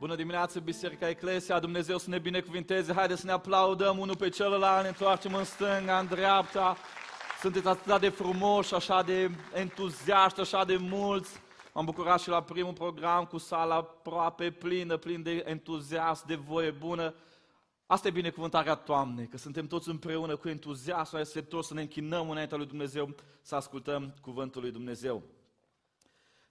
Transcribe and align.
Bună 0.00 0.14
dimineața, 0.14 0.60
Biserica 0.60 1.08
Eclesia, 1.08 1.58
Dumnezeu 1.58 1.98
să 1.98 2.10
ne 2.10 2.18
binecuvinteze. 2.18 2.92
Haideți 2.92 3.20
să 3.20 3.26
ne 3.26 3.32
aplaudăm 3.32 3.98
unul 3.98 4.16
pe 4.16 4.28
celălalt, 4.28 4.82
ne 4.82 4.88
întoarcem 4.88 5.34
în 5.34 5.44
stânga, 5.44 5.98
în 5.98 6.06
dreapta. 6.06 6.76
Sunteți 7.40 7.66
atât 7.66 8.00
de 8.00 8.08
frumoși, 8.08 8.74
așa 8.74 9.02
de 9.02 9.30
entuziaști, 9.54 10.40
așa 10.40 10.64
de 10.64 10.76
mulți. 10.76 11.40
M-am 11.74 11.84
bucurat 11.84 12.20
și 12.20 12.28
la 12.28 12.42
primul 12.42 12.72
program 12.72 13.24
cu 13.24 13.38
sala 13.38 13.74
aproape 13.74 14.50
plină, 14.50 14.96
plin 14.96 15.22
de 15.22 15.44
entuziasm, 15.46 16.26
de 16.26 16.34
voie 16.34 16.70
bună. 16.70 17.14
Asta 17.86 18.08
e 18.08 18.10
binecuvântarea 18.10 18.74
Toamnei, 18.74 19.26
că 19.26 19.36
suntem 19.36 19.66
toți 19.66 19.88
împreună 19.88 20.36
cu 20.36 20.48
entuziasm, 20.48 21.24
să 21.24 21.40
tot 21.40 21.64
să 21.64 21.74
ne 21.74 21.80
închinăm 21.80 22.30
înaintea 22.30 22.56
lui 22.56 22.66
Dumnezeu, 22.66 23.14
să 23.42 23.54
ascultăm 23.54 24.14
cuvântul 24.20 24.62
lui 24.62 24.70
Dumnezeu. 24.70 25.22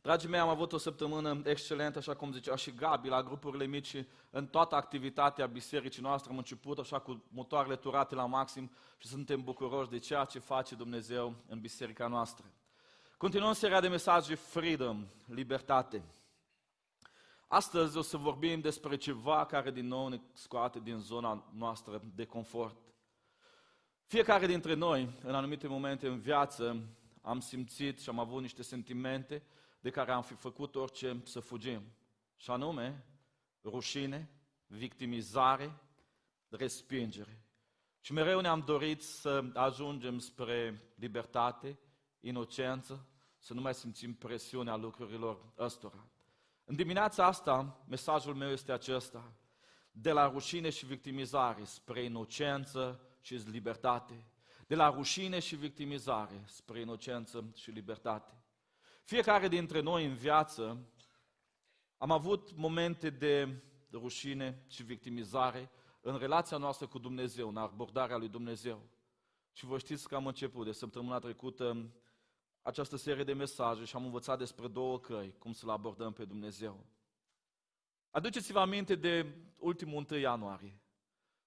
Dragii 0.02 0.30
mei, 0.30 0.40
am 0.40 0.50
avut 0.50 0.74
o 0.74 0.78
săptămână 0.78 1.42
excelentă, 1.44 1.98
așa 1.98 2.16
cum 2.16 2.32
zicea 2.32 2.56
și 2.56 2.72
Gabi, 2.72 3.08
la 3.08 3.24
grupurile 3.24 3.66
mici 3.66 4.04
în 4.30 4.48
toată 4.48 4.76
activitatea 4.76 5.46
bisericii 5.46 6.02
noastre. 6.02 6.32
Am 6.32 6.38
început 6.38 6.80
așa 6.80 7.00
cu 7.00 7.24
motoarele 7.28 7.76
turate 7.76 8.16
la 8.16 8.26
maxim 8.26 8.72
și 8.98 9.08
suntem 9.08 9.44
bucuroși 9.44 9.90
de 9.90 9.98
ceea 9.98 10.24
ce 10.24 10.40
face 10.40 10.76
Dumnezeu 10.76 11.36
în 11.48 11.60
biserica 11.60 12.08
noastră. 12.08 12.46
Continuăm 13.18 13.54
seria 13.54 13.80
de 13.80 13.88
mesaje 13.88 14.36
Freedom, 14.36 15.08
libertate. 15.26 16.04
Astăzi 17.48 17.98
o 17.98 18.02
să 18.02 18.18
vorbim 18.18 18.60
despre 18.60 18.96
ceva 18.96 19.46
care 19.46 19.72
din 19.72 19.88
nou 19.88 20.08
ne 20.08 20.20
scoate 20.34 20.80
din 20.80 21.00
zona 21.00 21.52
noastră 21.54 22.02
de 22.16 22.26
confort. 22.26 22.78
Fiecare 24.06 24.46
dintre 24.46 24.74
noi, 24.74 25.10
în 25.24 25.36
anumite 25.36 25.68
momente 25.68 26.08
în 26.08 26.20
viață, 26.20 26.84
am 27.22 27.40
simțit 27.40 28.00
și 28.02 28.10
am 28.10 28.20
avut 28.20 28.42
niște 28.42 28.64
sentimente 28.64 29.44
de 29.80 29.90
care 29.90 30.12
am 30.12 30.22
fi 30.22 30.34
făcut 30.34 30.76
orice 30.76 31.22
să 31.24 31.40
fugim. 31.40 31.82
Și 32.36 32.52
anume, 32.52 33.06
rușine, 33.64 34.30
victimizare, 34.68 35.80
respingere. 36.50 37.44
Și 38.02 38.14
mereu 38.14 38.40
ne-am 38.40 38.60
dorit 38.60 39.02
să 39.02 39.44
ajungem 39.54 40.20
spre 40.20 40.82
libertate, 40.96 41.80
inocență, 42.20 43.08
să 43.38 43.54
nu 43.54 43.62
mai 43.62 43.74
simțim 43.74 44.14
presiunea 44.14 44.76
lucrurilor 44.76 45.54
ăstora. 45.58 46.08
În 46.64 46.76
dimineața 46.76 47.26
asta, 47.26 47.84
mesajul 47.88 48.36
meu 48.36 48.50
este 48.50 48.72
acesta. 48.72 49.34
De 49.92 50.12
la 50.12 50.30
rușine 50.30 50.70
și 50.70 50.86
victimizare 50.86 51.64
spre 51.64 52.04
inocență 52.04 53.02
și 53.22 53.34
libertate. 53.34 54.26
De 54.68 54.76
la 54.76 54.90
rușine 54.90 55.40
și 55.40 55.56
victimizare 55.56 56.44
spre 56.46 56.80
inocență 56.80 57.52
și 57.56 57.72
libertate. 57.72 58.39
Fiecare 59.10 59.48
dintre 59.48 59.80
noi 59.80 60.06
în 60.06 60.14
viață 60.14 60.78
am 61.98 62.12
avut 62.12 62.56
momente 62.56 63.10
de 63.10 63.62
rușine 63.92 64.64
și 64.68 64.84
victimizare 64.84 65.70
în 66.02 66.18
relația 66.18 66.58
noastră 66.58 66.88
cu 66.88 67.00
Dumnezeu, 67.00 67.48
în 67.48 67.58
abordarea 67.58 68.18
lui 68.18 68.28
Dumnezeu. 68.28 68.82
Și 69.52 69.66
vă 69.66 69.78
știți 69.78 70.08
că 70.08 70.16
am 70.16 70.28
început 70.28 70.66
de 70.66 70.72
săptămâna 70.72 71.20
trecută 71.20 71.90
această 72.62 72.96
serie 72.96 73.24
de 73.24 73.34
mesaje 73.34 73.84
și 73.84 73.96
am 73.96 74.04
învățat 74.04 74.38
despre 74.38 74.68
două 74.68 75.00
căi, 75.00 75.36
cum 75.38 75.52
să-L 75.52 75.70
abordăm 75.70 76.14
pe 76.14 76.26
Dumnezeu. 76.26 76.86
Aduceți-vă 78.10 78.60
aminte 78.60 78.96
de 78.96 79.36
ultimul 79.58 80.06
1 80.10 80.20
ianuarie. 80.20 80.82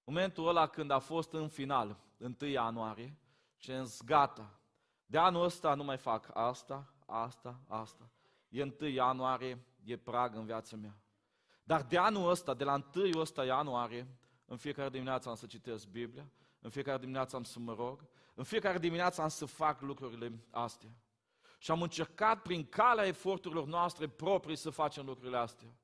Momentul 0.03 0.47
ăla 0.47 0.67
când 0.67 0.91
a 0.91 0.99
fost 0.99 1.33
în 1.33 1.47
final, 1.47 1.99
1 2.17 2.49
ianuarie, 2.49 3.17
și 3.57 3.71
am 3.71 3.85
zis, 3.85 4.01
gata, 4.03 4.59
de 5.05 5.17
anul 5.17 5.43
ăsta 5.43 5.73
nu 5.73 5.83
mai 5.83 5.97
fac 5.97 6.29
asta, 6.33 6.92
asta, 7.13 7.59
asta. 7.67 8.09
E 8.49 8.73
1 8.79 8.89
ianuarie, 8.89 9.65
e 9.83 9.97
prag 9.97 10.35
în 10.35 10.45
viața 10.45 10.75
mea. 10.75 10.97
Dar 11.63 11.83
de 11.83 11.97
anul 11.97 12.29
ăsta, 12.29 12.53
de 12.53 12.63
la 12.63 12.89
1 12.95 13.19
ăsta 13.19 13.45
ianuarie, 13.45 14.07
în 14.45 14.57
fiecare 14.57 14.89
dimineață 14.89 15.29
am 15.29 15.35
să 15.35 15.45
citesc 15.45 15.87
Biblia, 15.87 16.29
în 16.59 16.69
fiecare 16.69 16.97
dimineață 16.97 17.35
am 17.35 17.43
să 17.43 17.59
mă 17.59 17.73
rog, 17.73 18.05
în 18.33 18.43
fiecare 18.43 18.77
dimineață 18.77 19.21
am 19.21 19.27
să 19.27 19.45
fac 19.45 19.81
lucrurile 19.81 20.45
astea. 20.49 20.89
Și 21.57 21.71
am 21.71 21.81
încercat 21.81 22.41
prin 22.41 22.65
calea 22.65 23.05
eforturilor 23.05 23.65
noastre 23.65 24.07
proprii 24.07 24.55
să 24.55 24.69
facem 24.69 25.05
lucrurile 25.05 25.37
astea. 25.37 25.75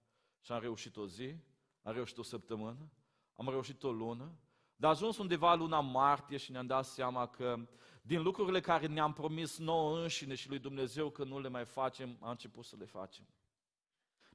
Și 0.41 0.51
am 0.51 0.59
reușit 0.59 0.97
o 0.97 1.07
zi, 1.07 1.35
am 1.81 1.94
reușit 1.94 2.18
o 2.18 2.23
săptămână, 2.23 2.89
am 3.35 3.50
reușit 3.50 3.84
o 3.84 3.91
lună, 3.91 4.31
dar 4.79 4.91
ajuns 4.91 5.17
undeva 5.17 5.53
luna 5.53 5.79
martie 5.79 6.38
și 6.38 6.51
ne-am 6.51 6.66
dat 6.66 6.85
seama 6.85 7.28
că 7.28 7.59
din 8.01 8.22
lucrurile 8.22 8.59
care 8.59 8.88
ne-am 8.88 9.13
promis 9.13 9.57
nouă 9.57 10.00
înșine 10.00 10.35
și 10.35 10.50
lui 10.50 10.59
Dumnezeu 10.59 11.09
că 11.09 11.23
nu 11.23 11.40
le 11.40 11.47
mai 11.47 11.66
facem, 11.66 12.17
am 12.19 12.29
început 12.29 12.66
să 12.66 12.75
le 12.79 12.85
facem. 12.85 13.25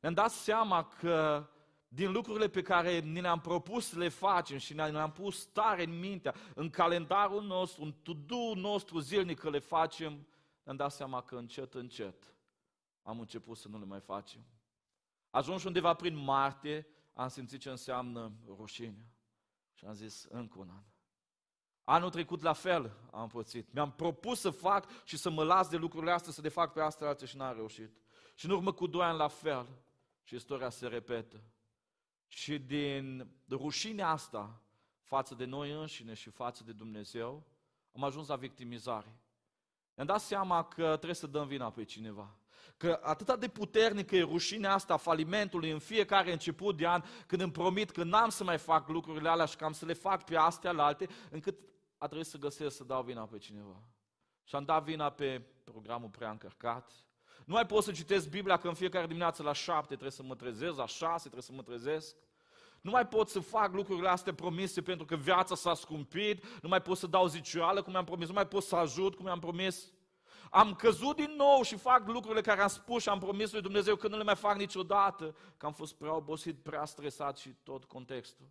Ne-am 0.00 0.14
dat 0.14 0.30
seama 0.30 0.84
că 0.84 1.48
din 1.88 2.12
lucrurile 2.12 2.48
pe 2.48 2.62
care 2.62 2.98
ni 2.98 3.20
le-am 3.20 3.40
propus 3.40 3.86
să 3.86 3.98
le 3.98 4.08
facem 4.08 4.58
și 4.58 4.74
ne-am 4.74 5.12
pus 5.12 5.44
tare 5.44 5.84
în 5.84 5.98
mintea, 5.98 6.34
în 6.54 6.70
calendarul 6.70 7.42
nostru, 7.42 7.82
în 7.82 7.94
to 8.26 8.54
nostru 8.54 8.98
zilnic 8.98 9.38
că 9.38 9.50
le 9.50 9.58
facem, 9.58 10.26
ne-am 10.62 10.76
dat 10.76 10.92
seama 10.92 11.22
că 11.22 11.36
încet, 11.36 11.74
încet 11.74 12.34
am 13.02 13.20
început 13.20 13.56
să 13.56 13.68
nu 13.68 13.78
le 13.78 13.84
mai 13.84 14.00
facem. 14.00 14.40
Ajuns 15.30 15.64
undeva 15.64 15.94
prin 15.94 16.16
martie, 16.16 16.86
am 17.14 17.28
simțit 17.28 17.60
ce 17.60 17.70
înseamnă 17.70 18.32
rușinea. 18.56 19.13
Și 19.74 19.84
am 19.84 19.94
zis, 19.94 20.24
încă 20.24 20.58
un 20.58 20.68
an. 20.70 20.82
Anul 21.84 22.10
trecut 22.10 22.42
la 22.42 22.52
fel 22.52 22.96
am 23.10 23.28
pățit. 23.28 23.72
Mi-am 23.72 23.92
propus 23.92 24.40
să 24.40 24.50
fac 24.50 25.04
și 25.04 25.16
să 25.16 25.30
mă 25.30 25.44
las 25.44 25.68
de 25.68 25.76
lucrurile 25.76 26.12
astea, 26.12 26.32
să 26.32 26.40
le 26.40 26.48
fac 26.48 26.72
pe 26.72 26.80
astea 26.80 27.08
alții 27.08 27.26
și 27.26 27.36
n-am 27.36 27.54
reușit. 27.54 27.96
Și 28.34 28.44
în 28.44 28.50
urmă 28.50 28.72
cu 28.72 28.86
doi 28.86 29.04
ani 29.04 29.18
la 29.18 29.28
fel. 29.28 29.66
Și 30.22 30.34
istoria 30.34 30.70
se 30.70 30.86
repetă. 30.86 31.42
Și 32.26 32.58
din 32.58 33.30
rușinea 33.48 34.08
asta 34.08 34.62
față 35.02 35.34
de 35.34 35.44
noi 35.44 35.72
înșine 35.72 36.14
și 36.14 36.30
față 36.30 36.64
de 36.64 36.72
Dumnezeu, 36.72 37.46
am 37.94 38.04
ajuns 38.04 38.28
la 38.28 38.36
victimizare. 38.36 39.18
Ne-am 39.94 40.06
dat 40.06 40.20
seama 40.20 40.64
că 40.64 40.86
trebuie 40.86 41.14
să 41.14 41.26
dăm 41.26 41.46
vina 41.46 41.70
pe 41.70 41.84
cineva. 41.84 42.36
Că 42.76 43.00
atât 43.02 43.40
de 43.40 43.48
puternică 43.48 44.16
e 44.16 44.22
rușinea 44.22 44.72
asta 44.72 44.96
falimentului 44.96 45.70
în 45.70 45.78
fiecare 45.78 46.32
început 46.32 46.76
de 46.76 46.86
an, 46.86 47.02
când 47.26 47.40
îmi 47.40 47.52
promit 47.52 47.90
că 47.90 48.04
n-am 48.04 48.28
să 48.28 48.44
mai 48.44 48.58
fac 48.58 48.88
lucrurile 48.88 49.28
alea 49.28 49.44
și 49.44 49.56
că 49.56 49.64
am 49.64 49.72
să 49.72 49.84
le 49.84 49.92
fac 49.92 50.24
pe 50.24 50.36
astea 50.36 50.72
la 50.72 50.84
alte, 50.84 51.08
încât 51.30 51.58
a 51.98 52.06
trebuit 52.06 52.26
să 52.26 52.38
găsesc 52.38 52.76
să 52.76 52.84
dau 52.84 53.02
vina 53.02 53.26
pe 53.26 53.38
cineva. 53.38 53.82
Și 54.44 54.54
am 54.54 54.64
dat 54.64 54.84
vina 54.84 55.10
pe 55.10 55.42
programul 55.64 56.08
prea 56.08 56.30
încărcat. 56.30 56.92
Nu 57.44 57.54
mai 57.54 57.66
pot 57.66 57.82
să 57.84 57.92
citesc 57.92 58.28
Biblia 58.28 58.56
că 58.56 58.68
în 58.68 58.74
fiecare 58.74 59.06
dimineață 59.06 59.42
la 59.42 59.52
șapte 59.52 59.86
trebuie 59.86 60.10
să 60.10 60.22
mă 60.22 60.34
trezesc, 60.34 60.76
la 60.76 60.86
șase 60.86 61.20
trebuie 61.20 61.42
să 61.42 61.52
mă 61.52 61.62
trezesc. 61.62 62.16
Nu 62.80 62.90
mai 62.90 63.06
pot 63.06 63.28
să 63.28 63.40
fac 63.40 63.72
lucrurile 63.72 64.08
astea 64.08 64.34
promise 64.34 64.82
pentru 64.82 65.04
că 65.04 65.16
viața 65.16 65.54
s-a 65.54 65.74
scumpit, 65.74 66.44
nu 66.62 66.68
mai 66.68 66.82
pot 66.82 66.96
să 66.98 67.06
dau 67.06 67.26
zicioală 67.26 67.82
cum 67.82 67.92
mi-am 67.92 68.04
promis, 68.04 68.26
nu 68.26 68.34
mai 68.34 68.46
pot 68.46 68.62
să 68.62 68.76
ajut 68.76 69.14
cum 69.14 69.24
mi-am 69.24 69.38
promis. 69.38 69.92
Am 70.54 70.74
căzut 70.74 71.16
din 71.16 71.34
nou 71.36 71.62
și 71.62 71.76
fac 71.76 72.06
lucrurile 72.06 72.40
care 72.40 72.60
am 72.60 72.68
spus 72.68 73.02
și 73.02 73.08
am 73.08 73.18
promis 73.18 73.52
lui 73.52 73.60
Dumnezeu 73.60 73.96
că 73.96 74.08
nu 74.08 74.16
le 74.16 74.22
mai 74.22 74.36
fac 74.36 74.56
niciodată, 74.56 75.36
că 75.56 75.66
am 75.66 75.72
fost 75.72 75.94
prea 75.94 76.14
obosit, 76.14 76.62
prea 76.62 76.84
stresat 76.84 77.36
și 77.38 77.54
tot 77.62 77.84
contextul. 77.84 78.46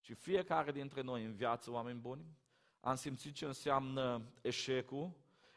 Și 0.00 0.14
fiecare 0.14 0.72
dintre 0.72 1.00
noi 1.00 1.24
în 1.24 1.34
viață, 1.34 1.70
oameni 1.70 1.98
buni, 1.98 2.24
am 2.80 2.94
simțit 2.94 3.34
ce 3.34 3.44
înseamnă 3.44 4.22
eșecul, 4.40 5.10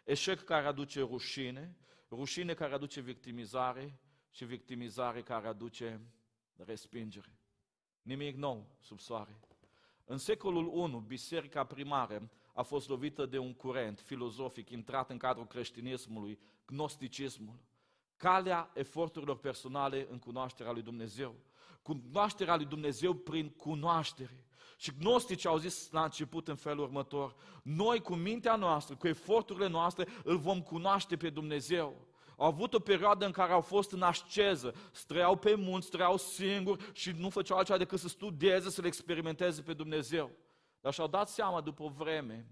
eșec 0.03 0.43
care 0.43 0.65
aduce 0.65 0.99
rușine, 0.99 1.77
rușine 2.09 2.53
care 2.53 2.73
aduce 2.73 3.01
victimizare 3.01 3.99
și 4.29 4.45
victimizare 4.45 5.21
care 5.21 5.47
aduce 5.47 6.01
respingere. 6.55 7.39
Nimic 8.01 8.35
nou 8.35 8.65
sub 8.79 8.99
soare. 8.99 9.39
În 10.03 10.17
secolul 10.17 10.89
I, 10.89 11.03
biserica 11.07 11.63
primară 11.63 12.29
a 12.55 12.61
fost 12.61 12.89
lovită 12.89 13.25
de 13.25 13.37
un 13.37 13.53
curent 13.53 13.99
filozofic 13.99 14.69
intrat 14.69 15.09
în 15.09 15.17
cadrul 15.17 15.47
creștinismului, 15.47 16.39
gnosticismul. 16.65 17.55
Calea 18.17 18.71
eforturilor 18.73 19.37
personale 19.37 20.07
în 20.11 20.19
cunoașterea 20.19 20.71
lui 20.71 20.81
Dumnezeu. 20.81 21.35
Cunoașterea 21.81 22.55
lui 22.55 22.65
Dumnezeu 22.65 23.13
prin 23.13 23.49
cunoaștere. 23.49 24.45
Și 24.77 24.91
gnosticii 24.99 25.49
au 25.49 25.57
zis 25.57 25.91
la 25.91 26.03
început 26.03 26.47
în 26.47 26.55
felul 26.55 26.83
următor, 26.83 27.35
noi 27.63 27.99
cu 27.99 28.15
mintea 28.15 28.55
noastră, 28.55 28.95
cu 28.95 29.07
eforturile 29.07 29.67
noastre, 29.67 30.07
îl 30.23 30.37
vom 30.37 30.61
cunoaște 30.61 31.17
pe 31.17 31.29
Dumnezeu. 31.29 32.07
Au 32.37 32.47
avut 32.47 32.73
o 32.73 32.79
perioadă 32.79 33.25
în 33.25 33.31
care 33.31 33.51
au 33.51 33.61
fost 33.61 33.91
în 33.91 34.01
asceză, 34.01 34.73
străiau 34.91 35.35
pe 35.35 35.55
munți, 35.55 35.87
străiau 35.87 36.17
singuri 36.17 36.89
și 36.93 37.11
nu 37.11 37.29
făceau 37.29 37.57
altceva 37.57 37.77
decât 37.77 37.99
să 37.99 38.07
studieze, 38.07 38.69
să 38.69 38.81
le 38.81 38.87
experimenteze 38.87 39.61
pe 39.61 39.73
Dumnezeu. 39.73 40.31
Dar 40.85 40.93
și-au 40.93 41.07
dat 41.07 41.29
seama 41.29 41.61
după 41.61 41.83
o 41.83 41.89
vreme 41.89 42.45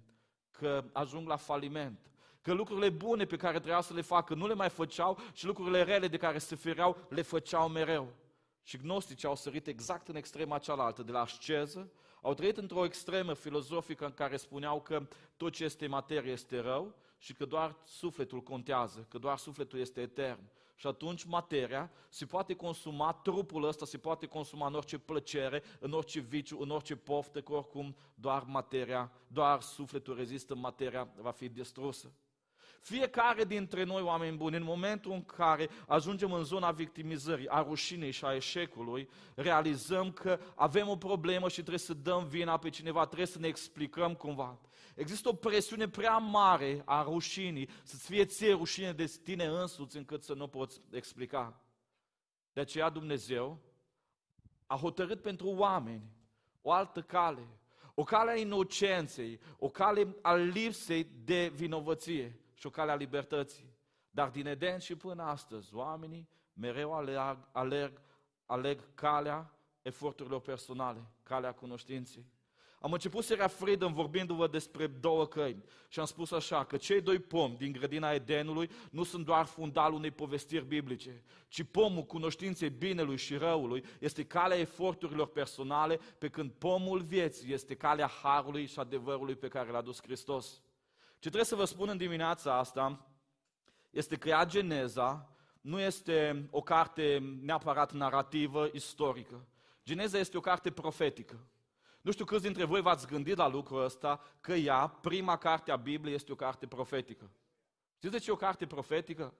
că 0.51 0.83
ajung 0.93 1.27
la 1.27 1.35
faliment, 1.35 1.99
că 2.41 2.53
lucrurile 2.53 2.89
bune 2.89 3.25
pe 3.25 3.35
care 3.35 3.53
trebuiau 3.53 3.81
să 3.81 3.93
le 3.93 4.01
facă 4.01 4.33
nu 4.33 4.47
le 4.47 4.53
mai 4.53 4.69
făceau 4.69 5.19
și 5.33 5.45
lucrurile 5.45 5.83
rele 5.83 6.07
de 6.07 6.17
care 6.17 6.37
se 6.37 6.55
fereau 6.55 6.97
le 7.09 7.21
făceau 7.21 7.67
mereu. 7.69 8.13
Și 8.63 8.77
gnosticii 8.77 9.27
au 9.27 9.35
sărit 9.35 9.67
exact 9.67 10.07
în 10.07 10.15
extrema 10.15 10.57
cealaltă, 10.57 11.03
de 11.03 11.11
la 11.11 11.21
asceză, 11.21 11.91
au 12.21 12.33
trăit 12.33 12.57
într-o 12.57 12.85
extremă 12.85 13.33
filozofică 13.33 14.05
în 14.05 14.13
care 14.13 14.37
spuneau 14.37 14.81
că 14.81 15.07
tot 15.37 15.53
ce 15.53 15.63
este 15.63 15.87
materie 15.87 16.31
este 16.31 16.59
rău 16.59 16.95
și 17.17 17.33
că 17.33 17.45
doar 17.45 17.75
sufletul 17.83 18.41
contează, 18.41 19.05
că 19.09 19.17
doar 19.17 19.37
sufletul 19.37 19.79
este 19.79 20.01
etern. 20.01 20.39
Și 20.75 20.87
atunci 20.87 21.23
materia 21.23 21.91
se 22.09 22.25
poate 22.25 22.53
consuma, 22.53 23.13
trupul 23.13 23.63
ăsta 23.63 23.85
se 23.85 23.97
poate 23.97 24.25
consuma 24.25 24.67
în 24.67 24.73
orice 24.73 24.97
plăcere, 24.97 25.63
în 25.79 25.91
orice 25.91 26.19
viciu, 26.19 26.61
în 26.61 26.69
orice 26.69 26.95
poftă, 26.95 27.41
că 27.41 27.53
oricum 27.53 27.95
doar 28.15 28.43
materia, 28.47 29.11
doar 29.27 29.61
sufletul 29.61 30.15
rezistă, 30.15 30.55
materia 30.55 31.07
va 31.21 31.31
fi 31.31 31.49
distrusă. 31.49 32.11
Fiecare 32.83 33.43
dintre 33.43 33.83
noi, 33.83 34.01
oameni 34.01 34.37
buni, 34.37 34.55
în 34.55 34.63
momentul 34.63 35.11
în 35.11 35.23
care 35.23 35.69
ajungem 35.87 36.33
în 36.33 36.43
zona 36.43 36.71
victimizării, 36.71 37.47
a 37.47 37.61
rușinei 37.61 38.11
și 38.11 38.25
a 38.25 38.35
eșecului, 38.35 39.09
realizăm 39.35 40.11
că 40.11 40.39
avem 40.55 40.89
o 40.89 40.95
problemă 40.95 41.47
și 41.47 41.55
trebuie 41.55 41.77
să 41.77 41.93
dăm 41.93 42.25
vina 42.25 42.57
pe 42.57 42.69
cineva, 42.69 43.05
trebuie 43.05 43.27
să 43.27 43.39
ne 43.39 43.47
explicăm 43.47 44.13
cumva. 44.13 44.59
Există 44.93 45.29
o 45.29 45.33
presiune 45.33 45.89
prea 45.89 46.17
mare 46.17 46.81
a 46.85 47.03
rușinii, 47.03 47.69
să-ți 47.83 48.05
fie 48.05 48.25
ție 48.25 48.53
rușine 48.53 48.93
de 48.93 49.05
tine 49.23 49.45
însuți 49.45 49.97
încât 49.97 50.23
să 50.23 50.33
nu 50.33 50.47
poți 50.47 50.81
explica. 50.91 51.61
De 52.53 52.61
aceea 52.61 52.89
Dumnezeu 52.89 53.59
a 54.65 54.75
hotărât 54.75 55.21
pentru 55.21 55.47
oameni 55.47 56.11
o 56.61 56.71
altă 56.71 57.01
cale, 57.01 57.47
o 57.93 58.03
cale 58.03 58.31
a 58.31 58.35
inocenței, 58.35 59.39
o 59.57 59.69
cale 59.69 60.15
a 60.21 60.33
lipsei 60.33 61.03
de 61.23 61.47
vinovăție 61.55 62.39
și 62.53 62.65
o 62.65 62.69
cale 62.69 62.91
a 62.91 62.95
libertății. 62.95 63.71
Dar 64.09 64.29
din 64.29 64.47
Eden 64.47 64.79
și 64.79 64.95
până 64.95 65.23
astăzi, 65.23 65.75
oamenii 65.75 66.29
mereu 66.53 66.93
alerg, 66.93 67.47
alerg, 67.51 68.01
aleg 68.45 68.93
calea 68.93 69.53
eforturilor 69.81 70.41
personale, 70.41 71.05
calea 71.23 71.53
cunoștinței. 71.53 72.25
Am 72.83 72.91
început 72.91 73.23
seria 73.23 73.47
Freedom 73.47 73.93
vorbindu-vă 73.93 74.47
despre 74.47 74.87
două 74.87 75.27
căi 75.27 75.63
și 75.87 75.99
am 75.99 76.05
spus 76.05 76.31
așa, 76.31 76.63
că 76.63 76.77
cei 76.77 77.01
doi 77.01 77.19
pomi 77.19 77.57
din 77.57 77.71
grădina 77.71 78.11
Edenului 78.11 78.69
nu 78.91 79.03
sunt 79.03 79.25
doar 79.25 79.45
fundalul 79.45 79.97
unei 79.97 80.11
povestiri 80.11 80.65
biblice, 80.65 81.23
ci 81.47 81.63
pomul 81.63 82.03
cunoștinței 82.03 82.69
binelui 82.69 83.17
și 83.17 83.35
răului 83.35 83.85
este 83.99 84.25
calea 84.25 84.57
eforturilor 84.57 85.27
personale, 85.27 85.99
pe 86.17 86.29
când 86.29 86.51
pomul 86.51 87.01
vieții 87.01 87.53
este 87.53 87.75
calea 87.75 88.07
harului 88.07 88.65
și 88.65 88.79
adevărului 88.79 89.35
pe 89.35 89.47
care 89.47 89.71
l-a 89.71 89.81
dus 89.81 90.01
Hristos. 90.01 90.61
Ce 91.13 91.29
trebuie 91.29 91.43
să 91.43 91.55
vă 91.55 91.65
spun 91.65 91.89
în 91.89 91.97
dimineața 91.97 92.57
asta 92.57 93.07
este 93.89 94.15
că 94.15 94.29
ea 94.29 94.45
Geneza 94.45 95.29
nu 95.61 95.79
este 95.79 96.47
o 96.51 96.61
carte 96.61 97.37
neapărat 97.41 97.91
narrativă, 97.91 98.69
istorică. 98.73 99.47
Geneza 99.85 100.17
este 100.17 100.37
o 100.37 100.39
carte 100.39 100.71
profetică. 100.71 101.47
Nu 102.03 102.11
știu 102.11 102.25
câți 102.25 102.43
dintre 102.43 102.63
voi 102.63 102.81
v-ați 102.81 103.07
gândit 103.07 103.37
la 103.37 103.47
lucrul 103.47 103.83
ăsta, 103.83 104.21
că 104.41 104.53
ea, 104.53 104.87
prima 104.87 105.37
carte 105.37 105.71
a 105.71 105.75
Bibliei, 105.75 106.15
este 106.15 106.31
o 106.31 106.35
carte 106.35 106.67
profetică. 106.67 107.31
Știți 107.95 108.13
de 108.13 108.19
ce 108.19 108.29
e 108.29 108.33
o 108.33 108.35
carte 108.35 108.65
profetică? 108.65 109.33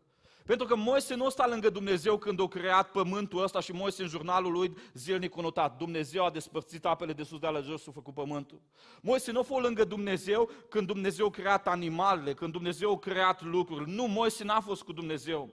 Pentru 0.46 0.66
că 0.66 0.76
Moise 0.76 1.16
nu 1.16 1.30
sta 1.30 1.48
lângă 1.48 1.70
Dumnezeu 1.70 2.18
când 2.18 2.42
a 2.42 2.48
creat 2.48 2.92
pământul 2.92 3.44
ăsta 3.44 3.60
și 3.60 3.72
Moise 3.72 4.02
în 4.02 4.08
jurnalul 4.08 4.52
lui 4.52 4.78
zilnic 4.94 5.36
notat. 5.36 5.78
Dumnezeu 5.78 6.26
a 6.26 6.30
despărțit 6.30 6.86
apele 6.86 7.14
de 7.14 7.24
sus 7.24 7.40
de 7.40 7.48
la 7.48 7.60
jos 7.60 7.82
și 7.82 7.90
a 7.90 7.92
făcut 7.92 8.14
pământul. 8.14 8.62
Moise 9.02 9.32
nu 9.32 9.40
a 9.40 9.44
fost 9.44 9.64
lângă 9.64 9.84
Dumnezeu 9.84 10.50
când 10.70 10.88
Dumnezeu 10.88 11.26
a 11.26 11.30
creat 11.30 11.68
animalele, 11.68 12.34
când 12.34 12.52
Dumnezeu 12.52 12.92
a 12.92 13.00
creat 13.00 13.42
lucruri. 13.42 13.90
Nu, 13.90 14.08
Moise 14.08 14.44
n-a 14.44 14.60
fost 14.60 14.84
cu 14.84 14.94
Dumnezeu. 14.94 15.50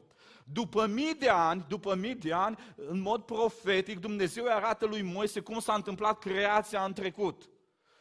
După 0.52 0.86
mii 0.86 1.14
de 1.14 1.28
ani, 1.28 1.64
după 1.68 1.94
mii 1.94 2.14
de 2.14 2.32
ani, 2.32 2.58
în 2.76 3.00
mod 3.00 3.22
profetic, 3.22 3.98
Dumnezeu 3.98 4.44
îi 4.44 4.50
arată 4.50 4.86
lui 4.86 5.02
Moise 5.02 5.40
cum 5.40 5.58
s-a 5.58 5.74
întâmplat 5.74 6.18
creația 6.18 6.84
în 6.84 6.92
trecut. 6.92 7.50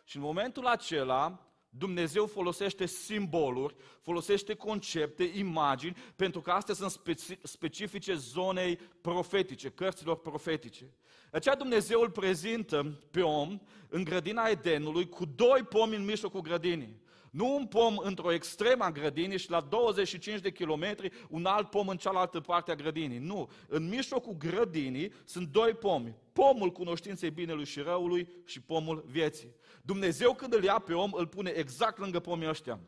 Și 0.04 0.16
în 0.16 0.22
momentul 0.22 0.66
acela, 0.66 1.50
Dumnezeu 1.70 2.26
folosește 2.26 2.86
simboluri, 2.86 3.76
folosește 4.02 4.54
concepte, 4.54 5.32
imagini, 5.36 5.96
pentru 6.16 6.42
că 6.42 6.52
astea 6.52 6.74
sunt 6.74 7.02
specifice 7.44 8.14
zonei 8.14 8.76
profetice, 9.02 9.70
cărților 9.70 10.18
profetice. 10.18 10.84
De 11.32 11.38
aceea 11.38 11.56
Dumnezeu 11.56 12.02
îl 12.02 12.10
prezintă 12.10 13.00
pe 13.12 13.22
om 13.22 13.60
în 13.90 14.04
grădina 14.04 14.48
Edenului 14.48 15.10
cu 15.10 15.26
doi 15.26 15.64
pomi 15.64 15.96
în 15.96 16.06
mijlocul 16.06 16.42
grădinii. 16.42 17.02
Nu 17.32 17.56
un 17.56 17.66
pom 17.66 17.98
într-o 17.98 18.32
extremă 18.32 18.84
a 18.84 18.92
grădinii 18.92 19.38
și 19.38 19.50
la 19.50 19.62
25 19.62 20.40
de 20.40 20.52
kilometri 20.52 21.12
un 21.30 21.46
alt 21.46 21.70
pom 21.70 21.88
în 21.88 21.98
cealaltă 21.98 22.40
parte 22.40 22.72
a 22.72 22.76
grădinii. 22.76 23.18
Nu. 23.18 23.50
În 23.68 23.88
mijlocul 23.88 24.38
grădinii 24.38 25.14
sunt 25.26 25.48
doi 25.48 25.74
pomi. 25.74 26.16
Pomul 26.34 26.72
cunoștinței 26.72 27.30
binelui 27.30 27.66
și 27.66 27.80
răului 27.80 28.30
și 28.46 28.62
pomul 28.62 29.04
vieții. 29.08 29.56
Dumnezeu 29.82 30.34
când 30.34 30.54
îl 30.54 30.64
ia 30.64 30.80
pe 30.80 30.94
om, 30.94 31.12
îl 31.14 31.28
pune 31.28 31.50
exact 31.50 31.98
lângă 31.98 32.20
pomii 32.20 32.50
ăștia. 32.50 32.80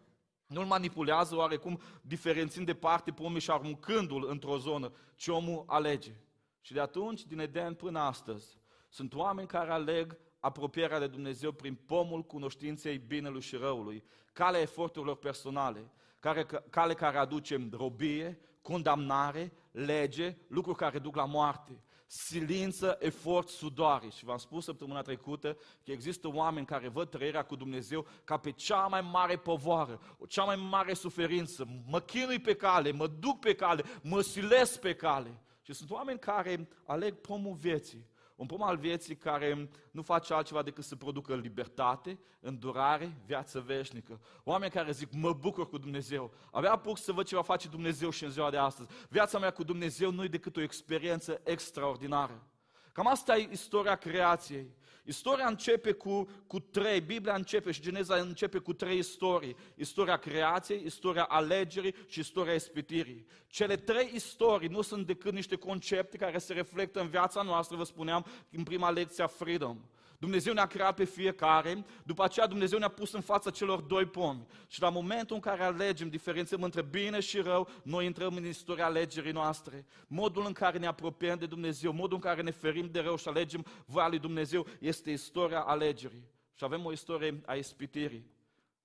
Nu-l 0.48 0.66
manipulează 0.66 1.36
oarecum 1.36 1.82
diferențind 2.02 2.66
departe 2.66 3.12
pomii 3.12 3.40
și 3.40 3.52
aruncându-l 3.52 4.28
într-o 4.30 4.58
zonă, 4.58 4.92
ci 5.16 5.28
omul 5.28 5.64
alege. 5.68 6.16
Și 6.62 6.74
de 6.74 6.80
atunci, 6.80 7.26
din 7.26 7.40
Eden 7.40 7.74
până 7.74 8.00
astăzi, 8.00 8.60
sunt 8.90 9.14
oameni 9.14 9.48
care 9.48 9.72
aleg 9.72 10.18
apropierea 10.42 11.00
de 11.00 11.08
Dumnezeu 11.08 11.52
prin 11.52 11.76
pomul 11.86 12.24
cunoștinței 12.24 12.98
binelui 12.98 13.42
și 13.42 13.56
răului, 13.56 14.04
calea 14.34 14.62
eforturilor 14.62 15.16
personale, 15.16 15.92
care, 16.20 16.46
cale 16.70 16.94
care 16.94 17.18
aduce 17.18 17.68
robie, 17.72 18.40
condamnare, 18.62 19.52
lege, 19.72 20.38
lucruri 20.48 20.78
care 20.78 21.00
duc 21.00 21.16
la 21.16 21.26
moarte, 21.26 21.84
silință, 22.06 22.98
efort, 23.00 23.48
sudoare. 23.48 24.10
Și 24.10 24.26
v-am 24.26 24.38
spus 24.38 24.64
săptămâna 24.64 25.02
trecută 25.02 25.58
că 25.86 25.92
există 25.92 26.28
oameni 26.34 26.66
care 26.66 26.88
văd 26.88 27.10
trăirea 27.10 27.44
cu 27.44 27.56
Dumnezeu 27.56 28.08
ca 28.24 28.38
pe 28.38 28.52
cea 28.52 28.88
mai 28.88 29.02
mare 29.02 29.38
povoară, 29.38 30.02
o 30.18 30.26
cea 30.26 30.44
mai 30.44 30.56
mare 30.56 30.94
suferință. 30.94 31.68
Mă 31.88 32.00
chinui 32.00 32.40
pe 32.40 32.56
cale, 32.56 32.92
mă 32.92 33.08
duc 33.08 33.40
pe 33.40 33.56
cale, 33.56 33.84
mă 34.04 34.22
silesc 34.22 34.80
pe 34.80 34.96
cale. 34.96 35.42
Și 35.62 35.74
sunt 35.74 35.92
oameni 35.92 36.20
care 36.20 36.68
aleg 36.86 37.14
pomul 37.14 37.56
vieții 37.56 38.10
un 38.42 38.48
pom 38.48 38.64
al 38.64 38.78
vieții 38.78 39.16
care 39.16 39.70
nu 39.92 40.02
face 40.02 40.34
altceva 40.34 40.62
decât 40.62 40.84
să 40.84 40.96
producă 40.96 41.36
libertate, 41.36 42.20
îndurare, 42.40 43.14
viață 43.26 43.60
veșnică. 43.60 44.20
Oameni 44.44 44.72
care 44.72 44.92
zic, 44.92 45.12
mă 45.12 45.34
bucur 45.34 45.70
cu 45.70 45.78
Dumnezeu. 45.78 46.34
Avea 46.52 46.72
apuc 46.72 46.98
să 46.98 47.12
văd 47.12 47.26
ce 47.26 47.36
va 47.36 47.42
face 47.42 47.68
Dumnezeu 47.68 48.10
și 48.10 48.24
în 48.24 48.30
ziua 48.30 48.50
de 48.50 48.58
astăzi. 48.58 48.90
Viața 49.10 49.40
mea 49.40 49.52
cu 49.52 49.64
Dumnezeu 49.64 50.12
nu 50.12 50.24
e 50.24 50.28
decât 50.28 50.58
o 50.58 50.62
experiență 50.62 51.42
extraordinară. 51.44 52.48
Cam 52.92 53.08
asta 53.08 53.38
e 53.38 53.50
istoria 53.52 53.96
creației. 53.96 54.76
Istoria 55.04 55.48
începe 55.48 55.92
cu, 55.92 56.30
cu 56.48 56.60
trei, 56.60 57.02
Biblia 57.02 57.34
începe 57.36 57.72
și 57.72 57.82
Geneza 57.82 58.16
începe 58.16 58.58
cu 58.58 58.74
trei 58.74 58.98
istorii. 58.98 59.56
Istoria 59.76 60.18
creației, 60.18 60.82
istoria 60.86 61.24
alegerii 61.24 61.96
și 62.08 62.20
istoria 62.20 62.54
ispitirii. 62.54 63.26
Cele 63.48 63.76
trei 63.76 64.12
istorii 64.14 64.68
nu 64.68 64.82
sunt 64.82 65.06
decât 65.06 65.34
niște 65.34 65.56
concepte 65.56 66.18
care 66.18 66.38
se 66.38 66.54
reflectă 66.54 67.00
în 67.02 67.08
viața 67.08 67.42
noastră, 67.42 67.78
vă 67.78 67.84
spuneam, 67.84 68.26
în 68.52 68.64
prima 68.64 68.90
lecție 68.90 69.24
a 69.24 69.28
Freedom. 69.28 69.78
Dumnezeu 70.22 70.54
ne-a 70.54 70.66
creat 70.66 70.96
pe 70.96 71.04
fiecare, 71.04 71.86
după 72.04 72.24
aceea 72.24 72.48
Dumnezeu 72.48 72.80
ne-a 72.80 72.88
pus 72.88 73.12
în 73.12 73.22
fața 73.22 73.50
celor 73.50 73.82
doi 73.82 74.06
pomi. 74.06 74.46
Și 74.68 74.82
la 74.82 74.90
momentul 74.90 75.36
în 75.36 75.42
care 75.42 75.64
alegem, 75.64 76.10
diferențăm 76.10 76.64
între 76.64 76.82
bine 76.82 77.20
și 77.20 77.40
rău, 77.40 77.70
noi 77.84 78.06
intrăm 78.06 78.36
în 78.36 78.46
istoria 78.46 78.86
alegerii 78.86 79.32
noastre. 79.32 79.86
Modul 80.08 80.46
în 80.46 80.54
care 80.54 80.78
ne 80.78 80.88
apropiem 80.88 81.38
de 81.38 81.46
Dumnezeu, 81.46 81.92
modul 81.92 82.16
în 82.16 82.22
care 82.22 82.42
ne 82.42 82.52
ferim 82.52 82.90
de 82.92 83.00
rău 83.00 83.16
și 83.16 83.28
alegem 83.28 83.66
voia 83.86 84.08
lui 84.08 84.20
Dumnezeu, 84.20 84.68
este 84.80 85.12
istoria 85.12 85.60
alegerii. 85.60 86.30
Și 86.54 86.64
avem 86.64 86.86
o 86.86 86.92
istorie 86.92 87.42
a 87.46 87.54
ispitirii. 87.54 88.32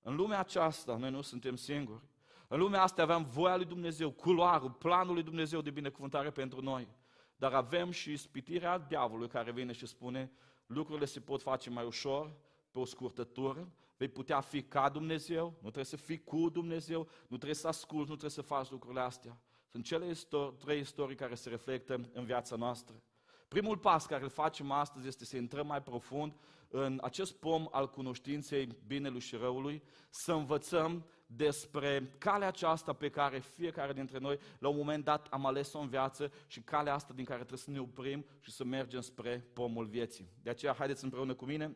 În 0.01 0.15
lumea 0.15 0.39
aceasta, 0.39 0.95
noi 0.95 1.09
nu 1.09 1.21
suntem 1.21 1.55
singuri. 1.55 2.03
În 2.47 2.59
lumea 2.59 2.81
asta 2.81 3.01
aveam 3.01 3.23
voia 3.23 3.55
lui 3.55 3.65
Dumnezeu, 3.65 4.11
culoarul, 4.11 4.71
planul 4.71 5.13
lui 5.13 5.23
Dumnezeu 5.23 5.61
de 5.61 5.69
binecuvântare 5.69 6.29
pentru 6.29 6.61
noi. 6.61 6.87
Dar 7.35 7.53
avem 7.53 7.91
și 7.91 8.11
ispitirea 8.11 8.77
diavolului 8.77 9.29
care 9.29 9.51
vine 9.51 9.71
și 9.71 9.85
spune, 9.85 10.31
lucrurile 10.67 11.05
se 11.05 11.19
pot 11.19 11.41
face 11.41 11.69
mai 11.69 11.85
ușor, 11.85 12.35
pe 12.71 12.79
o 12.79 12.85
scurtătură, 12.85 13.71
vei 13.97 14.07
putea 14.07 14.41
fi 14.41 14.63
ca 14.63 14.89
Dumnezeu, 14.89 15.45
nu 15.45 15.59
trebuie 15.59 15.83
să 15.83 15.95
fii 15.95 16.23
cu 16.23 16.49
Dumnezeu, 16.49 16.99
nu 17.27 17.35
trebuie 17.35 17.53
să 17.53 17.67
asculți, 17.67 18.09
nu 18.09 18.15
trebuie 18.15 18.29
să 18.29 18.41
faci 18.41 18.69
lucrurile 18.69 19.01
astea. 19.01 19.37
Sunt 19.71 19.83
cele 19.85 20.09
istor- 20.09 20.57
trei 20.57 20.79
istorii 20.79 21.15
care 21.15 21.35
se 21.35 21.49
reflectă 21.49 22.09
în 22.13 22.25
viața 22.25 22.55
noastră. 22.55 23.01
Primul 23.47 23.77
pas 23.77 24.05
care 24.05 24.23
îl 24.23 24.29
facem 24.29 24.71
astăzi 24.71 25.07
este 25.07 25.25
să 25.25 25.37
intrăm 25.37 25.67
mai 25.67 25.81
profund 25.81 26.35
în 26.69 26.99
acest 27.01 27.33
pom 27.33 27.67
al 27.71 27.89
cunoștinței 27.89 28.67
binelui 28.87 29.19
și 29.19 29.35
răului, 29.35 29.83
să 30.09 30.33
învățăm 30.33 31.05
despre 31.27 32.15
calea 32.17 32.47
aceasta 32.47 32.93
pe 32.93 33.09
care 33.09 33.39
fiecare 33.39 33.93
dintre 33.93 34.17
noi 34.17 34.39
la 34.59 34.67
un 34.67 34.75
moment 34.75 35.03
dat 35.03 35.27
am 35.29 35.45
ales-o 35.45 35.79
în 35.79 35.87
viață 35.87 36.31
și 36.47 36.61
calea 36.61 36.93
asta 36.93 37.13
din 37.13 37.25
care 37.25 37.37
trebuie 37.37 37.59
să 37.59 37.71
ne 37.71 37.79
oprim 37.79 38.25
și 38.39 38.51
să 38.51 38.63
mergem 38.63 39.01
spre 39.01 39.47
pomul 39.53 39.85
vieții. 39.85 40.29
De 40.41 40.49
aceea, 40.49 40.73
haideți 40.73 41.03
împreună 41.03 41.33
cu 41.33 41.45
mine, 41.45 41.75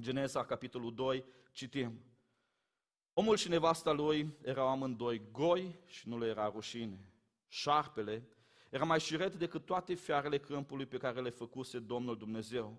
Genesa, 0.00 0.44
capitolul 0.44 0.94
2, 0.94 1.24
citim. 1.52 2.00
Omul 3.12 3.36
și 3.36 3.48
nevasta 3.48 3.92
lui 3.92 4.36
erau 4.42 4.68
amândoi 4.68 5.22
goi 5.32 5.78
și 5.86 6.08
nu 6.08 6.18
le 6.18 6.26
era 6.26 6.50
rușine. 6.54 7.12
Șarpele 7.48 8.28
era 8.70 8.84
mai 8.84 9.00
șiret 9.00 9.34
decât 9.34 9.64
toate 9.64 9.94
fiarele 9.94 10.38
câmpului 10.38 10.86
pe 10.86 10.96
care 10.96 11.20
le 11.20 11.30
făcuse 11.30 11.78
Domnul 11.78 12.16
Dumnezeu. 12.16 12.78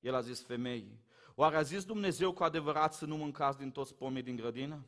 El 0.00 0.14
a 0.14 0.20
zis 0.20 0.42
femeii, 0.42 1.00
oare 1.34 1.56
a 1.56 1.62
zis 1.62 1.84
Dumnezeu 1.84 2.32
cu 2.32 2.42
adevărat 2.42 2.94
să 2.94 3.06
nu 3.06 3.16
mâncați 3.16 3.58
din 3.58 3.70
toți 3.70 3.94
pomii 3.94 4.22
din 4.22 4.36
grădină? 4.36 4.84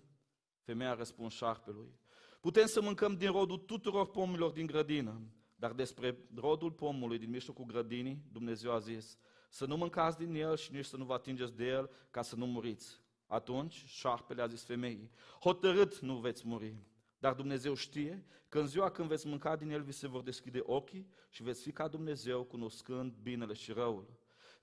Femeia 0.66 0.90
a 0.90 0.94
răspuns 0.94 1.34
șarpelui, 1.34 1.98
putem 2.40 2.66
să 2.66 2.80
mâncăm 2.80 3.14
din 3.14 3.30
rodul 3.30 3.58
tuturor 3.58 4.10
pomilor 4.10 4.50
din 4.50 4.66
grădină, 4.66 5.20
Dar 5.54 5.72
despre 5.72 6.18
rodul 6.34 6.72
pomului 6.72 7.18
din 7.18 7.30
mijlocul 7.30 7.64
grădinii, 7.64 8.22
Dumnezeu 8.32 8.72
a 8.72 8.78
zis, 8.78 9.18
să 9.48 9.66
nu 9.66 9.76
mâncați 9.76 10.18
din 10.18 10.34
el 10.34 10.56
și 10.56 10.72
nici 10.72 10.84
să 10.84 10.96
nu 10.96 11.04
vă 11.04 11.12
atingeți 11.12 11.56
de 11.56 11.64
el 11.64 11.90
ca 12.10 12.22
să 12.22 12.36
nu 12.36 12.46
muriți. 12.46 13.00
Atunci 13.26 13.84
șarpele 13.86 14.42
a 14.42 14.46
zis 14.46 14.64
femeii, 14.64 15.10
hotărât 15.40 15.98
nu 15.98 16.16
veți 16.16 16.46
muri. 16.46 16.76
Dar 17.18 17.34
Dumnezeu 17.34 17.74
știe 17.74 18.24
că 18.48 18.58
în 18.58 18.66
ziua 18.66 18.90
când 18.90 19.08
veți 19.08 19.26
mânca 19.26 19.56
din 19.56 19.70
el, 19.70 19.82
vi 19.82 19.92
se 19.92 20.08
vor 20.08 20.22
deschide 20.22 20.60
ochii 20.62 21.08
și 21.30 21.42
veți 21.42 21.62
fi 21.62 21.72
ca 21.72 21.88
Dumnezeu, 21.88 22.44
cunoscând 22.44 23.14
binele 23.22 23.52
și 23.52 23.72
răul. 23.72 24.06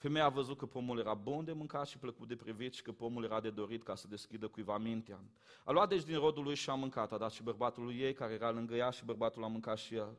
Femeia 0.03 0.25
a 0.25 0.29
văzut 0.29 0.57
că 0.57 0.65
pomul 0.65 0.99
era 0.99 1.13
bun 1.13 1.45
de 1.45 1.51
mâncat 1.51 1.87
și 1.87 1.97
plăcut 1.97 2.27
de 2.27 2.35
privit 2.35 2.73
și 2.73 2.81
că 2.81 2.91
pomul 2.91 3.23
era 3.23 3.41
de 3.41 3.49
dorit 3.49 3.83
ca 3.83 3.95
să 3.95 4.07
deschidă 4.07 4.47
cuiva 4.47 4.77
mintea. 4.77 5.19
A 5.63 5.71
luat 5.71 5.89
deci 5.89 6.03
din 6.03 6.17
rodul 6.17 6.43
lui 6.43 6.55
și 6.55 6.69
a 6.69 6.73
mâncat, 6.73 7.11
a 7.11 7.17
dat 7.17 7.31
și 7.31 7.43
bărbatul 7.43 7.93
ei 7.95 8.13
care 8.13 8.33
era 8.33 8.51
lângă 8.51 8.75
ea 8.75 8.89
și 8.89 9.05
bărbatul 9.05 9.43
a 9.43 9.47
mâncat 9.47 9.77
și 9.77 9.95
el. 9.95 10.17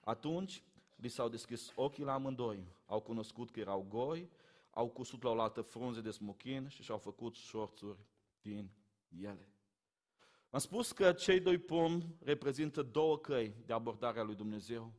Atunci 0.00 0.62
li 0.94 1.08
s-au 1.08 1.28
deschis 1.28 1.72
ochii 1.74 2.04
la 2.04 2.12
amândoi, 2.12 2.66
au 2.86 3.00
cunoscut 3.00 3.50
că 3.50 3.60
erau 3.60 3.86
goi, 3.88 4.30
au 4.70 4.88
cusut 4.88 5.22
la 5.22 5.30
o 5.30 5.40
altă 5.40 5.60
frunze 5.60 6.00
de 6.00 6.10
smochin 6.10 6.68
și 6.68 6.82
și-au 6.82 6.98
făcut 6.98 7.34
șorțuri 7.34 7.98
din 8.42 8.70
ele. 9.22 9.48
Am 10.50 10.58
spus 10.58 10.92
că 10.92 11.12
cei 11.12 11.40
doi 11.40 11.58
pomi 11.58 12.16
reprezintă 12.22 12.82
două 12.82 13.18
căi 13.18 13.54
de 13.66 13.72
abordare 13.72 14.20
a 14.20 14.22
lui 14.22 14.34
Dumnezeu. 14.34 14.92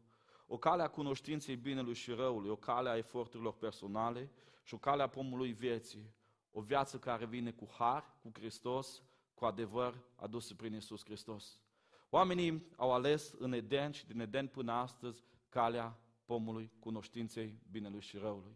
O 0.48 0.58
cale 0.58 0.84
a 0.84 0.88
cunoștinței 0.88 1.56
binelui 1.56 1.94
și 1.94 2.12
răului, 2.12 2.50
o 2.50 2.56
cale 2.56 2.90
a 2.90 2.98
eforturilor 2.98 3.54
personale 3.54 4.32
și 4.64 4.74
o 4.74 4.78
cale 4.78 5.04
a 5.04 5.08
pomului 5.08 5.52
vieții. 5.52 6.16
O 6.52 6.62
viață 6.62 7.00
care 7.00 7.26
vine 7.26 7.52
cu 7.52 7.68
har, 7.78 8.18
cu 8.22 8.32
Hristos, 8.34 9.04
cu 9.34 9.46
adevăr 9.46 10.04
adusă 10.16 10.56
prin 10.56 10.74
Isus 10.74 11.04
Hristos. 11.04 11.62
Oamenii 12.10 12.68
au 12.76 12.94
ales 12.94 13.34
în 13.38 13.54
Eden 13.54 13.92
și 13.92 14.08
din 14.08 14.20
Eden 14.20 14.48
până 14.48 14.72
astăzi 14.72 15.24
calea 15.50 16.00
pomului 16.26 16.72
cunoștinței 16.80 17.60
binelui 17.72 18.02
și 18.02 18.18
răului. 18.18 18.56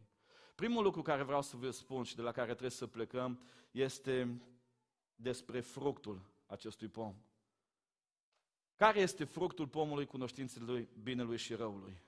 Primul 0.56 0.84
lucru 0.84 1.02
care 1.02 1.24
vreau 1.24 1.42
să 1.42 1.58
vă 1.58 1.70
spun 1.70 2.04
și 2.04 2.16
de 2.16 2.22
la 2.22 2.32
care 2.32 2.48
trebuie 2.48 2.70
să 2.70 2.88
plecăm 2.88 3.42
este 3.72 4.42
despre 5.16 5.60
fructul 5.60 6.22
acestui 6.46 6.88
pom. 6.88 7.16
Care 8.82 9.00
este 9.00 9.24
fructul 9.24 9.68
pomului 9.68 10.06
cunoștinței 10.06 10.62
lui 10.62 10.90
binelui 11.04 11.38
și 11.38 11.54
răului? 11.54 12.02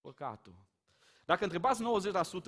Păcatul. 0.00 0.54
Dacă 1.24 1.44
întrebați 1.44 1.82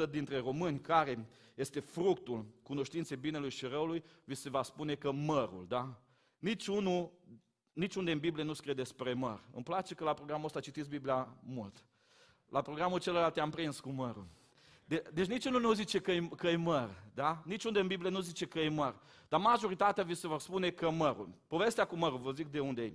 90% 0.06 0.10
dintre 0.10 0.38
români 0.38 0.80
care 0.80 1.28
este 1.54 1.80
fructul 1.80 2.46
cunoștinței 2.62 3.16
binelui 3.16 3.50
și 3.50 3.66
răului, 3.66 4.04
vi 4.24 4.34
se 4.34 4.50
va 4.50 4.62
spune 4.62 4.94
că 4.94 5.10
mărul, 5.10 5.66
da? 5.68 6.02
Niciunul, 6.38 7.12
niciunde 7.72 8.12
în 8.12 8.18
Biblie 8.18 8.44
nu 8.44 8.52
scrie 8.52 8.74
despre 8.74 9.12
măr. 9.12 9.48
Îmi 9.52 9.64
place 9.64 9.94
că 9.94 10.04
la 10.04 10.14
programul 10.14 10.44
ăsta 10.44 10.60
citiți 10.60 10.88
Biblia 10.88 11.36
mult. 11.42 11.84
La 12.48 12.62
programul 12.62 13.00
celălalt 13.00 13.34
te-am 13.34 13.50
prins 13.50 13.80
cu 13.80 13.90
mărul. 13.90 14.26
De, 14.84 15.02
deci 15.12 15.26
niciunul 15.26 15.60
nu 15.60 15.72
zice 15.72 15.98
că 16.00 16.12
e, 16.12 16.28
că 16.36 16.46
e 16.46 16.56
măr, 16.56 17.02
da? 17.14 17.42
Niciunde 17.44 17.80
în 17.80 17.86
Biblie 17.86 18.10
nu 18.10 18.20
zice 18.20 18.46
că 18.46 18.58
e 18.58 18.68
măr. 18.68 18.94
Dar 19.28 19.40
majoritatea 19.40 20.04
vi 20.04 20.14
se 20.14 20.26
vor 20.26 20.40
spune 20.40 20.70
că 20.70 20.90
mărul. 20.90 21.28
Povestea 21.46 21.84
cu 21.84 21.96
mărul, 21.96 22.18
vă 22.18 22.32
zic 22.32 22.46
de 22.46 22.60
unde 22.60 22.82
e. 22.82 22.92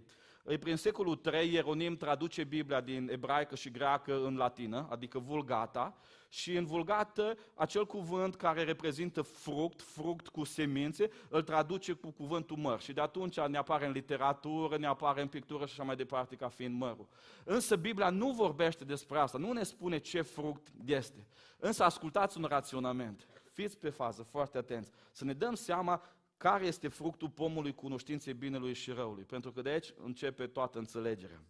E 0.47 0.57
prin 0.57 0.75
secolul 0.75 1.15
3, 1.15 1.53
Ieronim 1.53 1.97
traduce 1.97 2.43
Biblia 2.43 2.81
din 2.81 3.09
ebraică 3.11 3.55
și 3.55 3.71
greacă 3.71 4.25
în 4.25 4.35
latină, 4.35 4.87
adică 4.89 5.19
vulgata, 5.19 5.97
și 6.29 6.55
în 6.55 6.65
vulgată 6.65 7.37
acel 7.53 7.85
cuvânt 7.85 8.35
care 8.35 8.63
reprezintă 8.63 9.21
fruct, 9.21 9.81
fruct 9.81 10.27
cu 10.27 10.43
semințe, 10.43 11.09
îl 11.29 11.41
traduce 11.41 11.93
cu 11.93 12.11
cuvântul 12.11 12.57
măr. 12.57 12.81
Și 12.81 12.93
de 12.93 13.01
atunci 13.01 13.39
ne 13.39 13.57
apare 13.57 13.85
în 13.85 13.91
literatură, 13.91 14.77
ne 14.77 14.87
apare 14.87 15.21
în 15.21 15.27
pictură 15.27 15.65
și 15.65 15.71
așa 15.71 15.83
mai 15.83 15.95
departe 15.95 16.35
ca 16.35 16.47
fiind 16.47 16.79
mărul. 16.79 17.07
Însă 17.43 17.75
Biblia 17.75 18.09
nu 18.09 18.31
vorbește 18.31 18.83
despre 18.83 19.19
asta, 19.19 19.37
nu 19.37 19.51
ne 19.51 19.63
spune 19.63 19.97
ce 19.97 20.21
fruct 20.21 20.67
este. 20.85 21.27
Însă 21.57 21.83
ascultați 21.83 22.37
un 22.37 22.45
raționament. 22.49 23.27
Fiți 23.51 23.77
pe 23.77 23.89
fază, 23.89 24.23
foarte 24.23 24.57
atenți. 24.57 24.91
Să 25.11 25.25
ne 25.25 25.33
dăm 25.33 25.53
seama 25.53 26.01
care 26.37 26.65
este 26.65 26.87
fructul 26.87 27.29
pomului 27.29 27.75
cunoștinței 27.75 28.33
binelui 28.33 28.73
și 28.73 28.91
răului. 28.91 29.23
Pentru 29.23 29.51
că 29.51 29.61
de 29.61 29.69
aici 29.69 29.93
începe 29.97 30.47
toată 30.47 30.77
înțelegerea. 30.77 31.43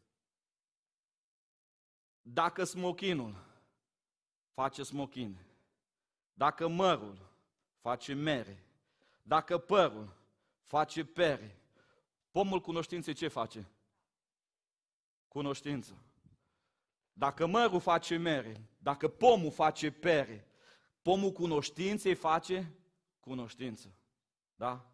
Dacă 2.22 2.64
smochinul 2.64 3.46
face 4.54 4.84
smochin, 4.84 5.38
dacă 6.34 6.68
mărul 6.68 7.30
face 7.80 8.14
mere, 8.14 8.64
dacă 9.24 9.58
părul 9.58 10.16
face 10.64 11.06
pere, 11.06 11.62
pomul 12.32 12.62
cunoștinței 12.62 13.14
ce 13.14 13.28
face? 13.28 13.68
Cunoștință. 15.28 16.02
Dacă 17.14 17.46
mărul 17.46 17.80
face 17.80 18.18
mere, 18.18 18.70
dacă 18.78 19.08
pomul 19.08 19.52
face 19.52 19.92
pere, 19.92 20.48
pomul 21.02 21.32
cunoștinței 21.32 22.16
face 22.16 22.74
cunoștință. 23.20 23.96
Da? 24.58 24.92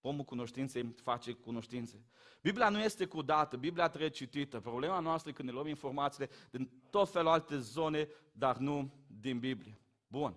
Pomul 0.00 0.24
cunoștinței 0.24 0.94
face 1.02 1.32
cunoștințe. 1.32 2.04
Biblia 2.42 2.68
nu 2.68 2.80
este 2.80 3.06
cu 3.06 3.22
dată, 3.22 3.56
Biblia 3.56 3.88
trebuie 3.88 4.10
citită. 4.10 4.60
Problema 4.60 5.00
noastră 5.00 5.30
e 5.30 5.32
când 5.32 5.48
ne 5.48 5.54
luăm 5.54 5.66
informațiile 5.66 6.30
din 6.50 6.70
tot 6.90 7.10
felul 7.10 7.28
alte 7.28 7.58
zone, 7.58 8.08
dar 8.32 8.56
nu 8.56 8.92
din 9.06 9.38
Biblie. 9.38 9.80
Bun. 10.06 10.36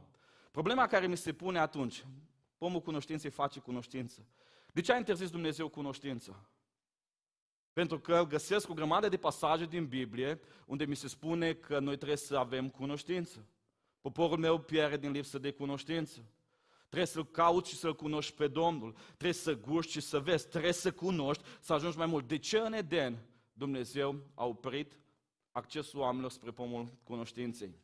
Problema 0.52 0.88
care 0.88 1.08
mi 1.08 1.18
se 1.18 1.34
pune 1.34 1.60
atunci, 1.60 2.06
pomul 2.58 2.82
cunoștinței 2.82 3.30
face 3.30 3.60
cunoștință. 3.60 4.28
De 4.74 4.82
ce 4.82 4.94
a 4.94 4.98
interzis 4.98 5.30
Dumnezeu 5.30 5.70
cunoștință? 5.70 6.50
Pentru 7.74 8.00
că 8.00 8.26
găsesc 8.28 8.70
o 8.70 8.74
grămadă 8.74 9.10
de 9.10 9.18
pasaje 9.18 9.66
din 9.66 9.88
Biblie 9.88 10.40
unde 10.66 10.86
mi 10.86 10.96
se 10.96 11.08
spune 11.08 11.54
că 11.54 11.80
noi 11.80 11.96
trebuie 11.96 12.18
să 12.18 12.38
avem 12.38 12.70
cunoștință. 12.70 13.46
Poporul 14.02 14.38
meu 14.38 14.60
pierde 14.60 14.98
din 14.98 15.12
lipsă 15.12 15.38
de 15.38 15.52
cunoștință. 15.52 16.26
Trebuie 16.92 17.12
să-L 17.12 17.26
cauți 17.26 17.70
și 17.70 17.76
să-L 17.76 17.96
cunoști 17.96 18.34
pe 18.34 18.48
Domnul. 18.48 18.96
Trebuie 19.08 19.34
să 19.34 19.60
guști 19.60 19.92
și 19.92 20.00
să 20.00 20.20
vezi. 20.20 20.48
Trebuie 20.48 20.72
să 20.72 20.92
cunoști, 20.92 21.44
să 21.60 21.74
ajungi 21.74 21.98
mai 21.98 22.06
mult. 22.06 22.28
De 22.28 22.38
ce 22.38 22.58
în 22.58 22.74
Eden 22.74 23.26
Dumnezeu 23.54 24.20
a 24.34 24.46
oprit 24.46 25.00
accesul 25.52 26.00
oamenilor 26.00 26.32
spre 26.32 26.52
pomul 26.52 26.94
cunoștinței? 27.04 27.76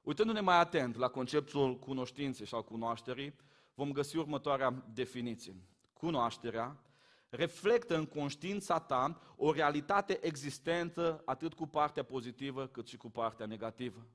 Uitându-ne 0.00 0.40
mai 0.40 0.58
atent 0.58 0.96
la 0.96 1.08
conceptul 1.08 1.78
cunoștinței 1.78 2.46
sau 2.46 2.62
cunoașterii, 2.62 3.34
vom 3.74 3.92
găsi 3.92 4.16
următoarea 4.16 4.84
definiție. 4.94 5.54
Cunoașterea 5.92 6.82
reflectă 7.28 7.96
în 7.96 8.06
conștiința 8.06 8.78
ta 8.78 9.20
o 9.36 9.52
realitate 9.52 10.18
existentă 10.26 11.22
atât 11.24 11.54
cu 11.54 11.66
partea 11.66 12.02
pozitivă 12.02 12.66
cât 12.66 12.86
și 12.86 12.96
cu 12.96 13.10
partea 13.10 13.46
negativă. 13.46 14.06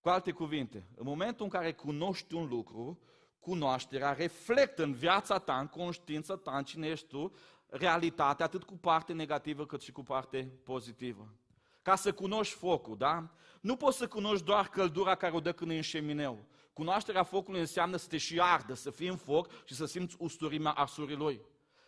Cu 0.00 0.08
alte 0.08 0.30
cuvinte, 0.30 0.86
în 0.94 1.04
momentul 1.06 1.44
în 1.44 1.50
care 1.50 1.72
cunoști 1.72 2.34
un 2.34 2.48
lucru, 2.48 3.00
cunoașterea 3.40 4.12
reflectă 4.12 4.82
în 4.82 4.92
viața 4.92 5.38
ta, 5.38 5.58
în 5.58 5.66
conștiința 5.66 6.36
ta, 6.36 6.56
în 6.56 6.64
cine 6.64 6.86
ești 6.86 7.06
tu, 7.06 7.32
realitatea 7.68 8.44
atât 8.44 8.64
cu 8.64 8.76
parte 8.76 9.12
negativă 9.12 9.66
cât 9.66 9.82
și 9.82 9.92
cu 9.92 10.02
parte 10.02 10.52
pozitivă. 10.64 11.34
Ca 11.82 11.96
să 11.96 12.12
cunoști 12.12 12.54
focul, 12.54 12.96
da? 12.96 13.30
Nu 13.60 13.76
poți 13.76 13.96
să 13.96 14.08
cunoști 14.08 14.44
doar 14.44 14.68
căldura 14.68 15.14
care 15.14 15.34
o 15.34 15.40
dă 15.40 15.52
când 15.52 15.70
e 15.70 15.74
în 15.74 15.80
șemineu. 15.80 16.44
Cunoașterea 16.72 17.22
focului 17.22 17.60
înseamnă 17.60 17.96
să 17.96 18.06
te 18.08 18.16
și 18.16 18.40
ardă, 18.40 18.74
să 18.74 18.90
fii 18.90 19.08
în 19.08 19.16
foc 19.16 19.64
și 19.64 19.74
să 19.74 19.84
simți 19.84 20.16
usturimea 20.18 20.72
arsurii 20.72 21.16
lui. 21.16 21.40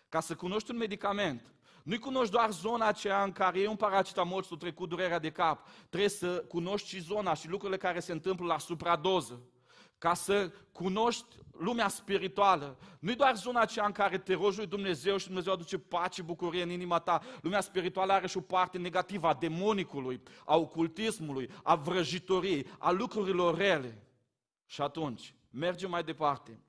Ca 0.09 0.21
să 0.21 0.35
cunoști 0.35 0.71
un 0.71 0.76
medicament, 0.76 1.55
nu-i 1.82 1.99
cunoști 1.99 2.32
doar 2.32 2.50
zona 2.50 2.87
aceea 2.87 3.22
în 3.22 3.32
care 3.32 3.60
e 3.60 3.68
un 3.68 3.76
paracetamol 3.76 4.42
și 4.42 4.56
trecut 4.56 4.88
durerea 4.88 5.18
de 5.18 5.30
cap. 5.30 5.68
Trebuie 5.88 6.08
să 6.08 6.44
cunoști 6.49 6.88
și 6.88 7.00
zona 7.00 7.34
și 7.34 7.49
lucrurile 7.49 7.78
care 7.78 8.00
se 8.00 8.12
întâmplă 8.12 8.46
la 8.46 8.58
supradoză. 8.58 9.40
Ca 9.99 10.14
să 10.14 10.52
cunoști 10.72 11.37
lumea 11.58 11.88
spirituală. 11.88 12.78
Nu-i 12.99 13.16
doar 13.16 13.37
zona 13.37 13.60
aceea 13.60 13.87
în 13.87 13.92
care 13.92 14.18
te 14.18 14.34
rogi 14.34 14.56
lui 14.56 14.66
Dumnezeu 14.66 15.16
și 15.16 15.26
Dumnezeu 15.26 15.52
aduce 15.52 15.78
pace, 15.78 16.22
bucurie 16.22 16.62
în 16.62 16.70
inima 16.70 16.99
ta. 16.99 17.22
Lumea 17.40 17.60
spirituală 17.60 18.12
are 18.12 18.26
și 18.26 18.37
o 18.37 18.40
parte 18.40 18.78
negativă 18.78 19.26
a 19.26 19.34
demonicului, 19.34 20.22
a 20.44 20.56
ocultismului, 20.56 21.50
a 21.62 21.75
vrăjitoriei, 21.75 22.66
a 22.78 22.90
lucrurilor 22.90 23.56
rele. 23.56 24.02
Și 24.66 24.80
atunci, 24.80 25.34
mergem 25.50 25.90
mai 25.90 26.04
departe. 26.04 26.60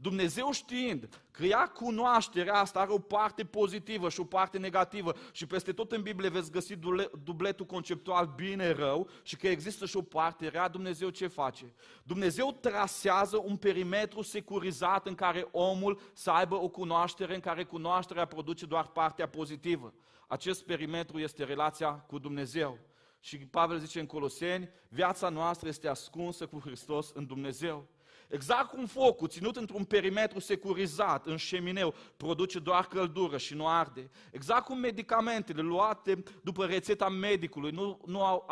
Dumnezeu 0.00 0.52
știind 0.52 1.22
că 1.30 1.44
ea 1.44 1.66
cunoașterea 1.66 2.54
asta 2.54 2.80
are 2.80 2.90
o 2.90 2.98
parte 2.98 3.44
pozitivă 3.44 4.08
și 4.08 4.20
o 4.20 4.24
parte 4.24 4.58
negativă 4.58 5.14
și 5.32 5.46
peste 5.46 5.72
tot 5.72 5.92
în 5.92 6.02
Biblie 6.02 6.28
veți 6.28 6.50
găsi 6.50 6.76
dubletul 7.24 7.66
conceptual 7.66 8.32
bine-rău 8.36 9.08
și 9.22 9.36
că 9.36 9.48
există 9.48 9.86
și 9.86 9.96
o 9.96 10.02
parte 10.02 10.48
rea, 10.48 10.68
Dumnezeu 10.68 11.10
ce 11.10 11.26
face? 11.26 11.74
Dumnezeu 12.02 12.58
trasează 12.60 13.42
un 13.44 13.56
perimetru 13.56 14.22
securizat 14.22 15.06
în 15.06 15.14
care 15.14 15.48
omul 15.50 16.00
să 16.12 16.30
aibă 16.30 16.54
o 16.54 16.68
cunoaștere 16.68 17.34
în 17.34 17.40
care 17.40 17.64
cunoașterea 17.64 18.24
produce 18.24 18.66
doar 18.66 18.86
partea 18.86 19.28
pozitivă. 19.28 19.94
Acest 20.26 20.64
perimetru 20.64 21.18
este 21.18 21.44
relația 21.44 21.92
cu 21.92 22.18
Dumnezeu. 22.18 22.78
Și 23.20 23.36
Pavel 23.36 23.78
zice 23.78 24.00
în 24.00 24.06
Coloseni, 24.06 24.70
viața 24.88 25.28
noastră 25.28 25.68
este 25.68 25.88
ascunsă 25.88 26.46
cu 26.46 26.58
Hristos 26.58 27.10
în 27.14 27.26
Dumnezeu. 27.26 27.88
Exact 28.30 28.70
cum 28.70 28.86
focul, 28.86 29.28
ținut 29.28 29.56
într-un 29.56 29.84
perimetru 29.84 30.38
securizat, 30.38 31.26
în 31.26 31.36
șemineu, 31.36 31.94
produce 32.16 32.58
doar 32.58 32.86
căldură 32.86 33.38
și 33.38 33.54
nu 33.54 33.68
arde. 33.68 34.10
Exact 34.30 34.64
cum 34.64 34.78
medicamentele 34.78 35.62
luate 35.62 36.22
după 36.42 36.64
rețeta 36.64 37.08
medicului 37.08 37.70
nu, 37.70 38.00
nu 38.06 38.24
au 38.24 38.46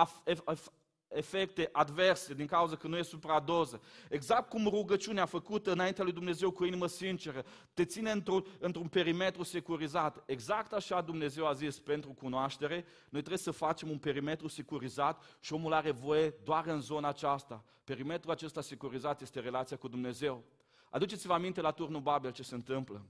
efecte 1.08 1.68
adverse 1.72 2.34
din 2.34 2.46
cauza 2.46 2.76
că 2.76 2.86
nu 2.86 2.96
e 2.96 3.02
supradoză. 3.02 3.80
Exact 4.08 4.48
cum 4.48 4.66
rugăciunea 4.66 5.26
făcută 5.26 5.72
înaintea 5.72 6.04
lui 6.04 6.12
Dumnezeu 6.12 6.50
cu 6.50 6.64
inimă 6.64 6.86
sinceră 6.86 7.44
te 7.74 7.84
ține 7.84 8.10
într-un, 8.10 8.44
într-un 8.58 8.88
perimetru 8.88 9.42
securizat. 9.42 10.22
Exact 10.26 10.72
așa 10.72 11.00
Dumnezeu 11.00 11.46
a 11.46 11.52
zis 11.52 11.78
pentru 11.78 12.10
cunoaștere, 12.10 12.84
noi 13.08 13.20
trebuie 13.20 13.38
să 13.38 13.50
facem 13.50 13.90
un 13.90 13.98
perimetru 13.98 14.48
securizat 14.48 15.38
și 15.40 15.52
omul 15.52 15.72
are 15.72 15.90
voie 15.90 16.34
doar 16.44 16.66
în 16.66 16.80
zona 16.80 17.08
aceasta. 17.08 17.64
Perimetrul 17.84 18.32
acesta 18.32 18.60
securizat 18.60 19.20
este 19.20 19.40
relația 19.40 19.76
cu 19.76 19.88
Dumnezeu. 19.88 20.44
Aduceți-vă 20.90 21.32
aminte 21.32 21.60
la 21.60 21.70
turnul 21.70 22.00
Babel 22.00 22.32
ce 22.32 22.42
se 22.42 22.54
întâmplă. 22.54 23.06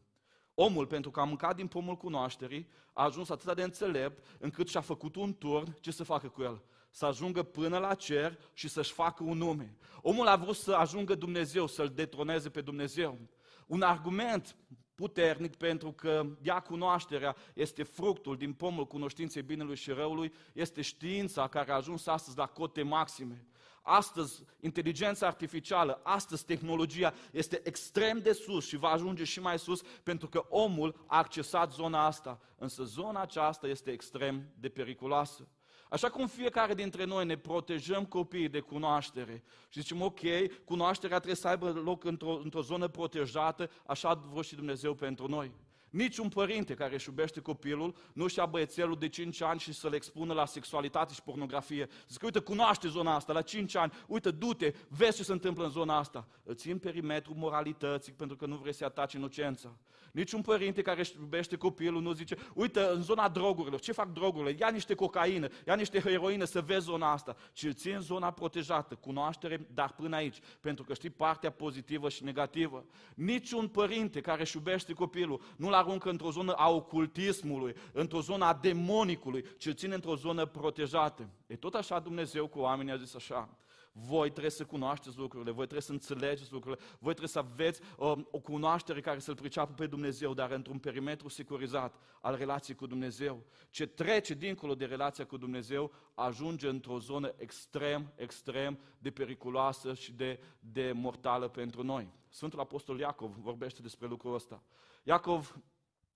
Omul, 0.55 0.87
pentru 0.87 1.11
că 1.11 1.21
a 1.21 1.25
mâncat 1.25 1.57
din 1.57 1.67
pomul 1.67 1.97
cunoașterii, 1.97 2.69
a 2.93 3.05
ajuns 3.05 3.31
atât 3.31 3.55
de 3.55 3.63
înțelept 3.63 4.27
încât 4.39 4.69
și-a 4.69 4.81
făcut 4.81 5.17
un 5.17 5.35
turn, 5.35 5.77
ce 5.81 5.91
să 5.91 6.05
facă 6.05 6.29
cu 6.29 6.43
el? 6.43 6.63
Să 6.91 7.07
ajungă 7.07 7.43
până 7.43 7.79
la 7.79 7.95
cer 7.95 8.39
și 8.53 8.69
să-și 8.69 8.93
facă 8.93 9.23
un 9.23 9.39
nume. 9.39 9.77
Omul 10.03 10.27
a 10.27 10.37
vrut 10.37 10.57
să 10.57 10.73
ajungă 10.73 11.15
Dumnezeu, 11.15 11.67
să-L 11.67 11.89
detroneze 11.95 12.49
pe 12.49 12.61
Dumnezeu. 12.61 13.19
Un 13.67 13.83
argument 13.83 14.57
puternic 14.95 15.57
pentru 15.57 15.93
că 15.93 16.27
ea 16.43 16.61
cunoașterea 16.61 17.37
este 17.55 17.83
fructul 17.83 18.37
din 18.37 18.53
pomul 18.53 18.87
cunoștinței 18.87 19.43
binelui 19.43 19.77
și 19.77 19.91
răului, 19.91 20.33
este 20.53 20.83
știința 20.83 21.49
care 21.49 21.71
a 21.71 21.75
ajuns 21.75 22.07
astăzi 22.07 22.37
la 22.37 22.47
cote 22.47 22.83
maxime. 22.83 23.47
Astăzi, 23.83 24.45
inteligența 24.61 25.27
artificială, 25.27 26.01
astăzi, 26.03 26.45
tehnologia 26.45 27.15
este 27.33 27.61
extrem 27.65 28.19
de 28.19 28.33
sus 28.33 28.67
și 28.67 28.77
va 28.77 28.89
ajunge 28.89 29.25
și 29.25 29.41
mai 29.41 29.59
sus 29.59 29.83
pentru 30.03 30.29
că 30.29 30.47
omul 30.49 31.05
a 31.07 31.17
accesat 31.17 31.73
zona 31.73 32.07
asta. 32.07 32.41
Însă 32.57 32.83
zona 32.85 33.21
aceasta 33.21 33.67
este 33.67 33.91
extrem 33.91 34.49
de 34.55 34.69
periculoasă. 34.69 35.49
Așa 35.91 36.11
cum 36.11 36.27
fiecare 36.27 36.75
dintre 36.75 37.05
noi 37.05 37.25
ne 37.25 37.37
protejăm 37.37 38.05
copiii 38.05 38.49
de 38.49 38.61
cunoaștere 38.61 39.43
și 39.69 39.81
zicem, 39.81 40.03
ok, 40.03 40.21
cunoașterea 40.65 41.17
trebuie 41.17 41.37
să 41.37 41.49
aibă 41.49 41.71
loc 41.71 42.05
într-o, 42.05 42.41
într 42.43 42.59
zonă 42.59 42.89
protejată, 42.89 43.71
așa 43.87 44.09
a 44.09 44.43
și 44.43 44.55
Dumnezeu 44.55 44.95
pentru 44.95 45.29
noi. 45.29 45.53
Niciun 45.91 46.29
părinte 46.29 46.75
care 46.75 46.95
își 46.95 47.09
iubește 47.09 47.41
copilul 47.41 47.95
nu 48.13 48.25
își 48.25 48.39
ia 48.39 48.47
băiețelul 48.47 48.97
de 48.99 49.09
5 49.09 49.41
ani 49.41 49.61
și 49.61 49.73
să-l 49.73 49.93
expună 49.93 50.33
la 50.33 50.47
sexualitate 50.47 51.15
și 51.15 51.23
pornografie. 51.23 51.89
Zic, 52.09 52.23
uite, 52.23 52.39
cunoaște 52.39 52.89
zona 52.89 53.15
asta, 53.15 53.33
la 53.33 53.43
5 53.43 53.75
ani, 53.75 53.93
uite, 54.07 54.31
du-te, 54.31 54.73
vezi 54.89 55.17
ce 55.17 55.23
se 55.23 55.33
întâmplă 55.33 55.65
în 55.65 55.71
zona 55.71 55.97
asta. 55.97 56.29
Îl 56.43 56.55
țin 56.55 56.79
perimetrul 56.79 57.37
moralității 57.37 58.13
pentru 58.13 58.37
că 58.37 58.47
nu 58.47 58.57
vrei 58.57 58.75
să-i 58.75 58.87
ataci 58.87 59.13
inocența. 59.13 59.77
Niciun 60.13 60.43
părinte 60.43 60.83
care 60.83 61.01
își 61.01 61.15
iubește 61.21 61.57
copilul 61.57 62.03
nu 62.03 62.13
zice, 62.13 62.37
uite, 62.55 62.81
în 62.81 63.03
zona 63.03 63.29
drogurilor, 63.29 63.81
ce 63.81 63.93
fac 63.93 64.13
drogurile? 64.13 64.57
Ia 64.61 64.69
niște 64.69 64.95
cocaină, 64.95 65.49
ia 65.67 65.75
niște 65.75 66.01
heroină 66.01 66.45
să 66.45 66.61
vezi 66.61 66.85
zona 66.85 67.13
asta. 67.13 67.37
Ci 67.53 67.63
îl 67.63 67.73
țin 67.73 67.99
zona 68.01 68.31
protejată, 68.31 68.95
cunoaștere, 68.95 69.67
dar 69.75 69.93
până 69.93 70.17
aici, 70.17 70.39
pentru 70.61 70.85
că 70.85 70.95
știi 70.95 71.11
partea 71.11 71.51
pozitivă 71.51 72.09
și 72.09 72.25
negativă. 72.25 72.85
Niciun 73.15 73.69
părinte 73.69 74.21
care 74.21 74.41
își 74.41 74.57
iubește 74.57 74.93
copilul 74.93 75.41
nu-l 75.57 75.75
aruncă 75.79 76.09
într-o 76.09 76.31
zonă 76.31 76.53
a 76.53 76.71
ocultismului, 76.71 77.75
într-o 77.93 78.21
zonă 78.21 78.45
a 78.45 78.55
demonicului, 78.55 79.45
ci 79.59 79.67
îl 79.67 79.75
ține 79.75 79.95
într-o 79.95 80.17
zonă 80.17 80.47
protejată. 80.47 81.29
E 81.47 81.57
tot 81.57 81.75
așa 81.75 81.99
Dumnezeu 81.99 82.47
cu 82.47 82.59
oamenii 82.59 82.93
a 82.93 82.97
zis 82.97 83.15
așa, 83.15 83.59
voi 84.07 84.31
trebuie 84.31 84.51
să 84.51 84.65
cunoașteți 84.65 85.19
lucrurile, 85.19 85.51
voi 85.51 85.65
trebuie 85.65 85.83
să 85.83 85.93
înțelegeți 85.93 86.53
lucrurile, 86.53 86.83
voi 86.99 87.15
trebuie 87.15 87.29
să 87.29 87.39
aveți 87.39 87.81
um, 87.99 88.29
o 88.31 88.39
cunoaștere 88.39 89.01
care 89.01 89.19
să-L 89.19 89.35
priceapă 89.35 89.73
pe 89.73 89.87
Dumnezeu, 89.87 90.35
dar 90.35 90.51
într-un 90.51 90.79
perimetru 90.79 91.29
securizat 91.29 91.95
al 92.21 92.37
relației 92.37 92.77
cu 92.77 92.87
Dumnezeu. 92.87 93.43
Ce 93.71 93.87
trece 93.87 94.35
dincolo 94.35 94.75
de 94.75 94.85
relația 94.85 95.27
cu 95.27 95.37
Dumnezeu 95.37 95.93
ajunge 96.15 96.69
într-o 96.69 96.99
zonă 96.99 97.35
extrem, 97.37 98.13
extrem 98.17 98.79
de 98.99 99.11
periculoasă 99.11 99.95
și 99.95 100.13
de, 100.13 100.41
de 100.61 100.93
mortală 100.95 101.49
pentru 101.49 101.83
noi. 101.83 102.13
Sfântul 102.29 102.61
Apostol 102.61 102.99
Iacov 102.99 103.37
vorbește 103.37 103.83
despre 103.83 104.07
lucrul 104.07 104.35
ăsta. 104.35 104.63
Iacov, 105.03 105.57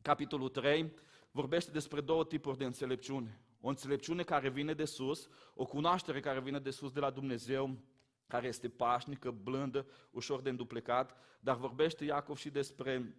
capitolul 0.02 0.48
3, 0.48 0.92
vorbește 1.30 1.70
despre 1.70 2.00
două 2.00 2.24
tipuri 2.24 2.58
de 2.58 2.64
înțelepciune. 2.64 3.40
O 3.60 3.68
înțelepciune 3.68 4.22
care 4.22 4.48
vine 4.48 4.74
de 4.74 4.84
sus, 4.84 5.28
o 5.54 5.64
cunoaștere 5.64 6.20
care 6.20 6.40
vine 6.40 6.58
de 6.58 6.70
sus 6.70 6.92
de 6.92 7.00
la 7.00 7.10
Dumnezeu, 7.10 7.78
care 8.26 8.46
este 8.46 8.68
pașnică, 8.68 9.30
blândă, 9.30 9.86
ușor 10.10 10.40
de 10.40 10.48
înduplecat, 10.50 11.16
dar 11.40 11.56
vorbește 11.56 12.04
Iacov 12.04 12.36
și 12.36 12.50
despre 12.50 13.16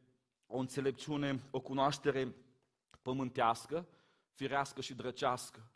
o 0.47 0.57
înțelepciune, 0.57 1.39
o 1.51 1.59
cunoaștere 1.59 2.35
pământească, 3.01 3.87
firească 4.33 4.81
și 4.81 4.93
drăcească. 4.93 5.71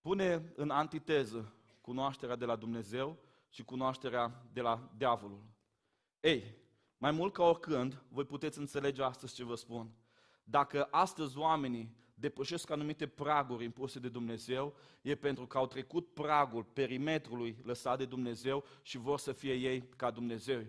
Pune 0.00 0.52
în 0.56 0.70
antiteză 0.70 1.52
cunoașterea 1.80 2.36
de 2.36 2.44
la 2.44 2.56
Dumnezeu 2.56 3.18
și 3.48 3.64
cunoașterea 3.64 4.42
de 4.52 4.60
la 4.60 4.90
diavolul. 4.96 5.42
Ei, 6.20 6.54
mai 6.98 7.10
mult 7.10 7.32
ca 7.32 7.42
oricând, 7.42 8.02
voi 8.08 8.24
puteți 8.24 8.58
înțelege 8.58 9.02
astăzi 9.02 9.34
ce 9.34 9.44
vă 9.44 9.54
spun. 9.54 9.90
Dacă 10.50 10.88
astăzi 10.90 11.38
oamenii 11.38 11.96
depășesc 12.14 12.70
anumite 12.70 13.06
praguri 13.06 13.64
impuse 13.64 13.98
de 13.98 14.08
Dumnezeu, 14.08 14.74
e 15.02 15.14
pentru 15.14 15.46
că 15.46 15.58
au 15.58 15.66
trecut 15.66 16.08
pragul 16.14 16.64
perimetrului 16.64 17.56
lăsat 17.64 17.98
de 17.98 18.04
Dumnezeu 18.04 18.64
și 18.82 18.98
vor 18.98 19.18
să 19.18 19.32
fie 19.32 19.54
ei 19.54 19.88
ca 19.96 20.10
Dumnezeu. 20.10 20.62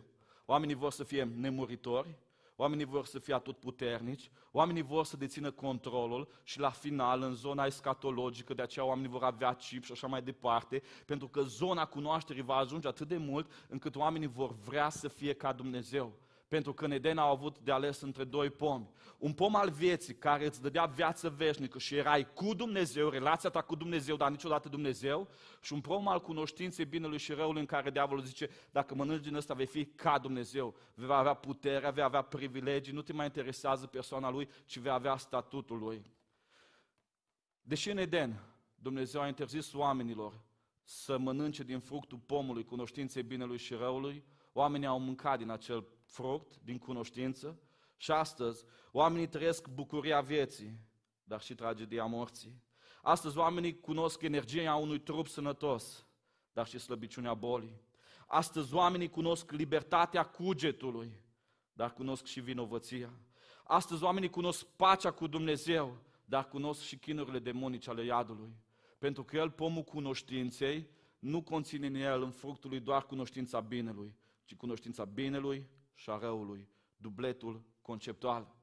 Oamenii 0.46 0.76
vor 0.76 0.92
să 0.92 1.04
fie 1.04 1.24
nemuritori, 1.24 2.18
oamenii 2.56 2.86
vor 2.86 3.06
să 3.06 3.20
fie 3.20 3.34
atotputernici, 3.34 4.32
oamenii 4.52 4.82
vor 4.82 5.06
să 5.06 5.18
dețină 5.18 5.52
controlul 5.52 6.28
și 6.44 6.60
la 6.60 6.70
final, 6.70 7.22
în 7.22 7.34
zona 7.34 7.66
escatologică, 7.66 8.54
de 8.54 8.62
aceea 8.62 8.86
oamenii 8.86 9.10
vor 9.10 9.24
avea 9.24 9.54
chip 9.54 9.84
și 9.84 9.92
așa 9.92 10.08
mai 10.08 10.22
departe, 10.22 10.82
pentru 11.06 11.28
că 11.28 11.42
zona 11.42 11.86
cunoașterii 11.86 12.42
va 12.42 12.56
ajunge 12.56 12.88
atât 12.88 13.08
de 13.08 13.18
mult 13.18 13.52
încât 13.68 13.96
oamenii 13.96 14.28
vor 14.28 14.52
vrea 14.52 14.90
să 14.90 15.08
fie 15.08 15.34
ca 15.34 15.54
Dumnezeu 15.54 16.14
pentru 16.50 16.74
că 16.74 16.86
în 16.86 16.92
Eden 16.92 17.18
au 17.18 17.32
avut 17.32 17.60
de 17.60 17.72
ales 17.72 18.02
între 18.02 18.24
doi 18.24 18.50
pomi. 18.50 18.90
Un 19.18 19.34
pom 19.34 19.56
al 19.56 19.70
vieții 19.70 20.16
care 20.16 20.46
îți 20.46 20.62
dădea 20.62 20.86
viață 20.86 21.30
veșnică 21.30 21.80
și 21.80 21.96
erai 21.96 22.34
cu 22.34 22.54
Dumnezeu, 22.54 23.10
relația 23.10 23.50
ta 23.50 23.62
cu 23.62 23.76
Dumnezeu, 23.76 24.16
dar 24.16 24.30
niciodată 24.30 24.70
Dumnezeu, 24.70 25.30
și 25.62 25.74
un 25.74 25.82
pom 25.82 26.08
al 26.08 26.22
cunoștinței 26.22 26.86
binelui 26.86 27.18
și 27.18 27.34
răului 27.34 27.60
în 27.60 27.66
care 27.66 27.92
diavolul 27.92 28.24
zice, 28.24 28.50
dacă 28.72 28.96
mănânci 28.96 29.24
din 29.24 29.36
ăsta 29.36 29.54
vei 29.54 29.66
fi 29.66 29.86
ca 29.86 30.18
Dumnezeu, 30.18 30.76
vei 30.94 31.08
avea 31.12 31.34
putere, 31.34 31.92
vei 31.92 32.04
avea 32.04 32.22
privilegii, 32.22 32.94
nu 32.94 33.02
te 33.02 33.14
mai 33.14 33.26
interesează 33.26 33.88
persoana 33.88 34.30
lui, 34.30 34.50
ci 34.66 34.78
vei 34.78 34.92
avea 34.92 35.18
statutul 35.18 35.78
lui. 35.78 36.12
Deși 37.62 37.90
în 37.90 37.98
Eden 37.98 38.44
Dumnezeu 38.76 39.22
a 39.22 39.28
interzis 39.28 39.74
oamenilor 39.74 40.42
să 40.84 41.18
mănânce 41.18 41.64
din 41.64 41.80
fructul 41.80 42.18
pomului 42.18 42.66
cunoștinței 42.66 43.24
binelui 43.24 43.58
și 43.58 43.74
răului, 43.74 44.24
oamenii 44.54 44.88
au 44.88 45.00
mâncat 45.00 45.38
din 45.38 45.50
acel 45.50 45.88
fruct 46.10 46.60
din 46.64 46.78
cunoștință 46.78 47.60
și 47.98 48.12
astăzi 48.12 48.66
oamenii 48.92 49.28
trăiesc 49.28 49.68
bucuria 49.68 50.22
vieții, 50.22 50.80
dar 51.24 51.42
și 51.42 51.56
tragedia 51.56 52.06
morții. 52.06 52.62
Astăzi 53.02 53.38
oamenii 53.38 53.80
cunosc 53.80 54.22
energia 54.22 54.76
unui 54.76 55.00
trup 55.00 55.28
sănătos, 55.28 56.06
dar 56.54 56.68
și 56.68 56.80
slăbiciunea 56.80 57.34
bolii. 57.34 57.82
Astăzi 58.28 58.74
oamenii 58.74 59.10
cunosc 59.10 59.52
libertatea 59.52 60.24
cugetului, 60.24 61.12
dar 61.74 61.94
cunosc 61.94 62.26
și 62.26 62.40
vinovăția. 62.40 63.14
Astăzi 63.64 64.04
oamenii 64.04 64.30
cunosc 64.30 64.66
pacea 64.66 65.12
cu 65.12 65.28
Dumnezeu, 65.28 65.98
dar 66.26 66.48
cunosc 66.48 66.82
și 66.82 66.98
chinurile 66.98 67.40
demonice 67.40 67.90
ale 67.90 68.04
iadului. 68.04 68.56
Pentru 68.98 69.24
că 69.24 69.38
el, 69.38 69.52
pomul 69.52 69.84
cunoștinței, 69.84 70.90
nu 71.20 71.42
conține 71.42 71.88
în 71.88 71.96
el, 71.96 72.22
în 72.22 72.32
fructul 72.32 72.70
lui, 72.70 72.80
doar 72.80 73.06
cunoștința 73.06 73.60
binelui, 73.60 74.16
ci 74.46 74.56
cunoștința 74.56 75.06
binelui, 75.06 75.68
și 76.00 76.10
a 76.10 76.18
răului, 76.18 76.70
dubletul 76.98 77.64
conceptual. 77.82 78.56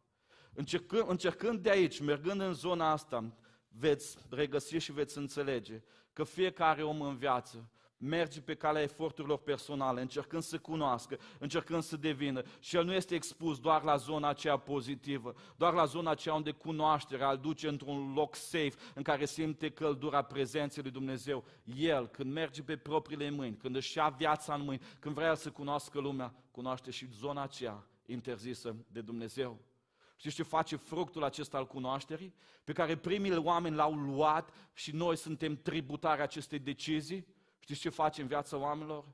Încercând, 0.53 1.09
încercând 1.09 1.63
de 1.63 1.71
aici, 1.71 2.01
mergând 2.01 2.41
în 2.41 2.53
zona 2.53 2.91
asta, 2.91 3.37
veți 3.69 4.19
regăsi 4.31 4.77
și 4.77 4.93
veți 4.93 5.19
înțelege 5.19 5.83
că 6.13 6.25
fiecare 6.25 6.83
om 6.83 7.01
în 7.01 7.17
viață 7.17 7.71
merge 7.99 8.41
pe 8.41 8.55
calea 8.55 8.83
eforturilor 8.83 9.39
personale, 9.39 10.01
încercând 10.01 10.43
să 10.43 10.59
cunoască, 10.59 11.19
încercând 11.39 11.83
să 11.83 11.97
devină. 11.97 12.43
Și 12.61 12.77
el 12.77 12.85
nu 12.85 12.93
este 12.93 13.15
expus 13.15 13.59
doar 13.59 13.83
la 13.83 13.97
zona 13.97 14.29
aceea 14.29 14.57
pozitivă, 14.57 15.35
doar 15.57 15.73
la 15.73 15.85
zona 15.85 16.11
aceea 16.11 16.35
unde 16.35 16.51
cunoașterea 16.51 17.31
îl 17.31 17.39
duce 17.39 17.69
într-un 17.69 18.13
loc 18.15 18.35
safe, 18.35 18.75
în 18.95 19.03
care 19.03 19.25
simte 19.25 19.71
căldura 19.71 20.23
prezenței 20.23 20.83
lui 20.83 20.93
Dumnezeu. 20.93 21.45
El, 21.77 22.09
când 22.09 22.33
merge 22.33 22.63
pe 22.63 22.77
propriile 22.77 23.31
mâini, 23.31 23.57
când 23.57 23.77
își 23.77 23.97
ia 23.97 24.09
viața 24.09 24.55
în 24.55 24.63
mâini, 24.63 24.83
când 24.99 25.15
vrea 25.15 25.35
să 25.35 25.51
cunoască 25.51 26.01
lumea, 26.01 26.35
cunoaște 26.51 26.91
și 26.91 27.07
zona 27.11 27.43
aceea 27.43 27.87
interzisă 28.07 28.77
de 28.93 29.01
Dumnezeu. 29.01 29.61
Știți 30.17 30.35
ce 30.35 30.43
face 30.43 30.77
fructul 30.77 31.25
acesta 31.25 31.57
al 31.57 31.67
cunoașterii? 31.67 32.35
Pe 32.65 32.73
care 32.73 32.97
primii 32.97 33.37
oameni 33.37 33.77
l-au 33.77 33.95
luat 33.95 34.51
și 34.73 34.95
noi 34.95 35.17
suntem 35.17 35.57
tributari 35.57 36.21
acestei 36.21 36.59
decizii? 36.59 37.27
Știți 37.67 37.81
ce 37.81 37.89
face 37.89 38.21
în 38.21 38.27
viața 38.27 38.57
oamenilor? 38.57 39.05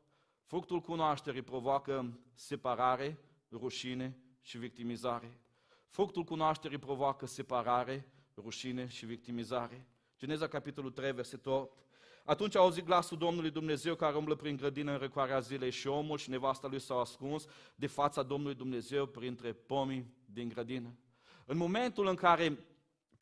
Fructul 0.45 0.81
cunoașterii 0.81 1.43
provoacă 1.43 2.21
separare, 2.35 3.19
rușine 3.51 4.17
și 4.41 4.59
victimizare. 4.59 5.41
Fructul 5.89 6.25
cunoașterii 6.25 6.79
provoacă 6.79 7.27
separare, 7.27 8.13
rușine 8.37 8.89
și 8.89 9.07
victimizare. 9.07 9.87
Geneza, 10.19 10.49
capitolul 10.49 10.91
3, 10.91 11.13
versetul 11.13 11.53
8. 11.53 11.79
Atunci 12.25 12.55
a 12.55 12.59
auzit 12.59 12.85
glasul 12.85 13.19
Domnului 13.19 13.51
Dumnezeu 13.51 13.95
care 13.95 14.17
umblă 14.17 14.35
prin 14.35 14.57
grădină 14.57 14.93
în 14.93 14.99
răcoarea 14.99 15.41
zilei 15.41 15.71
și 15.71 15.87
omul 15.87 16.19
și 16.19 16.31
nevasta 16.31 16.69
lui 16.69 16.81
s-au 16.81 17.01
ascuns 17.01 17.47
de 17.75 17.87
fața 17.87 18.23
Domnului 18.23 18.55
Dumnezeu 18.55 19.07
printre 19.07 19.53
pomii 19.53 20.15
din 20.25 20.49
grădină. 20.49 20.97
În 21.47 21.57
momentul 21.57 22.07
în 22.07 22.15
care 22.15 22.59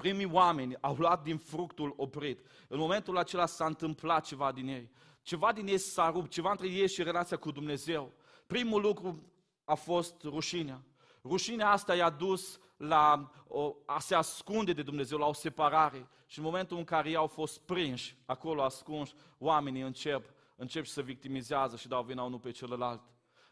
primii 0.01 0.31
oameni 0.33 0.77
au 0.81 0.95
luat 0.99 1.23
din 1.23 1.37
fructul 1.37 1.95
oprit, 1.97 2.47
în 2.69 2.79
momentul 2.79 3.19
acela 3.19 3.47
s-a 3.47 3.67
întâmplat 3.67 4.25
ceva 4.25 4.53
din 4.53 4.69
ei. 4.69 4.91
Ceva 5.23 5.53
din 5.53 5.67
ei 5.67 5.79
s-a 5.79 6.11
rupt, 6.11 6.31
ceva 6.31 6.51
între 6.51 6.69
ei 6.69 6.89
și 6.89 7.03
relația 7.03 7.37
cu 7.37 7.51
Dumnezeu. 7.51 8.13
Primul 8.47 8.81
lucru 8.81 9.23
a 9.65 9.75
fost 9.75 10.23
rușinea. 10.23 10.83
Rușinea 11.25 11.71
asta 11.71 11.95
i-a 11.95 12.11
dus 12.11 12.59
la 12.77 13.31
o, 13.49 13.75
a 13.87 13.99
se 13.99 14.15
ascunde 14.15 14.73
de 14.73 14.83
Dumnezeu, 14.83 15.19
la 15.19 15.27
o 15.27 15.33
separare. 15.33 16.09
Și 16.27 16.39
în 16.39 16.45
momentul 16.45 16.77
în 16.77 16.85
care 16.85 17.09
ei 17.09 17.17
au 17.17 17.27
fost 17.27 17.61
prinși, 17.61 18.17
acolo 18.27 18.63
ascunși, 18.63 19.15
oamenii 19.39 19.83
încep, 19.83 20.31
încep 20.57 20.87
să 20.87 21.03
victimizează 21.03 21.77
și 21.77 21.89
dau 21.89 22.03
vina 22.03 22.23
unul 22.23 22.39
pe 22.39 22.51
celălalt. 22.51 23.03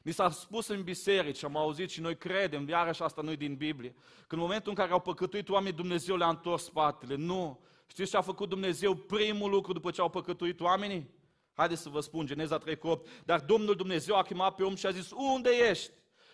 Ni 0.09 0.15
s-a 0.15 0.31
spus 0.31 0.67
în 0.67 0.83
biserici, 0.83 1.45
am 1.45 1.57
auzit 1.57 1.91
și 1.91 2.01
noi 2.01 2.17
credem, 2.17 2.69
iarăși 2.69 3.03
asta 3.03 3.23
nu 3.23 3.35
din 3.35 3.55
Biblie, 3.55 3.95
că 4.27 4.35
în 4.35 4.41
momentul 4.41 4.69
în 4.71 4.75
care 4.75 4.93
au 4.93 5.01
păcătuit 5.01 5.49
oamenii, 5.49 5.77
Dumnezeu 5.77 6.17
le-a 6.17 6.29
întors 6.29 6.65
spatele. 6.65 7.15
Nu! 7.15 7.61
Știți 7.87 8.11
ce 8.11 8.17
a 8.17 8.21
făcut 8.21 8.49
Dumnezeu 8.49 8.95
primul 8.95 9.51
lucru 9.51 9.73
după 9.73 9.91
ce 9.91 10.01
au 10.01 10.09
păcătuit 10.09 10.61
oamenii? 10.61 11.11
Haideți 11.55 11.83
să 11.83 11.89
vă 11.89 12.01
spun, 12.01 12.27
Geneza 12.27 12.59
3 12.59 12.79
8. 12.83 13.09
Dar 13.25 13.41
Domnul 13.41 13.75
Dumnezeu 13.75 14.17
a 14.17 14.23
chemat 14.23 14.55
pe 14.55 14.63
om 14.63 14.75
și 14.75 14.87
a 14.87 14.91
zis, 14.91 15.11
unde 15.35 15.51
ești? 15.71 15.91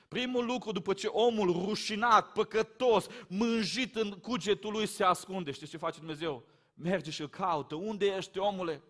Primul 0.09 0.45
lucru 0.45 0.73
după 0.73 0.93
ce 0.93 1.07
omul 1.07 1.53
rușinat, 1.67 2.33
păcătos, 2.33 3.07
mânjit 3.29 3.97
în 3.97 4.11
cugetul 4.11 4.73
lui 4.73 4.87
se 4.87 5.05
ascunde. 5.05 5.51
Știți 5.51 5.71
ce 5.71 5.77
face 5.77 5.99
Dumnezeu? 5.99 6.45
Merge 6.75 7.11
și 7.11 7.21
îl 7.21 7.29
caută. 7.29 7.75
Unde 7.75 8.07
ești, 8.07 8.39
omule? 8.39 8.83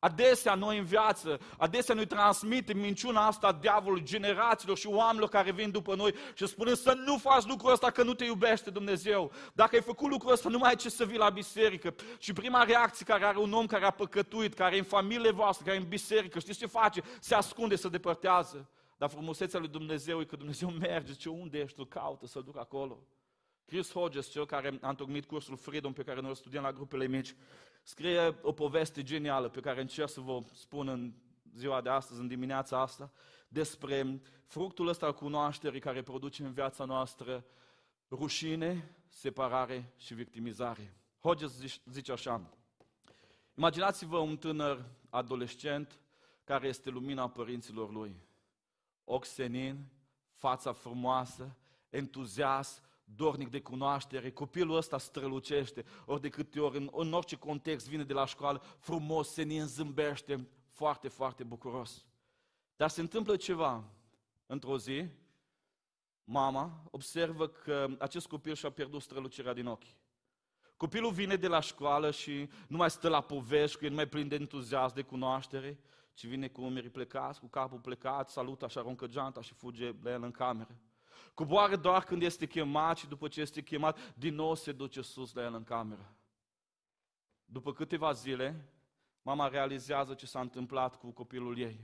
Adesea 0.00 0.54
noi 0.54 0.78
în 0.78 0.84
viață, 0.84 1.40
adesea 1.58 1.94
noi 1.94 2.06
transmitem 2.06 2.78
minciuna 2.78 3.26
asta 3.26 3.52
diavolului, 3.52 4.04
generațiilor 4.04 4.76
și 4.76 4.86
oamenilor 4.86 5.28
care 5.28 5.52
vin 5.52 5.70
după 5.70 5.94
noi 5.94 6.14
și 6.34 6.46
spunem 6.46 6.74
să 6.74 6.92
nu 7.04 7.18
faci 7.18 7.44
lucrul 7.44 7.72
ăsta 7.72 7.90
că 7.90 8.02
nu 8.02 8.14
te 8.14 8.24
iubește 8.24 8.70
Dumnezeu. 8.70 9.32
Dacă 9.52 9.76
ai 9.76 9.82
făcut 9.82 10.10
lucrul 10.10 10.32
ăsta, 10.32 10.48
nu 10.48 10.58
mai 10.58 10.68
ai 10.68 10.76
ce 10.76 10.90
să 10.90 11.04
vii 11.04 11.18
la 11.18 11.30
biserică. 11.30 11.94
Și 12.18 12.32
prima 12.32 12.62
reacție 12.62 13.06
care 13.06 13.24
are 13.24 13.38
un 13.38 13.52
om 13.52 13.66
care 13.66 13.84
a 13.84 13.90
păcătuit, 13.90 14.54
care 14.54 14.74
e 14.74 14.78
în 14.78 14.84
familie 14.84 15.30
voastră, 15.30 15.64
care 15.64 15.76
e 15.76 15.80
în 15.80 15.88
biserică, 15.88 16.38
știți 16.38 16.58
ce 16.58 16.66
face? 16.66 17.02
Se 17.20 17.34
ascunde, 17.34 17.76
se 17.76 17.88
depărtează. 17.88 18.68
Dar 18.96 19.08
frumusețea 19.08 19.60
lui 19.60 19.68
Dumnezeu 19.68 20.20
e 20.20 20.24
că 20.24 20.36
Dumnezeu 20.36 20.70
merge, 20.70 21.12
ce 21.12 21.28
unde 21.28 21.58
ești, 21.58 21.76
tu 21.76 21.84
caută 21.84 22.26
să 22.26 22.40
duc 22.40 22.58
acolo. 22.58 22.98
Chris 23.70 23.92
Hodges, 23.92 24.28
cel 24.28 24.46
care 24.46 24.78
a 24.80 24.88
întocmit 24.88 25.24
cursul 25.24 25.56
Freedom 25.56 25.92
pe 25.92 26.02
care 26.02 26.20
noi 26.20 26.28
îl 26.28 26.34
studiem 26.34 26.62
la 26.62 26.72
grupele 26.72 27.06
mici, 27.06 27.34
scrie 27.82 28.38
o 28.42 28.52
poveste 28.52 29.02
genială 29.02 29.48
pe 29.48 29.60
care 29.60 29.80
încerc 29.80 30.08
să 30.08 30.20
vă 30.20 30.42
spun 30.52 30.88
în 30.88 31.12
ziua 31.54 31.80
de 31.80 31.88
astăzi, 31.88 32.20
în 32.20 32.28
dimineața 32.28 32.80
asta, 32.80 33.12
despre 33.48 34.20
fructul 34.44 34.88
ăsta 34.88 35.06
al 35.06 35.14
cunoașterii 35.14 35.80
care 35.80 36.02
produce 36.02 36.42
în 36.42 36.52
viața 36.52 36.84
noastră 36.84 37.44
rușine, 38.10 38.94
separare 39.08 39.92
și 39.96 40.14
victimizare. 40.14 40.94
Hodges 41.20 41.80
zice 41.90 42.12
așa, 42.12 42.50
imaginați-vă 43.54 44.18
un 44.18 44.36
tânăr 44.36 44.84
adolescent 45.10 46.00
care 46.44 46.68
este 46.68 46.90
lumina 46.90 47.28
părinților 47.28 47.92
lui. 47.92 48.16
Ochi 49.04 49.24
senin, 49.24 49.86
fața 50.32 50.72
frumoasă, 50.72 51.56
entuziasm, 51.90 52.88
dornic 53.14 53.48
de 53.48 53.60
cunoaștere, 53.60 54.30
copilul 54.30 54.76
ăsta 54.76 54.98
strălucește, 54.98 55.84
ori 56.04 56.20
de 56.20 56.28
câte 56.28 56.60
ori, 56.60 56.76
în, 56.76 56.90
în 56.92 57.12
orice 57.12 57.36
context 57.36 57.88
vine 57.88 58.04
de 58.04 58.12
la 58.12 58.26
școală, 58.26 58.62
frumos, 58.78 59.32
se 59.32 59.42
ne 59.42 59.64
zâmbește, 59.64 60.48
foarte, 60.68 61.08
foarte 61.08 61.44
bucuros. 61.44 62.04
Dar 62.76 62.88
se 62.88 63.00
întâmplă 63.00 63.36
ceva. 63.36 63.84
Într-o 64.46 64.78
zi, 64.78 65.08
mama 66.24 66.82
observă 66.90 67.48
că 67.48 67.88
acest 67.98 68.26
copil 68.26 68.54
și-a 68.54 68.70
pierdut 68.70 69.02
strălucirea 69.02 69.52
din 69.52 69.66
ochi. 69.66 69.86
Copilul 70.76 71.12
vine 71.12 71.36
de 71.36 71.48
la 71.48 71.60
școală 71.60 72.10
și 72.10 72.48
nu 72.68 72.76
mai 72.76 72.90
stă 72.90 73.08
la 73.08 73.20
povești, 73.20 73.78
că 73.78 73.84
e 73.84 73.88
mai 73.88 74.06
plin 74.06 74.28
de 74.28 74.34
entuziasm, 74.34 74.94
de 74.94 75.02
cunoaștere, 75.02 75.78
ci 76.14 76.26
vine 76.26 76.48
cu 76.48 76.62
umerii 76.62 76.90
plecați, 76.90 77.40
cu 77.40 77.46
capul 77.46 77.78
plecat, 77.78 78.28
salută 78.30 78.68
și 78.68 78.78
aruncă 78.78 79.06
geanta 79.06 79.40
și 79.40 79.54
fuge 79.54 79.94
la 80.02 80.10
el 80.10 80.22
în 80.22 80.30
cameră. 80.30 80.78
Coboară 81.34 81.76
doar 81.76 82.04
când 82.04 82.22
este 82.22 82.46
chemat 82.46 82.96
și 82.96 83.08
după 83.08 83.28
ce 83.28 83.40
este 83.40 83.62
chemat, 83.62 84.14
din 84.14 84.34
nou 84.34 84.54
se 84.54 84.72
duce 84.72 85.00
sus 85.00 85.32
la 85.32 85.42
el 85.42 85.54
în 85.54 85.64
cameră. 85.64 86.14
După 87.44 87.72
câteva 87.72 88.12
zile, 88.12 88.72
mama 89.22 89.48
realizează 89.48 90.14
ce 90.14 90.26
s-a 90.26 90.40
întâmplat 90.40 90.96
cu 90.96 91.10
copilul 91.10 91.58
ei. 91.58 91.80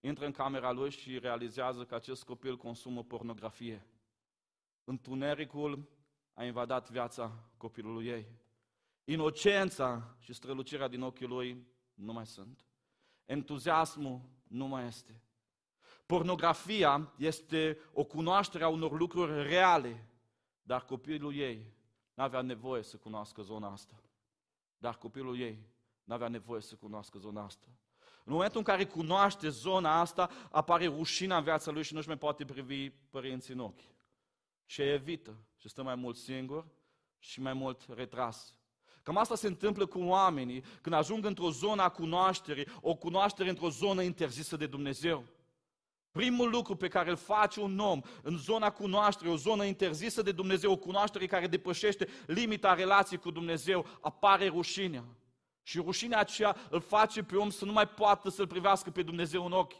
Intră 0.00 0.24
în 0.24 0.32
camera 0.32 0.70
lui 0.70 0.90
și 0.90 1.18
realizează 1.18 1.84
că 1.84 1.94
acest 1.94 2.24
copil 2.24 2.56
consumă 2.56 3.02
pornografie. 3.02 3.86
Întunericul 4.84 5.88
a 6.34 6.44
invadat 6.44 6.90
viața 6.90 7.50
copilului 7.56 8.06
ei. 8.06 8.26
Inocența 9.04 10.16
și 10.18 10.32
strălucirea 10.32 10.88
din 10.88 11.02
ochii 11.02 11.26
lui 11.26 11.66
nu 11.94 12.12
mai 12.12 12.26
sunt. 12.26 12.64
Entuziasmul 13.24 14.20
nu 14.42 14.66
mai 14.66 14.86
este. 14.86 15.22
Pornografia 16.08 17.12
este 17.16 17.78
o 17.92 18.04
cunoaștere 18.04 18.64
a 18.64 18.68
unor 18.68 18.98
lucruri 18.98 19.42
reale, 19.42 20.08
dar 20.62 20.84
copilul 20.84 21.34
ei 21.34 21.72
nu 22.14 22.22
avea 22.22 22.40
nevoie 22.40 22.82
să 22.82 22.96
cunoască 22.96 23.42
zona 23.42 23.72
asta. 23.72 24.02
Dar 24.78 24.98
copilul 24.98 25.38
ei 25.38 25.58
nu 26.04 26.14
avea 26.14 26.28
nevoie 26.28 26.60
să 26.60 26.74
cunoască 26.74 27.18
zona 27.18 27.44
asta. 27.44 27.66
În 28.24 28.32
momentul 28.32 28.58
în 28.58 28.64
care 28.64 28.86
cunoaște 28.86 29.48
zona 29.48 30.00
asta, 30.00 30.30
apare 30.50 30.86
rușina 30.86 31.36
în 31.36 31.42
viața 31.42 31.70
lui 31.70 31.82
și 31.82 31.94
nu-și 31.94 32.06
mai 32.06 32.18
poate 32.18 32.44
privi 32.44 32.90
părinții 32.90 33.54
în 33.54 33.60
ochi. 33.60 33.80
Și 34.64 34.82
evită 34.82 35.36
și 35.56 35.68
stă 35.68 35.82
mai 35.82 35.94
mult 35.94 36.16
singur 36.16 36.66
și 37.18 37.40
mai 37.40 37.52
mult 37.52 37.86
retras. 37.88 38.54
Cam 39.02 39.16
asta 39.16 39.34
se 39.34 39.46
întâmplă 39.46 39.86
cu 39.86 39.98
oamenii 39.98 40.64
când 40.80 40.94
ajung 40.94 41.24
într-o 41.24 41.50
zonă 41.50 41.82
a 41.82 41.88
cunoașterii, 41.88 42.66
o 42.80 42.94
cunoaștere 42.94 43.48
într-o 43.48 43.70
zonă 43.70 44.02
interzisă 44.02 44.56
de 44.56 44.66
Dumnezeu. 44.66 45.24
Primul 46.18 46.50
lucru 46.50 46.74
pe 46.74 46.88
care 46.88 47.10
îl 47.10 47.16
face 47.16 47.60
un 47.60 47.78
om 47.78 48.00
în 48.22 48.36
zona 48.36 48.70
cunoașterii, 48.70 49.32
o 49.32 49.36
zonă 49.36 49.64
interzisă 49.64 50.22
de 50.22 50.32
Dumnezeu, 50.32 50.72
o 50.72 50.76
cunoaștere 50.76 51.26
care 51.26 51.46
depășește 51.46 52.08
limita 52.26 52.74
relației 52.74 53.18
cu 53.18 53.30
Dumnezeu, 53.30 53.86
apare 54.00 54.46
rușinea. 54.46 55.04
Și 55.62 55.78
rușinea 55.78 56.18
aceea 56.18 56.56
îl 56.70 56.80
face 56.80 57.22
pe 57.22 57.36
om 57.36 57.50
să 57.50 57.64
nu 57.64 57.72
mai 57.72 57.88
poată 57.88 58.30
să-L 58.30 58.46
privească 58.46 58.90
pe 58.90 59.02
Dumnezeu 59.02 59.44
în 59.44 59.52
ochi. 59.52 59.72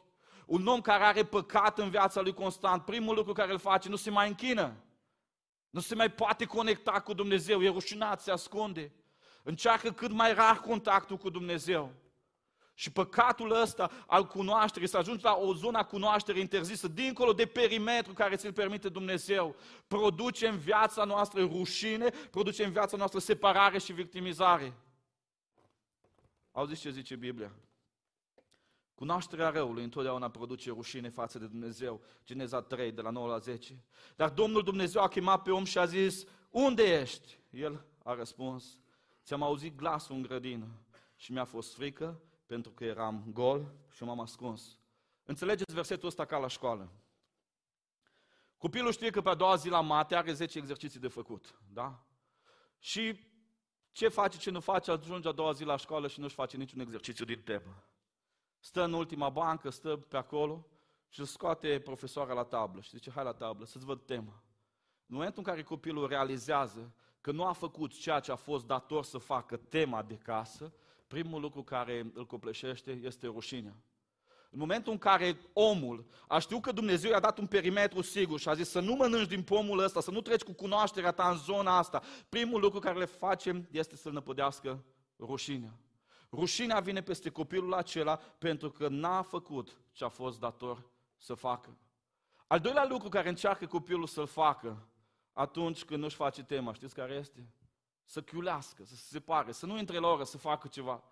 Un 0.46 0.66
om 0.66 0.80
care 0.80 1.04
are 1.04 1.24
păcat 1.24 1.78
în 1.78 1.90
viața 1.90 2.20
lui 2.20 2.34
constant, 2.34 2.84
primul 2.84 3.14
lucru 3.14 3.32
care 3.32 3.52
îl 3.52 3.58
face, 3.58 3.88
nu 3.88 3.96
se 3.96 4.10
mai 4.10 4.28
închină. 4.28 4.76
Nu 5.70 5.80
se 5.80 5.94
mai 5.94 6.10
poate 6.10 6.44
conecta 6.44 7.00
cu 7.00 7.12
Dumnezeu, 7.12 7.62
e 7.62 7.68
rușinat, 7.68 8.20
se 8.20 8.30
ascunde. 8.30 8.92
Încearcă 9.42 9.90
cât 9.90 10.12
mai 10.12 10.34
rar 10.34 10.60
contactul 10.60 11.16
cu 11.16 11.30
Dumnezeu. 11.30 11.92
Și 12.78 12.92
păcatul 12.92 13.60
ăsta 13.60 13.90
al 14.06 14.26
cunoașterii, 14.26 14.88
să 14.88 14.96
ajungi 14.96 15.24
la 15.24 15.36
o 15.36 15.54
zonă 15.54 15.78
a 15.78 15.84
cunoașterii 15.84 16.40
interzisă, 16.40 16.88
dincolo 16.88 17.32
de 17.32 17.46
perimetru 17.46 18.12
care 18.12 18.36
ți-l 18.36 18.52
permite 18.52 18.88
Dumnezeu, 18.88 19.56
produce 19.86 20.46
în 20.46 20.58
viața 20.58 21.04
noastră 21.04 21.44
rușine, 21.44 22.10
produce 22.30 22.64
în 22.64 22.72
viața 22.72 22.96
noastră 22.96 23.18
separare 23.18 23.78
și 23.78 23.92
victimizare. 23.92 24.76
Auziți 26.52 26.80
ce 26.80 26.90
zice 26.90 27.16
Biblia? 27.16 27.52
Cunoașterea 28.94 29.48
răului 29.48 29.82
întotdeauna 29.82 30.30
produce 30.30 30.70
rușine 30.70 31.08
față 31.08 31.38
de 31.38 31.46
Dumnezeu. 31.46 32.00
Geneza 32.24 32.62
3, 32.62 32.92
de 32.92 33.00
la 33.00 33.10
9 33.10 33.28
la 33.28 33.38
10. 33.38 33.84
Dar 34.16 34.30
Domnul 34.30 34.62
Dumnezeu 34.62 35.02
a 35.02 35.08
chemat 35.08 35.42
pe 35.42 35.50
om 35.50 35.64
și 35.64 35.78
a 35.78 35.84
zis, 35.84 36.24
unde 36.50 36.82
ești? 36.82 37.38
El 37.50 37.84
a 38.04 38.14
răspuns, 38.14 38.78
ți-am 39.24 39.42
auzit 39.42 39.76
glasul 39.76 40.14
în 40.14 40.22
grădină 40.22 40.68
și 41.16 41.32
mi-a 41.32 41.44
fost 41.44 41.74
frică 41.74 42.22
pentru 42.48 42.72
că 42.72 42.84
eram 42.84 43.24
gol 43.32 43.74
și 43.90 44.04
m-am 44.04 44.20
ascuns. 44.20 44.78
Înțelegeți 45.24 45.74
versetul 45.74 46.08
ăsta 46.08 46.24
ca 46.24 46.38
la 46.38 46.46
școală. 46.46 46.92
Copilul 48.56 48.92
știe 48.92 49.10
că 49.10 49.20
pe 49.20 49.28
a 49.28 49.34
doua 49.34 49.54
zi 49.54 49.68
la 49.68 49.80
mate 49.80 50.14
are 50.14 50.32
10 50.32 50.58
exerciții 50.58 51.00
de 51.00 51.08
făcut, 51.08 51.58
da? 51.72 52.06
Și 52.78 53.20
ce 53.90 54.08
face, 54.08 54.38
ce 54.38 54.50
nu 54.50 54.60
face, 54.60 54.90
ajunge 54.90 55.28
a 55.28 55.32
doua 55.32 55.52
zi 55.52 55.64
la 55.64 55.76
școală 55.76 56.08
și 56.08 56.20
nu-și 56.20 56.34
face 56.34 56.56
niciun 56.56 56.80
exercițiu 56.80 57.24
din 57.24 57.42
temă. 57.42 57.84
Stă 58.58 58.84
în 58.84 58.92
ultima 58.92 59.28
bancă, 59.28 59.70
stă 59.70 59.96
pe 59.96 60.16
acolo 60.16 60.66
și 61.08 61.20
îl 61.20 61.26
scoate 61.26 61.80
profesoara 61.80 62.32
la 62.32 62.44
tablă 62.44 62.80
și 62.80 62.90
zice, 62.90 63.10
hai 63.10 63.24
la 63.24 63.32
tablă, 63.32 63.64
să-ți 63.64 63.84
văd 63.84 64.00
tema. 64.04 64.42
În 65.06 65.14
momentul 65.14 65.38
în 65.38 65.44
care 65.44 65.62
copilul 65.62 66.08
realizează 66.08 66.94
că 67.20 67.32
nu 67.32 67.44
a 67.44 67.52
făcut 67.52 67.98
ceea 67.98 68.20
ce 68.20 68.32
a 68.32 68.36
fost 68.36 68.66
dator 68.66 69.04
să 69.04 69.18
facă 69.18 69.56
tema 69.56 70.02
de 70.02 70.16
casă, 70.16 70.72
primul 71.08 71.40
lucru 71.40 71.62
care 71.62 72.10
îl 72.14 72.26
copleșește 72.26 73.00
este 73.02 73.26
rușinea. 73.26 73.76
În 74.50 74.58
momentul 74.58 74.92
în 74.92 74.98
care 74.98 75.40
omul 75.52 76.06
a 76.28 76.38
știut 76.38 76.62
că 76.62 76.72
Dumnezeu 76.72 77.10
i-a 77.10 77.20
dat 77.20 77.38
un 77.38 77.46
perimetru 77.46 78.02
sigur 78.02 78.40
și 78.40 78.48
a 78.48 78.54
zis 78.54 78.68
să 78.68 78.80
nu 78.80 78.94
mănânci 78.94 79.28
din 79.28 79.42
pomul 79.42 79.78
ăsta, 79.78 80.00
să 80.00 80.10
nu 80.10 80.20
treci 80.20 80.42
cu 80.42 80.52
cunoașterea 80.52 81.12
ta 81.12 81.30
în 81.30 81.36
zona 81.36 81.78
asta, 81.78 82.02
primul 82.28 82.60
lucru 82.60 82.78
care 82.78 82.98
le 82.98 83.04
facem 83.04 83.68
este 83.70 83.96
să-l 83.96 84.12
năpădească 84.12 84.84
rușinea. 85.18 85.78
Rușinea 86.32 86.80
vine 86.80 87.02
peste 87.02 87.30
copilul 87.30 87.74
acela 87.74 88.16
pentru 88.16 88.70
că 88.70 88.88
n-a 88.88 89.22
făcut 89.22 89.80
ce 89.92 90.04
a 90.04 90.08
fost 90.08 90.40
dator 90.40 90.90
să 91.16 91.34
facă. 91.34 91.76
Al 92.46 92.60
doilea 92.60 92.86
lucru 92.86 93.08
care 93.08 93.28
încearcă 93.28 93.66
copilul 93.66 94.06
să-l 94.06 94.26
facă 94.26 94.88
atunci 95.32 95.84
când 95.84 96.02
nu-și 96.02 96.16
face 96.16 96.42
tema, 96.42 96.72
știți 96.72 96.94
care 96.94 97.14
este? 97.14 97.52
Să 98.10 98.22
chiulească, 98.22 98.84
să 98.84 98.94
se 98.94 99.06
separe, 99.10 99.52
să 99.52 99.66
nu 99.66 99.78
intre 99.78 99.98
la 99.98 100.08
oră, 100.08 100.24
să 100.24 100.38
facă 100.38 100.68
ceva. 100.68 101.02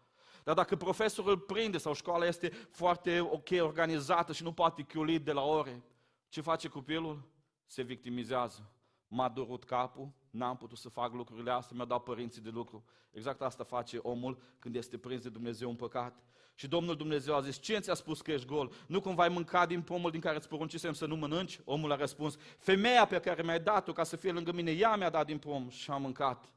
Dar 0.44 0.54
dacă 0.54 0.76
profesorul 0.76 1.30
îl 1.30 1.38
prinde 1.38 1.78
sau 1.78 1.94
școala 1.94 2.26
este 2.26 2.48
foarte 2.70 3.20
ok 3.20 3.48
organizată 3.60 4.32
și 4.32 4.42
nu 4.42 4.52
poate 4.52 4.82
chiuli 4.82 5.18
de 5.18 5.32
la 5.32 5.42
ore, 5.42 5.82
ce 6.28 6.40
face 6.40 6.68
copilul? 6.68 7.22
Se 7.66 7.82
victimizează. 7.82 8.70
M-a 9.08 9.28
durut 9.28 9.64
capul, 9.64 10.08
n-am 10.30 10.56
putut 10.56 10.78
să 10.78 10.88
fac 10.88 11.12
lucrurile 11.12 11.50
astea, 11.50 11.74
mi-au 11.74 11.86
dat 11.86 12.02
părinții 12.02 12.42
de 12.42 12.50
lucru. 12.50 12.84
Exact 13.10 13.40
asta 13.40 13.64
face 13.64 13.96
omul 13.96 14.42
când 14.58 14.76
este 14.76 14.98
prins 14.98 15.22
de 15.22 15.28
Dumnezeu 15.28 15.68
în 15.68 15.76
păcat. 15.76 16.22
Și 16.54 16.68
Domnul 16.68 16.96
Dumnezeu 16.96 17.34
a 17.34 17.40
zis, 17.40 17.60
cine 17.60 17.80
ți-a 17.80 17.94
spus 17.94 18.20
că 18.20 18.32
ești 18.32 18.46
gol? 18.46 18.72
Nu 18.86 19.00
cum 19.00 19.20
ai 19.20 19.28
mânca 19.28 19.66
din 19.66 19.82
pomul 19.82 20.10
din 20.10 20.20
care 20.20 20.36
îți 20.36 20.48
poruncisem 20.48 20.92
să 20.92 21.06
nu 21.06 21.16
mănânci? 21.16 21.60
Omul 21.64 21.92
a 21.92 21.96
răspuns, 21.96 22.36
femeia 22.58 23.06
pe 23.06 23.20
care 23.20 23.42
mi-ai 23.42 23.60
dat-o 23.60 23.92
ca 23.92 24.04
să 24.04 24.16
fie 24.16 24.32
lângă 24.32 24.52
mine, 24.52 24.70
ea 24.70 24.96
mi-a 24.96 25.10
dat 25.10 25.26
din 25.26 25.38
pom 25.38 25.68
și 25.68 25.90
am 25.90 26.02
mâncat. 26.02 26.48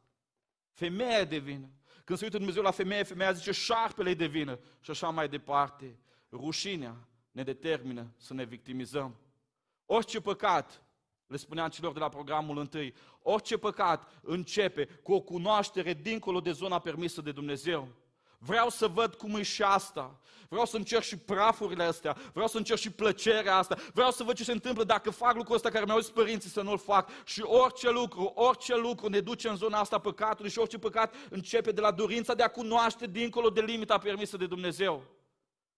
Femeia 0.71 1.25
de 1.25 1.37
vină. 1.37 1.69
Când 2.03 2.19
se 2.19 2.25
uită 2.25 2.37
Dumnezeu 2.37 2.63
la 2.63 2.71
femeie, 2.71 3.03
femeia 3.03 3.31
zice 3.31 3.51
șarpele 3.51 4.13
de 4.13 4.25
vină 4.25 4.59
și 4.81 4.91
așa 4.91 5.09
mai 5.09 5.29
departe. 5.29 5.99
Rușinea 6.31 7.07
ne 7.31 7.43
determină 7.43 8.13
să 8.17 8.33
ne 8.33 8.43
victimizăm. 8.43 9.15
Orice 9.85 10.21
păcat, 10.21 10.83
le 11.27 11.37
spuneam 11.37 11.69
celor 11.69 11.93
de 11.93 11.99
la 11.99 12.09
programul 12.09 12.57
întâi, 12.57 12.93
orice 13.21 13.57
păcat 13.57 14.19
începe 14.21 14.85
cu 14.85 15.13
o 15.13 15.21
cunoaștere 15.21 15.93
dincolo 15.93 16.39
de 16.39 16.51
zona 16.51 16.79
permisă 16.79 17.21
de 17.21 17.31
Dumnezeu. 17.31 17.87
Vreau 18.41 18.69
să 18.69 18.87
văd 18.87 19.15
cum 19.15 19.35
e 19.35 19.41
și 19.41 19.63
asta. 19.63 20.19
Vreau 20.49 20.65
să 20.65 20.77
încerc 20.77 21.03
și 21.03 21.17
prafurile 21.17 21.83
astea. 21.83 22.17
Vreau 22.33 22.47
să 22.47 22.57
încerc 22.57 22.79
și 22.79 22.91
plăcerea 22.91 23.55
asta. 23.55 23.77
Vreau 23.93 24.11
să 24.11 24.23
văd 24.23 24.35
ce 24.35 24.43
se 24.43 24.51
întâmplă 24.51 24.83
dacă 24.83 25.09
fac 25.09 25.35
lucrul 25.35 25.55
ăsta 25.55 25.69
care 25.69 25.85
mi-au 25.85 25.99
zis 25.99 26.09
părinții 26.09 26.49
să 26.49 26.61
nu-l 26.61 26.77
fac. 26.77 27.09
Și 27.25 27.41
orice 27.41 27.89
lucru, 27.89 28.31
orice 28.35 28.75
lucru 28.75 29.07
ne 29.09 29.19
duce 29.19 29.49
în 29.49 29.55
zona 29.55 29.79
asta 29.79 29.99
păcatului 29.99 30.51
și 30.51 30.59
orice 30.59 30.77
păcat 30.77 31.13
începe 31.29 31.71
de 31.71 31.81
la 31.81 31.91
dorința 31.91 32.33
de 32.33 32.43
a 32.43 32.47
cunoaște 32.47 33.07
dincolo 33.07 33.49
de 33.49 33.61
limita 33.61 33.97
permisă 33.97 34.37
de 34.37 34.45
Dumnezeu. 34.47 35.03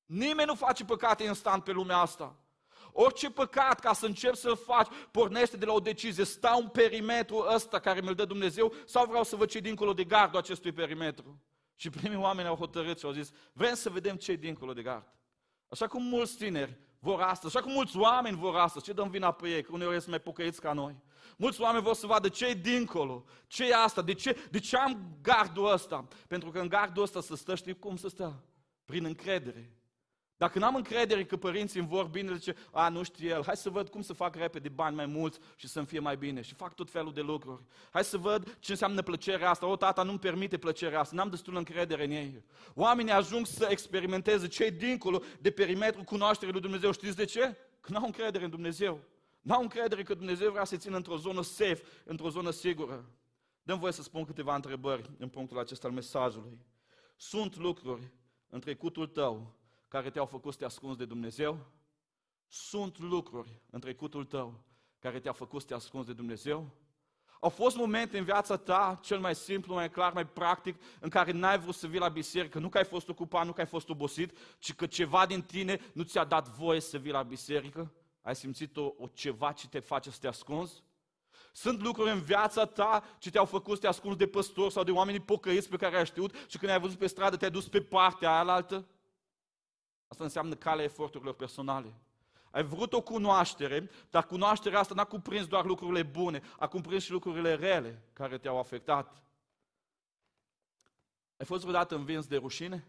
Nimeni 0.06 0.48
nu 0.48 0.56
face 0.56 0.86
păcate 0.86 1.24
instant 1.24 1.64
pe 1.64 1.72
lumea 1.72 1.98
asta. 1.98 2.36
Orice 2.92 3.30
păcat, 3.30 3.80
ca 3.80 3.94
să 3.94 4.06
încerci 4.06 4.38
să-l 4.38 4.58
faci, 4.58 4.88
pornește 5.12 5.58
de 5.58 5.66
la 5.66 5.74
o 5.74 5.80
decizie. 5.80 6.24
Stau 6.24 6.60
în 6.60 6.68
perimetru 6.68 7.46
ăsta 7.54 7.80
care 7.80 8.02
mi-l 8.02 8.14
dă 8.14 8.26
Dumnezeu 8.26 8.74
sau 8.86 9.06
vreau 9.06 9.24
să 9.24 9.36
văd 9.36 9.50
ce 9.50 9.60
dincolo 9.60 9.94
de 9.94 10.04
gardul 10.04 10.40
acestui 10.40 10.72
perimetru? 10.72 11.42
Și 11.82 11.90
primii 11.90 12.18
oameni 12.18 12.48
au 12.48 12.56
hotărât 12.56 13.00
și 13.00 13.06
au 13.06 13.12
zis, 13.12 13.32
vrem 13.54 13.74
să 13.74 13.90
vedem 13.90 14.16
ce 14.16 14.36
dincolo 14.36 14.74
de 14.74 14.82
gard. 14.82 15.14
Așa 15.68 15.88
cum 15.88 16.04
mulți 16.04 16.38
tineri 16.38 16.78
vor 17.00 17.22
astăzi, 17.22 17.58
așa 17.58 17.66
cum 17.66 17.74
mulți 17.74 17.98
oameni 17.98 18.38
vor 18.38 18.56
astăzi, 18.56 18.86
ce 18.86 18.94
dăm 18.94 19.10
vina 19.10 19.32
pe 19.32 19.50
ei, 19.50 19.64
că 19.64 19.72
uneori 19.74 19.96
sunt 19.96 20.10
mai 20.10 20.20
pocăiți 20.20 20.62
ca 20.62 20.74
noi. 20.74 20.96
Mulți 21.38 21.62
oameni 21.62 21.84
vor 21.84 21.94
să 21.94 22.08
vadă 22.08 22.30
ce 22.30 22.46
e 22.46 22.54
dincolo, 22.54 23.26
ce 23.48 23.70
e 23.70 23.76
asta, 23.76 24.02
de 24.02 24.14
ce, 24.14 24.48
de 24.52 24.60
ce 24.60 24.78
am 24.78 25.18
gardul 25.22 25.72
ăsta. 25.72 26.08
Pentru 26.28 26.52
că 26.52 26.60
în 26.60 26.68
gardul 26.68 27.04
ăsta 27.04 27.22
să 27.22 27.36
stă, 27.36 27.56
știi 27.56 27.80
cum 27.80 27.96
să 27.96 28.10
stă? 28.10 28.44
Prin 28.86 29.06
încredere. 29.06 29.81
Dacă 30.42 30.60
n-am 30.60 30.76
încredere 30.76 31.26
că 31.26 31.38
părinții 31.38 31.80
îmi 31.80 31.90
vor 31.90 32.06
bine, 32.06 32.36
zice, 32.36 32.56
a, 32.72 32.90
nu 32.90 33.04
știu 33.04 33.28
el, 33.28 33.44
hai 33.46 33.58
să 33.58 33.70
văd 33.70 33.90
cum 33.90 34.02
să 34.02 34.14
fac 34.14 34.36
repede 34.36 34.70
bani 34.70 34.96
mai 34.96 35.06
mulți 35.06 35.40
și 35.56 35.68
să-mi 35.68 35.86
fie 35.86 36.00
mai 36.00 36.18
bine. 36.18 36.42
Și 36.42 36.54
fac 36.54 36.74
tot 36.74 36.92
felul 36.92 37.14
de 37.14 37.22
lucruri. 37.22 37.62
Hai 37.92 38.04
să 38.04 38.18
văd 38.18 38.58
ce 38.60 38.72
înseamnă 38.72 39.02
plăcerea 39.02 39.50
asta. 39.50 39.66
O, 39.66 39.76
tata 39.76 40.04
nu-mi 40.04 40.20
permite 40.20 40.58
plăcerea 40.58 41.00
asta, 41.00 41.16
n-am 41.16 41.30
destul 41.30 41.56
încredere 41.56 42.04
în 42.04 42.12
ei. 42.12 42.44
Oamenii 42.74 43.12
ajung 43.12 43.46
să 43.46 43.68
experimenteze 43.70 44.48
ce 44.48 44.70
dincolo 44.70 45.22
de 45.40 45.52
perimetrul 45.52 46.04
cunoașterii 46.04 46.54
lui 46.54 46.62
Dumnezeu. 46.62 46.92
Știți 46.92 47.16
de 47.16 47.26
ce? 47.26 47.58
Că 47.82 47.92
n-au 47.92 48.06
încredere 48.06 48.44
în 48.44 48.50
Dumnezeu. 48.50 49.00
N-au 49.42 49.62
încredere 49.62 50.04
că 50.04 50.14
Dumnezeu 50.14 50.52
vrea 50.52 50.66
să 50.66 50.76
țină 50.76 50.96
într-o 50.96 51.18
zonă 51.18 51.42
safe, 51.42 51.84
într-o 52.04 52.30
zonă 52.30 52.50
sigură. 52.50 53.10
Dăm 53.64 53.80
voie 53.80 53.92
să 53.92 54.02
spun 54.02 54.26
câteva 54.26 54.56
întrebări 54.56 55.10
în 55.18 55.30
punctul 55.30 55.60
acesta 55.60 55.88
al 55.88 55.94
mesajului. 55.94 56.66
Sunt 57.16 57.58
lucruri 57.58 58.12
în 58.50 58.60
trecutul 58.60 59.08
tău 59.08 59.60
care 59.92 60.10
te-au 60.10 60.26
făcut 60.26 60.52
să 60.54 60.60
te 60.60 60.66
ascunzi 60.66 60.98
de 60.98 61.06
Dumnezeu? 61.06 61.60
Sunt 62.48 63.00
lucruri 63.00 63.62
în 63.70 63.80
trecutul 63.80 64.26
tău 64.26 64.64
care 65.00 65.20
te-au 65.20 65.34
făcut 65.34 65.62
să 65.62 65.68
te 65.68 65.74
ascunzi 65.74 66.08
de 66.08 66.14
Dumnezeu? 66.14 66.70
Au 67.40 67.50
fost 67.50 67.76
momente 67.76 68.18
în 68.18 68.24
viața 68.24 68.58
ta, 68.58 69.00
cel 69.04 69.20
mai 69.20 69.36
simplu, 69.36 69.74
mai 69.74 69.90
clar, 69.90 70.14
mai 70.14 70.28
practic, 70.28 70.82
în 71.00 71.10
care 71.10 71.32
n-ai 71.32 71.60
vrut 71.60 71.76
să 71.76 71.88
vii 71.88 72.00
la 72.00 72.10
biserică, 72.10 72.60
nu 72.60 72.70
că 72.70 72.78
ai 72.78 72.86
fost 72.86 73.10
ocupat, 73.10 73.46
nu 73.46 73.54
că 73.54 73.60
ai 73.60 73.66
fost 73.68 73.90
obosit, 73.90 74.38
ci 74.60 74.74
că 74.74 74.86
ceva 74.86 75.26
din 75.26 75.42
tine 75.42 75.80
nu 75.94 76.04
ți-a 76.04 76.24
dat 76.24 76.50
voie 76.50 76.80
să 76.80 76.98
vii 76.98 77.12
la 77.12 77.24
biserică? 77.24 77.92
Ai 78.22 78.36
simțit 78.36 78.78
o, 78.78 78.94
o 78.98 79.08
ceva 79.08 79.52
ce 79.52 79.68
te 79.68 79.80
face 79.80 80.10
să 80.10 80.18
te 80.22 80.28
ascunzi? 80.28 80.84
Sunt 81.54 81.82
lucruri 81.82 82.12
în 82.12 82.22
viața 82.22 82.66
ta 82.66 83.04
ce 83.20 83.32
te-au 83.32 83.46
făcut 83.46 83.76
să 83.76 83.82
te 83.82 83.88
ascunzi 83.88 84.18
de 84.18 84.28
păstori 84.28 84.74
sau 84.74 84.84
de 84.84 84.92
oamenii 84.92 85.22
pocăiți 85.22 85.70
pe 85.70 85.78
care 85.78 85.98
ai 85.98 86.06
știut 86.06 86.36
și 86.48 86.58
când 86.58 86.72
ai 86.72 86.80
văzut 86.80 86.98
pe 86.98 87.08
stradă 87.08 87.38
te-ai 87.38 87.52
dus 87.52 87.68
pe 87.68 87.82
partea 87.82 88.32
aia 88.32 88.54
altă? 88.54 88.86
Asta 90.12 90.24
înseamnă 90.24 90.56
calea 90.56 90.84
eforturilor 90.84 91.34
personale. 91.34 91.94
Ai 92.52 92.64
vrut 92.64 92.94
o 92.94 93.02
cunoaștere, 93.02 93.90
dar 94.10 94.26
cunoașterea 94.26 94.80
asta 94.80 94.94
n-a 94.94 95.04
cuprins 95.04 95.48
doar 95.48 95.66
lucrurile 95.66 96.04
bune, 96.04 96.42
a 96.60 96.68
cuprins 96.68 97.04
și 97.04 97.12
lucrurile 97.12 97.56
rele 97.56 98.04
care 98.14 98.38
te-au 98.38 98.60
afectat. 98.60 99.24
Ai 101.38 101.46
fost 101.46 101.62
vreodată 101.62 101.96
învins 101.96 102.28
de 102.28 102.38
rușine? 102.38 102.88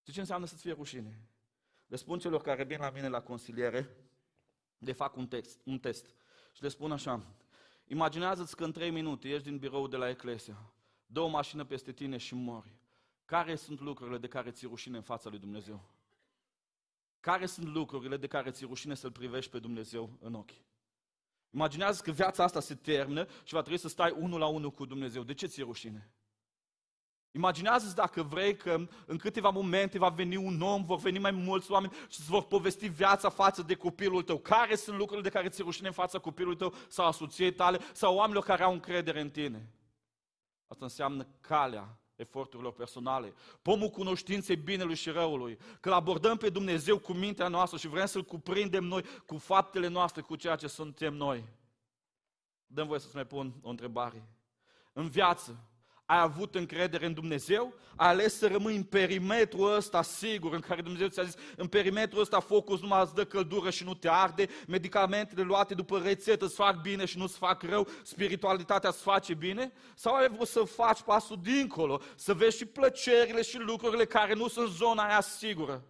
Știi 0.00 0.12
ce 0.12 0.20
înseamnă 0.20 0.46
să-ți 0.46 0.62
fie 0.62 0.72
rușine? 0.72 1.18
Le 1.86 1.96
spun 1.96 2.18
celor 2.18 2.40
care 2.40 2.64
vin 2.64 2.78
la 2.80 2.90
mine 2.90 3.08
la 3.08 3.20
consiliere, 3.20 3.96
le 4.78 4.92
fac 4.92 5.16
un, 5.16 5.26
text, 5.26 5.60
un 5.64 5.78
test 5.78 6.06
și 6.52 6.62
le 6.62 6.68
spun 6.68 6.92
așa, 6.92 7.22
imaginează-ți 7.86 8.56
că 8.56 8.64
în 8.64 8.72
trei 8.72 8.90
minute 8.90 9.28
ieși 9.28 9.42
din 9.42 9.58
birou 9.58 9.86
de 9.86 9.96
la 9.96 10.08
Eclesia, 10.08 10.72
dă 11.06 11.20
o 11.20 11.28
mașină 11.28 11.64
peste 11.64 11.92
tine 11.92 12.16
și 12.16 12.34
mori. 12.34 12.72
Care 13.24 13.54
sunt 13.54 13.80
lucrurile 13.80 14.18
de 14.18 14.28
care 14.28 14.50
ți 14.50 14.66
rușine 14.66 14.96
în 14.96 15.02
fața 15.02 15.28
lui 15.28 15.38
Dumnezeu? 15.38 15.80
Care 17.22 17.46
sunt 17.46 17.66
lucrurile 17.66 18.16
de 18.16 18.26
care 18.26 18.50
ți 18.50 18.64
rușine 18.64 18.94
să-L 18.94 19.10
privești 19.10 19.50
pe 19.50 19.58
Dumnezeu 19.58 20.10
în 20.20 20.34
ochi? 20.34 20.50
Imaginează 21.50 22.02
că 22.02 22.10
viața 22.10 22.42
asta 22.42 22.60
se 22.60 22.74
termină 22.74 23.26
și 23.44 23.54
va 23.54 23.60
trebui 23.60 23.78
să 23.78 23.88
stai 23.88 24.14
unul 24.18 24.38
la 24.38 24.46
unul 24.46 24.70
cu 24.70 24.84
Dumnezeu. 24.84 25.22
De 25.22 25.34
ce 25.34 25.46
ți-e 25.46 25.62
rușine? 25.62 26.12
Imaginează-ți 27.30 27.94
dacă 27.94 28.22
vrei 28.22 28.56
că 28.56 28.86
în 29.06 29.18
câteva 29.18 29.50
momente 29.50 29.98
va 29.98 30.08
veni 30.08 30.36
un 30.36 30.60
om, 30.60 30.84
vor 30.84 30.98
veni 30.98 31.18
mai 31.18 31.30
mulți 31.30 31.70
oameni 31.70 31.92
și 31.92 32.20
îți 32.20 32.28
vor 32.28 32.42
povesti 32.42 32.88
viața 32.88 33.28
față 33.28 33.62
de 33.62 33.74
copilul 33.74 34.22
tău. 34.22 34.38
Care 34.38 34.74
sunt 34.74 34.96
lucrurile 34.96 35.28
de 35.28 35.36
care 35.36 35.48
ți 35.48 35.62
rușine 35.62 35.86
în 35.86 35.94
fața 35.94 36.18
copilului 36.18 36.58
tău 36.58 36.74
sau 36.88 37.06
a 37.06 37.10
soției 37.10 37.52
tale 37.52 37.80
sau 37.92 38.14
oamenilor 38.14 38.44
care 38.44 38.62
au 38.62 38.72
încredere 38.72 39.20
în 39.20 39.30
tine? 39.30 39.72
Asta 40.66 40.84
înseamnă 40.84 41.26
calea 41.40 42.01
eforturilor 42.22 42.72
personale, 42.72 43.34
pomul 43.62 43.88
cunoștinței 43.88 44.56
binelui 44.56 44.94
și 44.94 45.10
răului, 45.10 45.58
că 45.80 45.88
îl 45.88 45.94
abordăm 45.94 46.36
pe 46.36 46.48
Dumnezeu 46.48 46.98
cu 46.98 47.12
mintea 47.12 47.48
noastră 47.48 47.78
și 47.78 47.88
vrem 47.88 48.06
să-L 48.06 48.24
cuprindem 48.24 48.84
noi 48.84 49.04
cu 49.26 49.36
faptele 49.38 49.88
noastre, 49.88 50.20
cu 50.20 50.36
ceea 50.36 50.56
ce 50.56 50.66
suntem 50.66 51.14
noi. 51.14 51.44
Dăm 52.66 52.86
voie 52.86 53.00
să-ți 53.00 53.14
mai 53.14 53.26
pun 53.26 53.54
o 53.62 53.68
întrebare. 53.68 54.28
În 54.92 55.08
viață, 55.08 55.64
ai 56.12 56.20
avut 56.20 56.54
încredere 56.54 57.06
în 57.06 57.14
Dumnezeu, 57.14 57.74
ai 57.96 58.08
ales 58.08 58.38
să 58.38 58.46
rămâi 58.46 58.76
în 58.76 58.82
perimetrul 58.82 59.74
ăsta 59.76 60.02
sigur, 60.02 60.52
în 60.52 60.60
care 60.60 60.80
Dumnezeu 60.80 61.08
ți-a 61.08 61.22
zis, 61.22 61.34
în 61.56 61.66
perimetrul 61.66 62.20
ăsta 62.20 62.40
focus 62.40 62.80
nu 62.80 63.00
îți 63.00 63.14
dă 63.14 63.24
căldură 63.24 63.70
și 63.70 63.84
nu 63.84 63.94
te 63.94 64.08
arde, 64.08 64.48
medicamentele 64.66 65.42
luate 65.42 65.74
după 65.74 65.98
rețetă 65.98 66.44
îți 66.44 66.54
fac 66.54 66.80
bine 66.80 67.04
și 67.04 67.18
nu 67.18 67.22
îți 67.22 67.38
fac 67.38 67.62
rău, 67.62 67.88
spiritualitatea 68.02 68.88
îți 68.88 69.02
face 69.02 69.34
bine? 69.34 69.72
Sau 69.94 70.14
ai 70.14 70.28
vrut 70.28 70.48
să 70.48 70.62
faci 70.62 71.02
pasul 71.02 71.38
dincolo, 71.42 72.00
să 72.14 72.34
vezi 72.34 72.56
și 72.56 72.64
plăcerile 72.64 73.42
și 73.42 73.58
lucrurile 73.58 74.04
care 74.04 74.34
nu 74.34 74.48
sunt 74.48 74.68
zona 74.68 75.08
aia 75.08 75.20
sigură? 75.20 75.82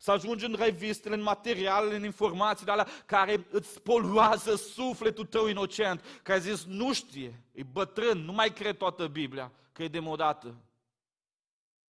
Să 0.00 0.10
ajungi 0.10 0.44
în 0.44 0.54
revistele, 0.54 1.14
în 1.14 1.22
materialele, 1.22 1.96
în 1.96 2.04
informațiile 2.04 2.72
alea 2.72 2.86
care 3.06 3.46
îți 3.50 3.82
poluează 3.82 4.54
sufletul 4.54 5.26
tău 5.26 5.46
inocent, 5.46 6.20
care 6.22 6.38
ai 6.38 6.44
zis, 6.44 6.64
nu 6.64 6.92
știe, 6.92 7.42
e 7.52 7.62
bătrân, 7.62 8.18
nu 8.18 8.32
mai 8.32 8.52
cred 8.52 8.76
toată 8.76 9.06
Biblia, 9.06 9.52
că 9.72 9.82
e 9.82 9.88
demodată. 9.88 10.54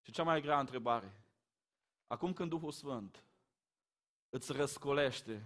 Și 0.01 0.11
cea 0.11 0.23
mai 0.23 0.41
grea 0.41 0.59
întrebare, 0.59 1.21
acum 2.07 2.33
când 2.33 2.49
Duhul 2.49 2.71
Sfânt 2.71 3.23
îți 4.29 4.51
răscolește 4.51 5.45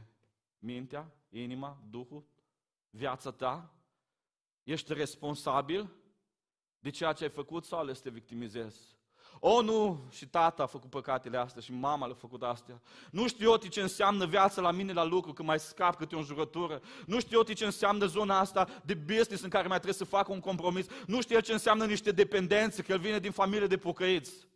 mintea, 0.60 1.12
inima, 1.30 1.78
Duhul, 1.90 2.24
viața 2.90 3.32
ta, 3.32 3.74
ești 4.64 4.94
responsabil 4.94 5.90
de 6.80 6.90
ceea 6.90 7.14
ce 7.14 7.24
ai 7.24 7.30
făcut 7.30 7.66
sau 7.66 7.80
ales 7.80 7.98
să 7.98 8.04
te 8.04 8.10
victimizezi? 8.10 8.98
O, 9.46 9.62
nu, 9.62 10.08
și 10.10 10.28
tata 10.28 10.64
a 10.64 10.66
făcut 10.66 10.90
păcatele 10.90 11.38
astea 11.38 11.62
și 11.62 11.72
mama 11.72 12.06
le-a 12.06 12.16
făcut 12.16 12.44
astea. 12.44 12.82
Nu 13.12 13.28
știu 13.28 13.50
eu 13.50 13.58
ce 13.58 13.82
înseamnă 13.82 14.26
viața 14.26 14.62
la 14.62 14.72
mine 14.72 14.94
la 14.94 15.04
lucru, 15.04 15.34
când 15.34 15.48
mai 15.48 15.60
scap 15.60 15.96
câte 15.96 16.16
o 16.16 16.22
jurătură. 16.22 16.82
Nu 17.06 17.20
știu 17.20 17.38
eu 17.38 17.54
ce 17.54 17.66
înseamnă 17.66 18.06
zona 18.06 18.40
asta 18.40 18.68
de 18.86 18.94
business 18.94 19.44
în 19.44 19.50
care 19.50 19.68
mai 19.68 19.80
trebuie 19.80 19.98
să 19.98 20.06
facă 20.06 20.32
un 20.32 20.40
compromis. 20.40 20.86
Nu 21.08 21.22
știu 21.22 21.36
eu 21.36 21.42
ce 21.42 21.52
înseamnă 21.52 21.86
niște 21.86 22.12
dependențe, 22.12 22.82
că 22.82 22.92
el 22.92 23.00
vine 23.00 23.20
din 23.20 23.32
familie 23.32 23.68
de 23.68 23.78
pocăiți. 23.78 24.48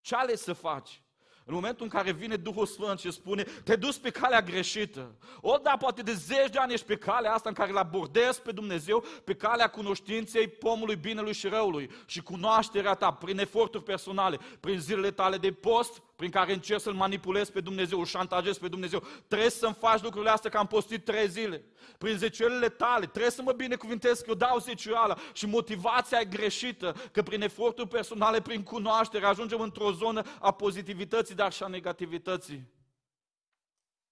Ce 0.00 0.14
ales 0.14 0.42
să 0.42 0.52
faci? 0.52 1.02
În 1.48 1.54
momentul 1.54 1.84
în 1.84 1.90
care 1.90 2.12
vine 2.12 2.36
Duhul 2.36 2.66
Sfânt 2.66 2.98
și 2.98 3.10
spune, 3.10 3.42
te 3.64 3.76
dus 3.76 3.98
pe 3.98 4.10
calea 4.10 4.42
greșită. 4.42 5.14
O, 5.40 5.56
da, 5.56 5.76
poate 5.78 6.02
de 6.02 6.12
zeci 6.12 6.50
de 6.50 6.58
ani 6.58 6.72
ești 6.72 6.86
pe 6.86 6.96
calea 6.96 7.32
asta 7.32 7.48
în 7.48 7.54
care 7.54 7.70
îl 7.70 7.76
abordezi 7.76 8.42
pe 8.42 8.52
Dumnezeu, 8.52 9.04
pe 9.24 9.34
calea 9.34 9.68
cunoștinței 9.68 10.48
pomului 10.48 10.96
binelui 10.96 11.32
și 11.32 11.48
răului 11.48 11.90
și 12.06 12.22
cunoașterea 12.22 12.94
ta 12.94 13.10
prin 13.10 13.38
eforturi 13.38 13.84
personale, 13.84 14.38
prin 14.60 14.78
zilele 14.78 15.10
tale 15.10 15.36
de 15.36 15.52
post, 15.52 16.02
prin 16.16 16.30
care 16.30 16.52
încerci 16.52 16.80
să-L 16.80 16.92
manipulezi 16.92 17.52
pe 17.52 17.60
Dumnezeu, 17.60 17.98
îl 17.98 18.04
șantajezi 18.04 18.60
pe 18.60 18.68
Dumnezeu. 18.68 19.02
Trebuie 19.28 19.50
să-mi 19.50 19.76
faci 19.78 20.02
lucrurile 20.02 20.30
astea 20.30 20.50
că 20.50 20.58
am 20.58 20.66
postit 20.66 21.04
trei 21.04 21.28
zile. 21.28 21.64
Prin 21.98 22.16
zeciuielile 22.16 22.68
tale, 22.68 23.06
trebuie 23.06 23.30
să 23.30 23.42
mă 23.42 23.52
binecuvintez 23.52 24.18
că 24.18 24.24
eu 24.28 24.34
dau 24.34 24.58
zeciuiala 24.58 25.16
și 25.32 25.46
motivația 25.46 26.18
e 26.20 26.24
greșită, 26.24 26.94
că 27.12 27.22
prin 27.22 27.42
eforturi 27.42 27.88
personale, 27.88 28.40
prin 28.40 28.62
cunoaștere, 28.62 29.26
ajungem 29.26 29.60
într-o 29.60 29.92
zonă 29.92 30.22
a 30.40 30.50
pozitivității, 30.50 31.34
dar 31.38 31.52
și 31.52 31.62
a 31.62 31.66
negativității. 31.66 32.56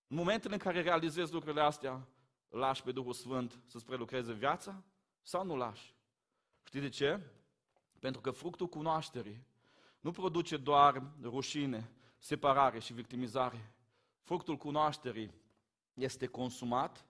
În 0.07 0.17
momentele 0.17 0.55
în 0.55 0.61
care 0.61 0.83
realizezi 0.83 1.33
lucrurile 1.33 1.63
astea, 1.63 2.09
lași 2.49 2.83
pe 2.83 2.93
Duhul 2.93 3.13
Sfânt 3.13 3.61
să-ți 3.65 3.85
prelucreze 3.85 4.33
viața 4.33 4.83
sau 5.23 5.45
nu 5.45 5.57
lași? 5.57 5.95
Știi 6.63 6.81
de 6.81 6.89
ce? 6.89 7.21
Pentru 7.99 8.21
că 8.21 8.31
fructul 8.31 8.67
cunoașterii 8.67 9.47
nu 10.01 10.11
produce 10.11 10.57
doar 10.57 11.03
rușine, 11.23 11.91
separare 12.19 12.79
și 12.79 12.93
victimizare. 12.93 13.75
Fructul 14.23 14.57
cunoașterii 14.57 15.35
este 15.95 16.27
consumat 16.27 17.07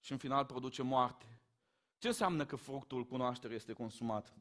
și 0.00 0.12
în 0.12 0.18
final 0.18 0.44
produce 0.44 0.82
moarte. 0.82 1.40
Ce 1.98 2.08
înseamnă 2.08 2.44
că 2.44 2.56
fructul 2.56 3.04
cunoașterii 3.04 3.56
este 3.56 3.72
consumat? 3.72 4.34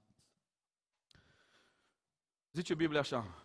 Zice 2.52 2.74
Biblia 2.74 3.00
așa, 3.00 3.45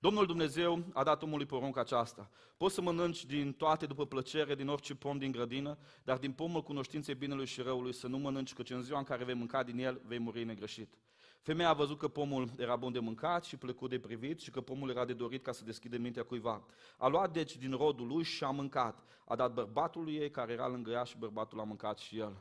Domnul 0.00 0.26
Dumnezeu 0.26 0.84
a 0.92 1.02
dat 1.02 1.22
omului 1.22 1.46
porunca 1.46 1.80
aceasta. 1.80 2.30
Poți 2.56 2.74
să 2.74 2.80
mănânci 2.80 3.24
din 3.24 3.52
toate 3.52 3.86
după 3.86 4.06
plăcere, 4.06 4.54
din 4.54 4.68
orice 4.68 4.94
pom 4.94 5.18
din 5.18 5.32
grădină, 5.32 5.78
dar 6.04 6.18
din 6.18 6.32
pomul 6.32 6.62
cunoștinței 6.62 7.14
binelui 7.14 7.46
și 7.46 7.60
răului 7.60 7.92
să 7.92 8.06
nu 8.06 8.18
mănânci, 8.18 8.52
căci 8.52 8.70
în 8.70 8.82
ziua 8.82 8.98
în 8.98 9.04
care 9.04 9.24
vei 9.24 9.34
mânca 9.34 9.62
din 9.62 9.78
el, 9.78 10.00
vei 10.04 10.18
muri 10.18 10.44
negreșit. 10.44 10.94
Femeia 11.40 11.68
a 11.68 11.72
văzut 11.72 11.98
că 11.98 12.08
pomul 12.08 12.50
era 12.56 12.76
bun 12.76 12.92
de 12.92 12.98
mâncat 12.98 13.44
și 13.44 13.56
plăcut 13.56 13.90
de 13.90 13.98
privit 13.98 14.40
și 14.40 14.50
că 14.50 14.60
pomul 14.60 14.90
era 14.90 15.04
de 15.04 15.12
dorit 15.12 15.42
ca 15.42 15.52
să 15.52 15.64
deschide 15.64 15.96
mintea 15.96 16.22
cuiva. 16.22 16.64
A 16.98 17.06
luat 17.06 17.32
deci 17.32 17.56
din 17.56 17.70
rodul 17.70 18.06
lui 18.06 18.22
și 18.22 18.44
a 18.44 18.50
mâncat. 18.50 19.04
A 19.24 19.36
dat 19.36 19.52
bărbatului 19.52 20.14
ei 20.14 20.30
care 20.30 20.52
era 20.52 20.68
lângă 20.68 20.90
ea 20.90 21.04
și 21.04 21.18
bărbatul 21.18 21.60
a 21.60 21.64
mâncat 21.64 21.98
și 21.98 22.18
el. 22.18 22.36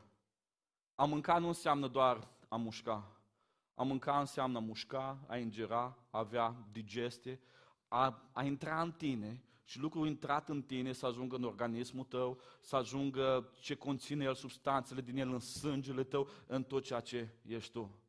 A 0.96 1.06
mânca 1.06 1.38
nu 1.38 1.48
înseamnă 1.48 1.88
doar 1.88 2.28
a 2.48 2.56
mușca. 2.56 3.19
A 3.80 3.84
mânca 3.84 4.20
înseamnă 4.20 4.58
a 4.58 4.62
mușca, 4.62 5.18
a 5.28 5.38
ingera, 5.38 5.98
a 6.10 6.20
avea 6.20 6.56
digestie, 6.72 7.40
a, 7.88 8.30
a 8.32 8.44
intra 8.44 8.82
în 8.82 8.92
tine 8.92 9.44
și 9.64 9.80
lucrul 9.80 10.08
intrat 10.08 10.50
în 10.50 10.62
tine 10.62 10.92
să 10.92 11.06
ajungă 11.06 11.36
în 11.36 11.44
organismul 11.44 12.04
tău, 12.04 12.40
să 12.62 12.76
ajungă 12.76 13.54
ce 13.60 13.76
conține 13.76 14.24
el, 14.24 14.34
substanțele 14.34 15.02
din 15.02 15.18
el 15.18 15.30
în 15.30 15.40
sângele 15.40 16.04
tău, 16.04 16.28
în 16.48 16.64
tot 16.64 16.84
ceea 16.84 17.00
ce 17.00 17.30
ești 17.46 17.72
tu. 17.72 18.00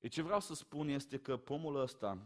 E 0.00 0.08
ce 0.08 0.22
vreau 0.22 0.40
să 0.40 0.54
spun 0.54 0.88
este 0.88 1.18
că 1.18 1.36
pomul 1.36 1.80
ăsta 1.80 2.18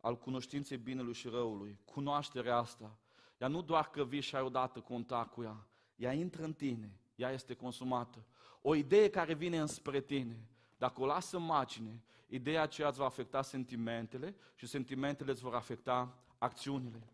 al 0.00 0.18
cunoștinței 0.18 0.76
binelui 0.76 1.14
și 1.14 1.28
răului, 1.28 1.78
cunoașterea 1.84 2.56
asta, 2.56 2.98
ea 3.38 3.48
nu 3.48 3.62
doar 3.62 3.90
că 3.90 4.04
vii 4.04 4.20
și 4.20 4.36
ai 4.36 4.42
odată 4.42 4.80
contact 4.80 5.32
cu 5.32 5.42
ea, 5.42 5.66
ea 5.96 6.12
intră 6.12 6.44
în 6.44 6.52
tine, 6.52 7.00
ea 7.14 7.30
este 7.30 7.54
consumată. 7.54 8.24
O 8.62 8.74
idee 8.74 9.10
care 9.10 9.34
vine 9.34 9.58
înspre 9.58 10.00
tine, 10.00 10.48
dacă 10.78 11.00
o 11.00 11.06
lasă 11.06 11.36
în 11.36 11.44
margine, 11.44 12.00
ideea 12.26 12.62
aceea 12.62 12.88
îți 12.88 12.98
va 12.98 13.04
afecta 13.04 13.42
sentimentele 13.42 14.36
și 14.54 14.66
sentimentele 14.66 15.30
îți 15.30 15.42
vor 15.42 15.54
afecta 15.54 16.24
acțiunile. 16.38 17.08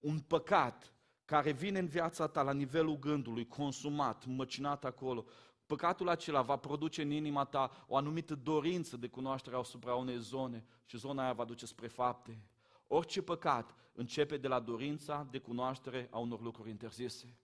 Un 0.00 0.18
păcat 0.18 0.92
care 1.24 1.52
vine 1.52 1.78
în 1.78 1.86
viața 1.86 2.26
ta 2.26 2.42
la 2.42 2.52
nivelul 2.52 2.98
gândului, 2.98 3.46
consumat, 3.46 4.26
măcinat 4.26 4.84
acolo, 4.84 5.24
Păcatul 5.70 6.08
acela 6.08 6.42
va 6.42 6.56
produce 6.56 7.02
în 7.02 7.10
inima 7.10 7.44
ta 7.44 7.84
o 7.86 7.96
anumită 7.96 8.34
dorință 8.34 8.96
de 8.96 9.08
cunoaștere 9.08 9.56
asupra 9.56 9.94
unei 9.94 10.18
zone 10.18 10.64
și 10.84 10.98
zona 10.98 11.22
aia 11.22 11.32
va 11.32 11.44
duce 11.44 11.66
spre 11.66 11.86
fapte. 11.86 12.42
Orice 12.86 13.22
păcat 13.22 13.74
începe 13.92 14.36
de 14.36 14.48
la 14.48 14.60
dorința 14.60 15.26
de 15.30 15.38
cunoaștere 15.38 16.08
a 16.10 16.18
unor 16.18 16.40
lucruri 16.40 16.70
interzise. 16.70 17.36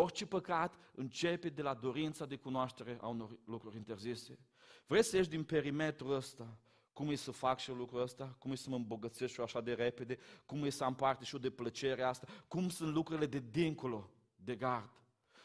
Orice 0.00 0.26
păcat 0.26 0.78
începe 0.94 1.48
de 1.48 1.62
la 1.62 1.74
dorința 1.74 2.26
de 2.26 2.36
cunoaștere 2.36 2.98
a 3.00 3.08
unor 3.08 3.38
lucruri 3.44 3.76
interzise. 3.76 4.38
Vreți 4.86 5.08
să 5.08 5.16
ieși 5.16 5.28
din 5.28 5.44
perimetrul 5.44 6.14
ăsta? 6.14 6.58
Cum 6.92 7.08
e 7.10 7.14
să 7.14 7.30
fac 7.30 7.58
și 7.58 7.70
eu 7.70 7.76
lucrul 7.76 8.00
ăsta? 8.00 8.36
Cum 8.38 8.50
e 8.50 8.54
să 8.54 8.70
mă 8.70 8.76
îmbogățesc 8.76 9.32
și 9.32 9.38
eu 9.38 9.44
așa 9.44 9.60
de 9.60 9.72
repede? 9.72 10.18
Cum 10.46 10.64
e 10.64 10.70
să 10.70 10.84
am 10.84 10.94
parte 10.94 11.24
și 11.24 11.34
eu 11.34 11.40
de 11.40 11.50
plăcerea 11.50 12.08
asta? 12.08 12.26
Cum 12.48 12.68
sunt 12.68 12.94
lucrurile 12.94 13.26
de 13.26 13.42
dincolo 13.50 14.10
de 14.36 14.54
gard? 14.54 14.90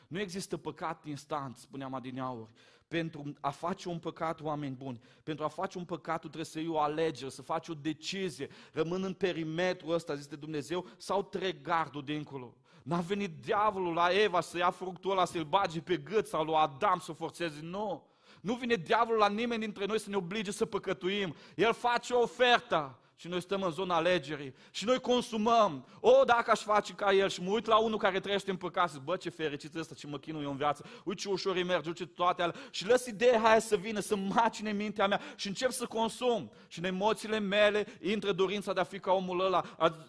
Nu 0.07 0.19
există 0.19 0.57
păcat 0.57 1.05
instant, 1.05 1.55
spuneam 1.55 1.93
adineauri. 1.93 2.51
Pentru 2.87 3.33
a 3.39 3.49
face 3.49 3.89
un 3.89 3.99
păcat, 3.99 4.41
oameni 4.41 4.75
buni, 4.75 5.01
pentru 5.23 5.43
a 5.43 5.47
face 5.47 5.77
un 5.77 5.85
păcat, 5.85 6.19
tu 6.19 6.27
trebuie 6.27 6.45
să 6.45 6.59
iei 6.59 6.67
o 6.67 6.79
alegere, 6.79 7.29
să 7.29 7.41
faci 7.41 7.67
o 7.67 7.73
decizie, 7.73 8.49
rămân 8.71 9.03
în 9.03 9.13
perimetrul 9.13 9.93
ăsta, 9.93 10.15
zis 10.15 10.27
de 10.27 10.35
Dumnezeu, 10.35 10.85
sau 10.97 11.23
trec 11.23 11.61
gardul 11.61 12.03
dincolo. 12.03 12.57
N-a 12.83 12.99
venit 12.99 13.31
diavolul 13.41 13.93
la 13.93 14.09
Eva 14.11 14.41
să 14.41 14.57
ia 14.57 14.71
fructul 14.71 15.11
ăla, 15.11 15.25
să-l 15.25 15.43
bage 15.43 15.81
pe 15.81 15.97
gât 15.97 16.27
sau 16.27 16.43
lui 16.43 16.55
Adam 16.55 16.99
să 16.99 17.11
forțeze, 17.11 17.59
nu. 17.61 18.07
Nu 18.41 18.53
vine 18.53 18.75
diavolul 18.75 19.19
la 19.19 19.29
nimeni 19.29 19.61
dintre 19.61 19.85
noi 19.85 19.99
să 19.99 20.09
ne 20.09 20.15
oblige 20.15 20.51
să 20.51 20.65
păcătuim. 20.65 21.35
El 21.55 21.73
face 21.73 22.13
o 22.13 22.21
ofertă 22.21 22.97
și 23.15 23.27
noi 23.27 23.41
stăm 23.41 23.61
în 23.61 23.71
zona 23.71 23.95
alegerii 23.95 24.55
și 24.71 24.85
noi 24.85 24.99
consumăm. 24.99 25.87
O, 25.99 26.23
dacă 26.25 26.51
aș 26.51 26.61
face 26.61 26.93
ca 26.93 27.13
el 27.13 27.29
și 27.29 27.41
mă 27.41 27.51
uit 27.51 27.65
la 27.65 27.77
unul 27.77 27.97
care 27.97 28.19
trăiește 28.19 28.51
în 28.51 28.57
păcat 28.57 28.87
și 28.87 28.93
zic, 28.93 29.03
bă, 29.03 29.15
ce 29.15 29.29
fericit 29.29 29.75
ăsta, 29.75 29.93
ce 29.93 30.07
mă 30.07 30.17
chinuie 30.17 30.47
în 30.47 30.55
viață, 30.55 30.85
uite 31.03 31.21
ce 31.21 31.29
ușor 31.29 31.55
îi 31.55 31.63
merge, 31.63 31.87
uite 31.87 32.05
toate 32.05 32.41
alea. 32.41 32.55
Și 32.69 32.87
lăs 32.87 33.05
ideea 33.05 33.39
hai 33.39 33.61
să 33.61 33.75
vină, 33.75 33.99
să 33.99 34.15
macine 34.15 34.71
mintea 34.71 35.07
mea 35.07 35.21
și 35.35 35.47
încep 35.47 35.71
să 35.71 35.85
consum. 35.85 36.51
Și 36.67 36.79
în 36.79 36.85
emoțiile 36.85 37.39
mele 37.39 37.85
intră 38.01 38.31
dorința 38.31 38.73
de 38.73 38.79
a 38.79 38.83
fi 38.83 38.99
ca 38.99 39.11
omul 39.11 39.45
ăla, 39.45 39.63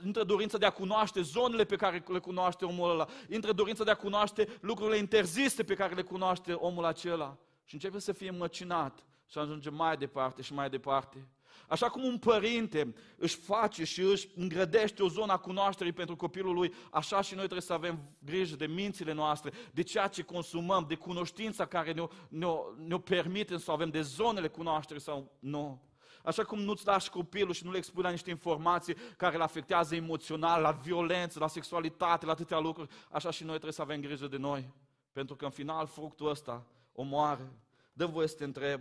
intră 0.05 0.25
dorința 0.25 0.59
de 0.59 0.67
a 0.67 0.71
cunoaște 0.71 1.21
zonele 1.21 1.65
pe 1.65 1.77
care 1.77 2.05
le 2.07 2.19
cunoaște 2.19 2.65
omul 2.65 2.91
ăla, 2.91 3.07
intră 3.29 3.53
dorința 3.53 3.85
de 3.85 3.91
a 3.91 3.95
cunoaște 3.95 4.49
lucrurile 4.61 4.97
interzise 4.97 5.63
pe 5.63 5.75
care 5.75 5.95
le 5.95 6.03
cunoaște 6.03 6.53
omul 6.53 6.85
acela. 6.85 7.37
Și 7.65 7.75
începe 7.75 7.99
să 7.99 8.13
fie 8.13 8.31
măcinat 8.31 9.05
și 9.27 9.39
ajunge 9.39 9.71
mai 9.71 9.97
departe 9.97 10.43
și 10.43 10.55
mai 10.55 10.71
departe. 10.71 11.29
Așa 11.69 11.89
cum 11.89 12.05
un 12.05 12.19
părinte 12.19 12.95
își 13.17 13.37
face 13.37 13.85
și 13.85 14.01
își 14.01 14.29
îngrădește 14.35 15.03
o 15.03 15.09
zonă 15.09 15.33
a 15.33 15.37
cunoașterii 15.37 15.93
pentru 15.93 16.17
copilul 16.17 16.55
lui, 16.55 16.75
așa 16.91 17.21
și 17.21 17.35
noi 17.35 17.43
trebuie 17.43 17.61
să 17.61 17.73
avem 17.73 17.99
grijă 18.25 18.57
de 18.57 18.67
mințile 18.67 19.13
noastre, 19.13 19.53
de 19.73 19.83
ceea 19.83 20.07
ce 20.07 20.23
consumăm, 20.23 20.85
de 20.89 20.95
cunoștința 20.95 21.67
care 21.67 21.93
ne-o, 21.93 22.09
ne-o, 22.29 22.59
ne-o 22.87 22.99
permitem 22.99 23.59
să 23.59 23.71
avem, 23.71 23.91
de 23.91 24.01
zonele 24.01 24.49
cunoașterii 24.49 25.03
sau 25.03 25.33
nu. 25.39 25.83
Așa 26.25 26.45
cum 26.45 26.61
nu-ți 26.61 26.87
lași 26.87 27.11
copilul 27.11 27.53
și 27.53 27.65
nu 27.65 27.71
le 27.71 27.77
expui 27.77 28.03
la 28.03 28.11
niște 28.11 28.31
informații 28.31 28.97
care 29.17 29.37
îl 29.37 29.43
afectează 29.43 29.95
emoțional, 29.95 30.63
la 30.63 30.71
violență, 30.71 31.39
la 31.39 31.49
sexualitate, 31.49 32.27
la 32.27 32.33
atâtea 32.33 32.59
lucruri, 32.59 32.89
așa 33.11 33.31
și 33.31 33.43
noi 33.43 33.53
trebuie 33.53 33.73
să 33.73 33.83
avem 33.83 34.01
grijă 34.01 34.27
de 34.27 34.37
noi. 34.37 34.73
Pentru 35.13 35.37
că 35.37 35.45
în 35.45 35.51
final 35.51 35.87
fructul 35.87 36.29
ăsta 36.29 36.67
omoară. 36.93 37.53
Dă 37.93 38.07
voie 38.07 38.29
să 38.29 38.37
te 38.37 38.45
întreb, 38.45 38.81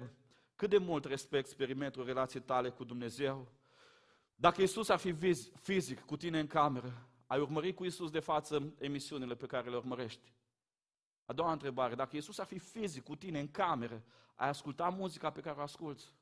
cât 0.64 0.72
de 0.72 0.86
mult 0.86 1.06
respecti 1.06 1.56
perimetrul 1.56 2.06
relației 2.06 2.42
tale 2.42 2.70
cu 2.70 2.84
Dumnezeu? 2.84 3.52
Dacă 4.36 4.62
Isus 4.62 4.90
ar 4.90 5.00
fi 5.00 5.16
fizic 5.62 6.06
cu 6.06 6.18
tine 6.18 6.40
în 6.40 6.48
cameră, 6.48 7.08
ai 7.28 7.40
urmărit 7.40 7.76
cu 7.76 7.86
Isus 7.86 8.10
de 8.12 8.20
față 8.20 8.74
emisiunile 8.78 9.36
pe 9.36 9.46
care 9.46 9.70
le 9.70 9.76
urmărești? 9.76 10.34
A 11.26 11.34
doua 11.34 11.52
întrebare, 11.52 11.96
dacă 11.96 12.18
Isus 12.18 12.38
ar 12.38 12.46
fi 12.46 12.58
fizic 12.58 13.04
cu 13.04 13.16
tine 13.16 13.40
în 13.40 13.52
cameră, 13.52 14.04
ai 14.36 14.50
asculta 14.50 14.90
muzica 14.90 15.30
pe 15.30 15.42
care 15.42 15.60
o 15.60 15.62
asculți? 15.62 16.14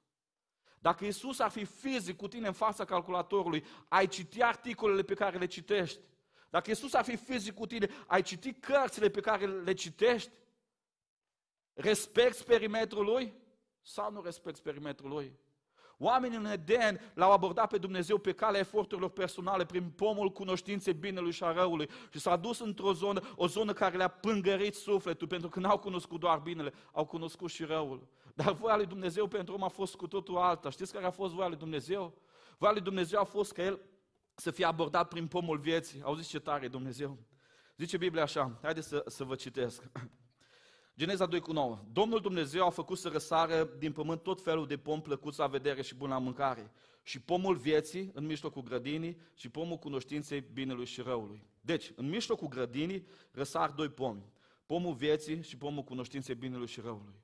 Dacă 0.80 1.06
Isus 1.06 1.40
ar 1.40 1.50
fi 1.50 1.66
fizic 1.66 2.18
cu 2.18 2.28
tine 2.28 2.48
în 2.48 2.54
fața 2.54 2.86
calculatorului, 2.86 3.66
ai 3.88 4.08
citi 4.08 4.42
articolele 4.42 5.02
pe 5.02 5.14
care 5.14 5.38
le 5.38 5.46
citești? 5.46 6.00
Dacă 6.50 6.72
Isus 6.72 6.94
ar 6.94 7.04
fi 7.04 7.16
fizic 7.16 7.54
cu 7.54 7.66
tine, 7.66 7.90
ai 8.08 8.22
citi 8.22 8.54
cărțile 8.54 9.10
pe 9.10 9.20
care 9.20 9.46
le 9.46 9.74
citești? 9.74 10.32
Respecti 11.74 12.44
perimetrul 12.44 13.06
lui? 13.06 13.40
Sau 13.82 14.12
nu 14.12 14.22
respecti 14.22 14.62
perimetrul 14.62 15.10
lui? 15.10 15.40
Oamenii 16.04 16.38
în 16.38 16.46
Eden 16.46 17.00
l-au 17.14 17.32
abordat 17.32 17.70
pe 17.70 17.78
Dumnezeu 17.78 18.18
pe 18.18 18.34
calea 18.34 18.60
eforturilor 18.60 19.10
personale, 19.10 19.66
prin 19.66 19.90
pomul 19.90 20.32
cunoștinței 20.32 20.94
binelui 20.94 21.32
și 21.32 21.44
a 21.44 21.52
răului 21.52 21.90
și 22.12 22.20
s-a 22.20 22.36
dus 22.36 22.60
într-o 22.60 22.94
zonă, 22.94 23.22
o 23.36 23.48
zonă 23.48 23.74
care 23.74 23.98
le-a 23.98 24.08
pângărit 24.08 24.76
sufletul, 24.76 25.28
pentru 25.28 25.50
că 25.50 25.60
n-au 25.60 25.80
cunoscut 25.80 26.20
doar 26.20 26.40
binele, 26.40 26.74
au 26.92 27.06
cunoscut 27.06 27.50
și 27.50 27.64
răul. 27.64 28.08
Dar 28.36 28.52
voia 28.52 28.76
lui 28.76 28.86
Dumnezeu 28.86 29.28
pentru 29.28 29.54
om 29.54 29.64
a 29.64 29.68
fost 29.68 29.96
cu 29.96 30.08
totul 30.08 30.38
alta. 30.38 30.70
Știți 30.70 30.94
care 30.94 31.06
a 31.06 31.12
fost 31.12 31.34
voia 31.34 31.48
lui 31.48 31.58
Dumnezeu? 31.58 32.14
Voia 32.58 32.72
lui 32.72 32.82
Dumnezeu 32.82 33.20
a 33.20 33.24
fost 33.24 33.52
ca 33.52 33.64
el 33.64 33.80
să 34.36 34.52
fie 34.52 34.66
abordat 34.66 35.08
prin 35.08 35.28
pomul 35.28 35.58
vieții. 35.58 36.02
Auziți 36.04 36.30
ce 36.30 36.40
tare 36.40 36.68
Dumnezeu? 36.68 37.18
Zice 37.78 37.98
Biblia 37.98 38.24
așa, 38.24 38.60
haideți 38.62 38.88
să, 38.88 39.04
să 39.08 39.24
vă 39.24 39.36
citesc. 39.36 39.84
Geneza 40.98 41.26
2 41.26 41.40
cu 41.40 41.52
9. 41.52 41.80
Domnul 41.92 42.20
Dumnezeu 42.20 42.66
a 42.66 42.70
făcut 42.70 42.98
să 42.98 43.10
răsară 43.10 43.70
din 43.78 43.92
pământ 43.92 44.24
tot 44.24 44.42
felul 44.42 44.68
de 44.68 44.78
pom 44.78 45.02
plăcuți 45.02 45.40
la 45.40 45.48
vedere 45.48 45.82
și 45.82 45.96
bun 45.96 46.10
la 46.10 46.18
mâncare. 46.18 46.72
Și 47.04 47.22
pomul 47.22 47.56
vieții 47.56 48.12
în 48.14 48.26
mijlocul 48.26 48.62
grădinii 48.62 49.18
și 49.36 49.50
pomul 49.50 49.78
cunoștinței 49.78 50.44
binelui 50.54 50.86
și 50.86 51.02
răului. 51.02 51.44
Deci, 51.62 51.92
în 51.96 52.10
mijlocul 52.10 52.48
grădinii 52.48 53.08
răsar 53.32 53.70
doi 53.70 53.90
pomi. 53.90 54.32
Pomul 54.66 54.94
vieții 54.94 55.42
și 55.42 55.58
pomul 55.58 55.84
cunoștinței 55.84 56.36
binelui 56.36 56.68
și 56.68 56.82
răului. 56.82 57.22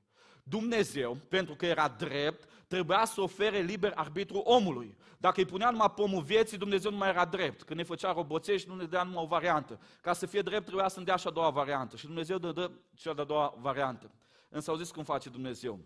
Dumnezeu, 0.48 1.16
pentru 1.28 1.54
că 1.54 1.66
era 1.66 1.88
drept, 1.88 2.48
trebuia 2.66 3.04
să 3.04 3.20
ofere 3.20 3.60
liber 3.60 3.92
arbitru 3.94 4.38
omului. 4.38 4.96
Dacă 5.18 5.40
îi 5.40 5.46
punea 5.46 5.70
numai 5.70 5.90
pomul 5.90 6.22
vieții, 6.22 6.58
Dumnezeu 6.58 6.90
nu 6.90 6.96
mai 6.96 7.08
era 7.08 7.24
drept. 7.24 7.62
Când 7.62 7.78
ne 7.78 7.84
făcea 7.84 8.12
roboțești, 8.12 8.68
nu 8.68 8.74
ne 8.74 8.84
dea 8.84 9.02
numai 9.02 9.22
o 9.22 9.26
variantă. 9.26 9.80
Ca 10.00 10.12
să 10.12 10.26
fie 10.26 10.42
drept, 10.42 10.64
trebuia 10.64 10.88
să-mi 10.88 11.06
dea 11.06 11.16
și 11.16 11.26
a 11.26 11.30
doua 11.30 11.50
variantă. 11.50 11.96
Și 11.96 12.06
Dumnezeu 12.06 12.38
dă, 12.38 12.52
dă 12.52 12.70
cea 12.94 13.14
de-a 13.14 13.24
doua 13.24 13.54
variantă. 13.60 14.10
Însă 14.48 14.70
auziți 14.70 14.92
cum 14.92 15.04
face 15.04 15.28
Dumnezeu. 15.28 15.78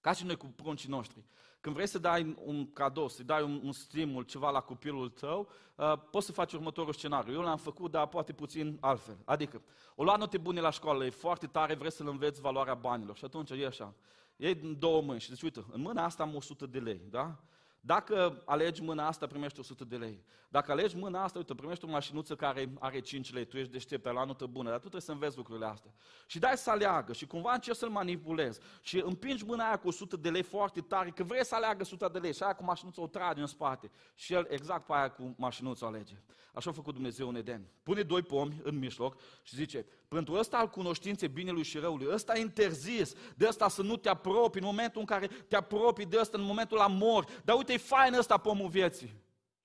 Ca 0.00 0.12
și 0.12 0.24
noi 0.24 0.36
cu 0.36 0.46
pruncii 0.46 0.88
noștri. 0.88 1.24
Când 1.60 1.74
vrei 1.74 1.86
să 1.86 1.98
dai 1.98 2.36
un 2.44 2.72
cadou, 2.72 3.08
să 3.08 3.22
dai 3.22 3.42
un, 3.42 3.60
un 3.64 3.72
stimul, 3.72 4.22
ceva 4.22 4.50
la 4.50 4.60
copilul 4.60 5.08
tău, 5.08 5.48
uh, 5.74 5.92
poți 6.10 6.26
să 6.26 6.32
faci 6.32 6.52
următorul 6.52 6.92
scenariu. 6.92 7.32
Eu 7.32 7.40
l-am 7.40 7.56
făcut, 7.56 7.90
dar 7.90 8.06
poate 8.06 8.32
puțin 8.32 8.76
altfel. 8.80 9.18
Adică, 9.24 9.62
o 9.94 10.02
lua 10.02 10.16
note 10.16 10.38
bune 10.38 10.60
la 10.60 10.70
școală, 10.70 11.04
e 11.04 11.10
foarte 11.10 11.46
tare, 11.46 11.74
vrei 11.74 11.92
să-l 11.92 12.08
înveți 12.08 12.40
valoarea 12.40 12.74
banilor. 12.74 13.16
Și 13.16 13.24
atunci 13.24 13.50
e 13.50 13.66
așa. 13.66 13.94
Iei 14.36 14.54
două 14.54 15.02
mâini 15.02 15.20
și 15.20 15.32
zici, 15.32 15.42
uite, 15.42 15.64
în 15.70 15.80
mâna 15.80 16.04
asta 16.04 16.22
am 16.22 16.34
100 16.34 16.66
de 16.66 16.78
lei, 16.78 17.00
da? 17.10 17.36
Dacă 17.80 18.42
alegi 18.44 18.82
mâna 18.82 19.06
asta, 19.06 19.26
primești 19.26 19.60
100 19.60 19.84
de 19.84 19.96
lei. 19.96 20.24
Dacă 20.48 20.72
alegi 20.72 20.96
mâna 20.96 21.22
asta, 21.22 21.38
uite, 21.38 21.54
primești 21.54 21.84
o 21.84 21.88
mașinuță 21.88 22.36
care 22.36 22.72
are 22.78 23.00
5 23.00 23.32
lei, 23.32 23.44
tu 23.44 23.56
ești 23.56 23.72
deștept, 23.72 24.06
ai 24.06 24.14
la 24.14 24.24
notă 24.24 24.46
bună, 24.46 24.64
dar 24.64 24.74
tu 24.74 24.80
trebuie 24.80 25.00
să 25.00 25.12
înveți 25.12 25.36
lucrurile 25.36 25.66
astea. 25.66 25.94
Și 26.26 26.38
dai 26.38 26.56
să 26.56 26.70
aleagă 26.70 27.12
și 27.12 27.26
cumva 27.26 27.52
încerci 27.52 27.76
să-l 27.76 27.88
manipulezi. 27.88 28.60
Și 28.82 29.02
împingi 29.04 29.44
mâna 29.44 29.66
aia 29.66 29.76
cu 29.76 29.88
100 29.88 30.16
de 30.16 30.30
lei 30.30 30.42
foarte 30.42 30.80
tare, 30.80 31.10
că 31.10 31.22
vrei 31.22 31.44
să 31.44 31.54
aleagă 31.54 31.82
100 31.82 32.08
de 32.12 32.18
lei 32.18 32.34
și 32.34 32.42
aia 32.42 32.54
cu 32.54 32.64
mașinuța 32.64 33.02
o 33.02 33.06
trage 33.06 33.40
în 33.40 33.46
spate. 33.46 33.90
Și 34.14 34.32
el 34.32 34.46
exact 34.50 34.86
pe 34.86 34.92
aia 34.92 35.10
cu 35.10 35.34
mașinuța 35.36 35.86
alege. 35.86 36.14
Așa 36.54 36.70
a 36.70 36.72
făcut 36.72 36.94
Dumnezeu 36.94 37.28
în 37.28 37.36
Eden. 37.36 37.66
Pune 37.82 38.02
doi 38.02 38.22
pomi 38.22 38.60
în 38.62 38.78
mijloc 38.78 39.20
și 39.42 39.54
zice, 39.54 39.86
pentru 40.08 40.34
ăsta 40.34 40.56
al 40.56 40.68
cunoștinței 40.68 41.28
binelui 41.28 41.62
și 41.62 41.78
răului, 41.78 42.12
ăsta 42.12 42.36
e 42.36 42.40
interzis, 42.40 43.14
de 43.36 43.46
ăsta 43.48 43.68
să 43.68 43.82
nu 43.82 43.96
te 43.96 44.08
apropii 44.08 44.60
în 44.60 44.66
momentul 44.66 45.00
în 45.00 45.06
care 45.06 45.26
te 45.26 45.56
apropii 45.56 46.06
de 46.06 46.18
ăsta, 46.20 46.38
în 46.38 46.44
momentul 46.44 46.76
la 46.76 46.86
mor. 46.86 47.24
Dar 47.44 47.56
uite, 47.56 47.69
e 47.72 47.76
fain 47.76 48.14
ăsta 48.14 48.36
pomul 48.36 48.68
vieții. 48.68 49.08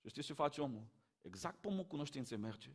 Și 0.00 0.08
știți 0.08 0.26
ce 0.26 0.32
face 0.32 0.60
omul? 0.60 0.86
Exact 1.20 1.60
pomul 1.60 1.84
cunoștinței 1.84 2.38
merge. 2.38 2.70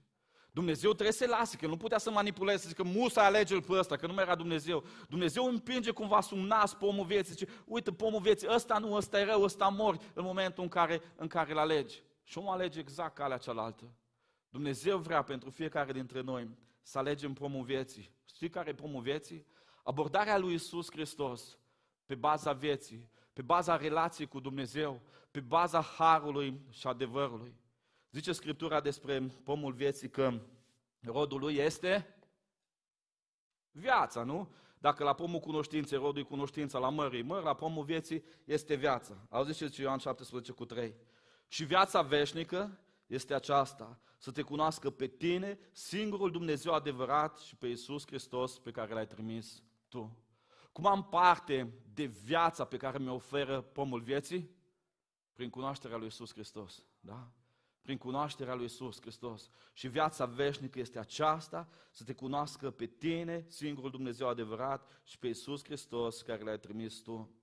Dumnezeu 0.54 0.92
trebuie 0.92 1.14
să 1.14 1.26
lase, 1.28 1.58
că 1.58 1.68
nu 1.68 1.78
putea 1.78 1.98
să 1.98 2.12
manipuleze, 2.12 2.58
să 2.58 2.68
zică 2.68 2.84
musa 2.84 3.26
alege 3.26 3.60
pe 3.60 3.74
ăsta, 3.74 3.96
că 3.96 4.08
nu 4.08 4.14
mai 4.14 4.24
era 4.24 4.36
Dumnezeu. 4.36 4.84
Dumnezeu 5.10 5.46
împinge 5.46 5.92
cumva 5.92 6.22
sub 6.22 6.38
nas 6.38 6.74
pomul 6.74 7.06
vieții, 7.06 7.34
zice, 7.34 7.52
uite 7.66 7.92
pomul 7.92 8.22
vieții, 8.22 8.48
ăsta 8.52 8.78
nu, 8.78 8.94
ăsta 8.94 9.20
e 9.20 9.24
rău, 9.24 9.44
ăsta 9.44 9.68
mori 9.68 10.00
în 10.14 10.24
momentul 10.24 10.64
în 10.64 10.70
care, 10.70 11.02
în 11.16 11.28
care 11.28 11.52
îl 11.52 11.58
alegi. 11.58 12.04
Și 12.24 12.38
omul 12.38 12.52
alege 12.52 12.80
exact 12.80 13.16
calea 13.16 13.38
cealaltă. 13.38 13.92
Dumnezeu 14.50 14.98
vrea 14.98 15.22
pentru 15.22 15.50
fiecare 15.50 15.92
dintre 15.92 16.22
noi 16.22 16.50
să 16.82 16.98
alegem 16.98 17.34
pomul 17.34 17.64
vieții. 17.64 18.12
Știi 18.34 18.50
care 18.50 18.70
e 18.70 18.74
pomul 18.74 19.02
vieții? 19.02 19.46
Abordarea 19.84 20.38
lui 20.38 20.54
Isus 20.54 20.92
Hristos 20.92 21.58
pe 22.06 22.16
baza 22.16 22.54
vieții, 22.54 23.10
pe 23.34 23.42
baza 23.42 23.78
relației 23.78 24.28
cu 24.28 24.40
Dumnezeu, 24.40 25.02
pe 25.32 25.40
baza 25.40 25.82
harului 25.82 26.62
și 26.70 26.88
adevărului. 26.88 27.56
Zice 28.12 28.32
Scriptura 28.32 28.82
despre 28.82 29.20
pomul 29.44 29.74
vieții 29.74 30.10
că 30.10 30.40
rodul 31.02 31.40
lui 31.40 31.56
este 31.56 32.16
viața, 33.72 34.24
nu? 34.24 34.54
Dacă 34.78 35.04
la 35.04 35.14
pomul 35.14 35.40
cunoștinței, 35.40 35.98
rodul 35.98 36.24
cunoștința, 36.24 36.80
la 36.80 36.90
mării 36.90 37.22
măr, 37.22 37.44
la 37.44 37.54
pomul 37.54 37.84
vieții 37.84 38.24
este 38.44 38.76
viața. 38.76 39.18
Auziți 39.30 39.58
ce 39.58 39.66
zice 39.66 39.82
Ioan 39.82 39.98
17 39.98 40.52
cu 40.52 40.66
3. 40.66 40.96
Și 41.48 41.64
viața 41.64 42.02
veșnică 42.02 42.80
este 43.08 43.34
aceasta, 43.34 44.00
să 44.18 44.32
te 44.32 44.42
cunoască 44.42 44.90
pe 44.90 45.08
tine, 45.08 45.60
singurul 45.72 46.32
Dumnezeu 46.32 46.74
adevărat 46.74 47.38
și 47.38 47.56
pe 47.56 47.68
Iisus 47.68 48.06
Hristos 48.06 48.60
pe 48.60 48.72
care 48.72 48.94
l-ai 48.94 49.08
trimis 49.08 49.64
tu. 49.88 50.18
Cum 50.72 50.86
am 50.86 51.04
parte 51.04 51.74
de 51.94 52.06
viața 52.06 52.66
pe 52.66 52.78
care 52.78 52.98
mi-o 52.98 53.14
oferă 53.14 53.62
pomul 53.62 54.02
vieții? 54.02 54.50
Prin 55.34 55.50
cunoașterea 55.50 55.98
lui 55.98 56.06
Iisus 56.06 56.32
Hristos. 56.34 56.86
Da? 57.00 57.32
Prin 57.82 57.98
cunoașterea 57.98 58.54
lui 58.54 58.64
Iisus 58.64 59.02
Hristos. 59.02 59.50
Și 59.74 59.88
viața 59.88 60.26
veșnică 60.26 60.80
este 60.80 61.00
aceasta, 61.00 61.70
să 61.92 62.04
te 62.04 62.14
cunoască 62.14 62.72
pe 62.72 62.86
tine, 62.86 63.46
singurul 63.48 63.90
Dumnezeu 63.90 64.28
adevărat, 64.28 65.02
și 65.04 65.18
pe 65.18 65.28
Iisus 65.28 65.64
Hristos 65.64 66.22
care 66.22 66.44
l-ai 66.44 66.60
trimis 66.60 67.00
tu. 67.00 67.36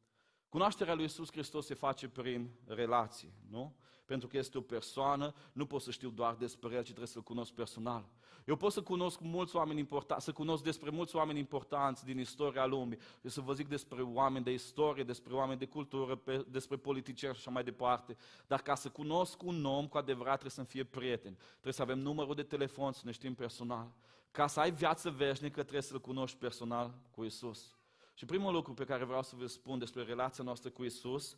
Cunoașterea 0.48 0.94
lui 0.94 1.02
Iisus 1.02 1.30
Hristos 1.30 1.66
se 1.66 1.74
face 1.74 2.08
prin 2.08 2.50
relații, 2.66 3.32
nu? 3.48 3.76
pentru 4.08 4.28
că 4.28 4.36
este 4.36 4.58
o 4.58 4.60
persoană, 4.60 5.34
nu 5.52 5.66
pot 5.66 5.82
să 5.82 5.90
știu 5.90 6.10
doar 6.10 6.34
despre 6.34 6.74
el, 6.74 6.82
ci 6.82 6.84
trebuie 6.84 7.06
să-l 7.06 7.22
cunosc 7.22 7.52
personal. 7.52 8.08
Eu 8.48 8.56
pot 8.56 8.72
să 8.72 8.82
cunosc 8.82 9.20
mulți 9.20 9.56
oameni 9.56 9.78
importanți, 9.78 10.24
să 10.24 10.32
cunosc 10.32 10.62
despre 10.62 10.90
mulți 10.90 11.16
oameni 11.16 11.38
importanți 11.38 12.04
din 12.04 12.18
istoria 12.18 12.66
lumii, 12.66 12.98
eu 13.22 13.30
să 13.30 13.40
vă 13.40 13.52
zic 13.52 13.68
despre 13.68 14.02
oameni 14.02 14.44
de 14.44 14.52
istorie, 14.52 15.04
despre 15.04 15.34
oameni 15.34 15.58
de 15.58 15.66
cultură, 15.66 16.22
despre 16.46 16.76
politicieni 16.76 17.34
și 17.34 17.40
așa 17.40 17.50
mai 17.50 17.64
departe. 17.64 18.16
Dar 18.46 18.62
ca 18.62 18.74
să 18.74 18.88
cunosc 18.88 19.42
un 19.42 19.64
om 19.64 19.88
cu 19.88 19.96
adevărat 19.96 20.38
trebuie 20.38 20.64
să 20.64 20.72
fie 20.72 20.84
prieten. 20.84 21.36
Trebuie 21.50 21.72
să 21.72 21.82
avem 21.82 21.98
numărul 21.98 22.34
de 22.34 22.42
telefon, 22.42 22.92
să 22.92 23.00
ne 23.04 23.10
știm 23.10 23.34
personal. 23.34 23.92
Ca 24.30 24.46
să 24.46 24.60
ai 24.60 24.70
viață 24.70 25.10
veșnică, 25.10 25.60
trebuie 25.60 25.82
să-L 25.82 26.00
cunoști 26.00 26.38
personal 26.38 26.94
cu 27.10 27.24
Isus. 27.24 27.76
Și 28.14 28.24
primul 28.24 28.52
lucru 28.52 28.74
pe 28.74 28.84
care 28.84 29.04
vreau 29.04 29.22
să 29.22 29.36
vă 29.36 29.46
spun 29.46 29.78
despre 29.78 30.02
relația 30.02 30.44
noastră 30.44 30.70
cu 30.70 30.84
Isus 30.84 31.36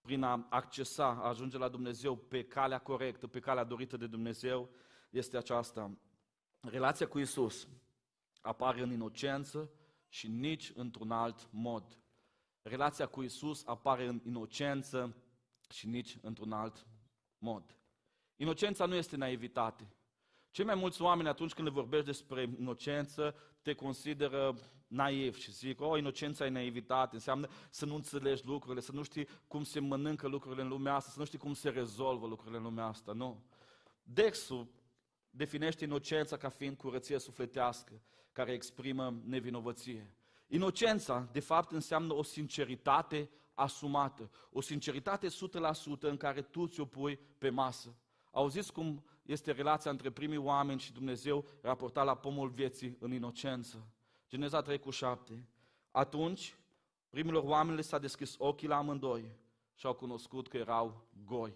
prin 0.00 0.22
a 0.22 0.46
accesa, 0.48 1.18
a 1.22 1.28
ajunge 1.28 1.58
la 1.58 1.68
Dumnezeu 1.68 2.16
pe 2.16 2.44
calea 2.44 2.78
corectă, 2.78 3.26
pe 3.26 3.40
calea 3.40 3.64
dorită 3.64 3.96
de 3.96 4.06
Dumnezeu, 4.06 4.68
este 5.10 5.36
aceasta. 5.36 5.90
Relația 6.60 7.08
cu 7.08 7.18
Isus 7.18 7.68
apare 8.40 8.82
în 8.82 8.92
inocență 8.92 9.70
și 10.08 10.28
nici 10.28 10.72
într-un 10.74 11.10
alt 11.10 11.48
mod. 11.50 11.98
Relația 12.62 13.06
cu 13.06 13.22
Isus 13.22 13.66
apare 13.66 14.06
în 14.06 14.20
inocență 14.24 15.16
și 15.70 15.86
nici 15.86 16.18
într-un 16.22 16.52
alt 16.52 16.86
mod. 17.38 17.76
Inocența 18.36 18.86
nu 18.86 18.94
este 18.94 19.16
naivitate. 19.16 19.92
Cei 20.50 20.64
mai 20.64 20.74
mulți 20.74 21.02
oameni 21.02 21.28
atunci 21.28 21.52
când 21.52 21.66
le 21.66 21.72
vorbești 21.72 22.06
despre 22.06 22.42
inocență 22.58 23.34
te 23.62 23.74
consideră 23.74 24.56
naiv 24.86 25.36
și 25.36 25.52
zic, 25.52 25.80
o, 25.80 25.96
inocența 25.96 26.46
e 26.46 26.48
naivitate, 26.48 27.14
înseamnă 27.14 27.48
să 27.70 27.86
nu 27.86 27.94
înțelegi 27.94 28.46
lucrurile, 28.46 28.80
să 28.80 28.92
nu 28.92 29.02
știi 29.02 29.28
cum 29.46 29.64
se 29.64 29.80
mănâncă 29.80 30.28
lucrurile 30.28 30.62
în 30.62 30.68
lumea 30.68 30.94
asta, 30.94 31.10
să 31.10 31.18
nu 31.18 31.24
știi 31.24 31.38
cum 31.38 31.54
se 31.54 31.68
rezolvă 31.68 32.26
lucrurile 32.26 32.56
în 32.56 32.62
lumea 32.62 32.84
asta, 32.84 33.12
nu. 33.12 33.42
Dexul 34.02 34.66
definește 35.30 35.84
inocența 35.84 36.36
ca 36.36 36.48
fiind 36.48 36.76
curăție 36.76 37.18
sufletească, 37.18 38.00
care 38.32 38.52
exprimă 38.52 39.20
nevinovăție. 39.24 40.14
Inocența, 40.46 41.28
de 41.32 41.40
fapt, 41.40 41.72
înseamnă 41.72 42.14
o 42.14 42.22
sinceritate 42.22 43.30
asumată, 43.54 44.30
o 44.50 44.60
sinceritate 44.60 45.26
100% 45.28 45.30
în 46.00 46.16
care 46.16 46.42
tu 46.42 46.66
ți-o 46.66 46.84
pui 46.84 47.18
pe 47.38 47.50
masă. 47.50 47.96
Auziți 48.30 48.72
cum 48.72 49.04
este 49.22 49.52
relația 49.52 49.90
între 49.90 50.10
primii 50.10 50.36
oameni 50.36 50.80
și 50.80 50.92
Dumnezeu 50.92 51.44
raportat 51.60 52.04
la 52.04 52.14
pomul 52.14 52.48
vieții 52.48 52.96
în 53.00 53.12
inocență. 53.12 53.86
Geneza 54.28 54.60
3 54.60 54.78
cu 54.78 54.90
7. 54.90 55.48
Atunci, 55.90 56.54
primilor 57.10 57.42
oameni 57.42 57.82
s-a 57.82 57.98
deschis 57.98 58.34
ochii 58.38 58.68
la 58.68 58.76
amândoi 58.76 59.36
și 59.74 59.86
au 59.86 59.94
cunoscut 59.94 60.48
că 60.48 60.56
erau 60.56 61.08
goi. 61.24 61.52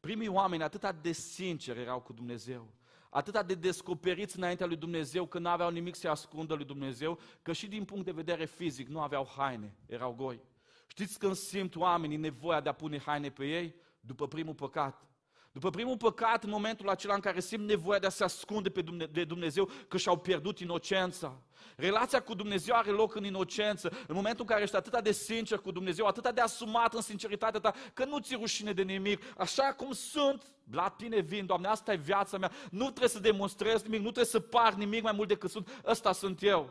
Primii 0.00 0.28
oameni 0.28 0.62
atât 0.62 0.90
de 1.02 1.12
sinceri 1.12 1.80
erau 1.80 2.00
cu 2.00 2.12
Dumnezeu, 2.12 2.68
atât 3.10 3.46
de 3.46 3.54
descoperiți 3.54 4.36
înaintea 4.36 4.66
lui 4.66 4.76
Dumnezeu 4.76 5.26
că 5.26 5.38
nu 5.38 5.48
aveau 5.48 5.70
nimic 5.70 5.94
să 5.94 6.08
ascundă 6.08 6.54
lui 6.54 6.64
Dumnezeu, 6.64 7.18
că 7.42 7.52
și 7.52 7.68
din 7.68 7.84
punct 7.84 8.04
de 8.04 8.12
vedere 8.12 8.44
fizic 8.44 8.88
nu 8.88 9.00
aveau 9.00 9.28
haine, 9.36 9.74
erau 9.86 10.12
goi. 10.12 10.40
Știți 10.86 11.18
când 11.18 11.34
simt 11.34 11.76
oamenii 11.76 12.16
nevoia 12.16 12.60
de 12.60 12.68
a 12.68 12.72
pune 12.72 12.98
haine 12.98 13.30
pe 13.30 13.44
ei? 13.44 13.74
După 14.00 14.28
primul 14.28 14.54
păcat. 14.54 15.06
După 15.52 15.70
primul 15.70 15.96
păcat, 15.96 16.44
în 16.44 16.50
momentul 16.50 16.88
acela 16.88 17.14
în 17.14 17.20
care 17.20 17.40
simt 17.40 17.68
nevoia 17.68 17.98
de 17.98 18.06
a 18.06 18.10
se 18.10 18.24
ascunde 18.24 18.70
pe 18.70 18.82
Dumnezeu, 18.82 19.12
de 19.12 19.24
Dumnezeu 19.24 19.70
că 19.88 19.96
și-au 19.96 20.18
pierdut 20.18 20.58
inocența. 20.58 21.42
Relația 21.76 22.22
cu 22.22 22.34
Dumnezeu 22.34 22.74
are 22.76 22.90
loc 22.90 23.14
în 23.14 23.24
inocență, 23.24 23.88
în 24.06 24.14
momentul 24.14 24.40
în 24.40 24.46
care 24.46 24.62
ești 24.62 24.76
atât 24.76 25.02
de 25.02 25.12
sincer 25.12 25.58
cu 25.58 25.70
Dumnezeu, 25.70 26.06
atât 26.06 26.34
de 26.34 26.40
asumat 26.40 26.94
în 26.94 27.00
sinceritatea 27.00 27.60
ta, 27.60 27.74
că 27.92 28.04
nu 28.04 28.18
ți 28.18 28.34
rușine 28.34 28.72
de 28.72 28.82
nimic, 28.82 29.22
așa 29.38 29.62
cum 29.62 29.92
sunt, 29.92 30.42
la 30.70 30.88
tine 30.88 31.20
vin, 31.20 31.46
Doamne, 31.46 31.68
asta 31.68 31.92
e 31.92 31.96
viața 31.96 32.38
mea, 32.38 32.52
nu 32.70 32.84
trebuie 32.84 33.08
să 33.08 33.18
demonstrez 33.18 33.82
nimic, 33.82 33.98
nu 33.98 34.10
trebuie 34.10 34.24
să 34.24 34.40
par 34.40 34.74
nimic 34.74 35.02
mai 35.02 35.12
mult 35.12 35.28
decât 35.28 35.50
sunt, 35.50 35.82
ăsta 35.84 36.12
sunt 36.12 36.42
eu. 36.42 36.70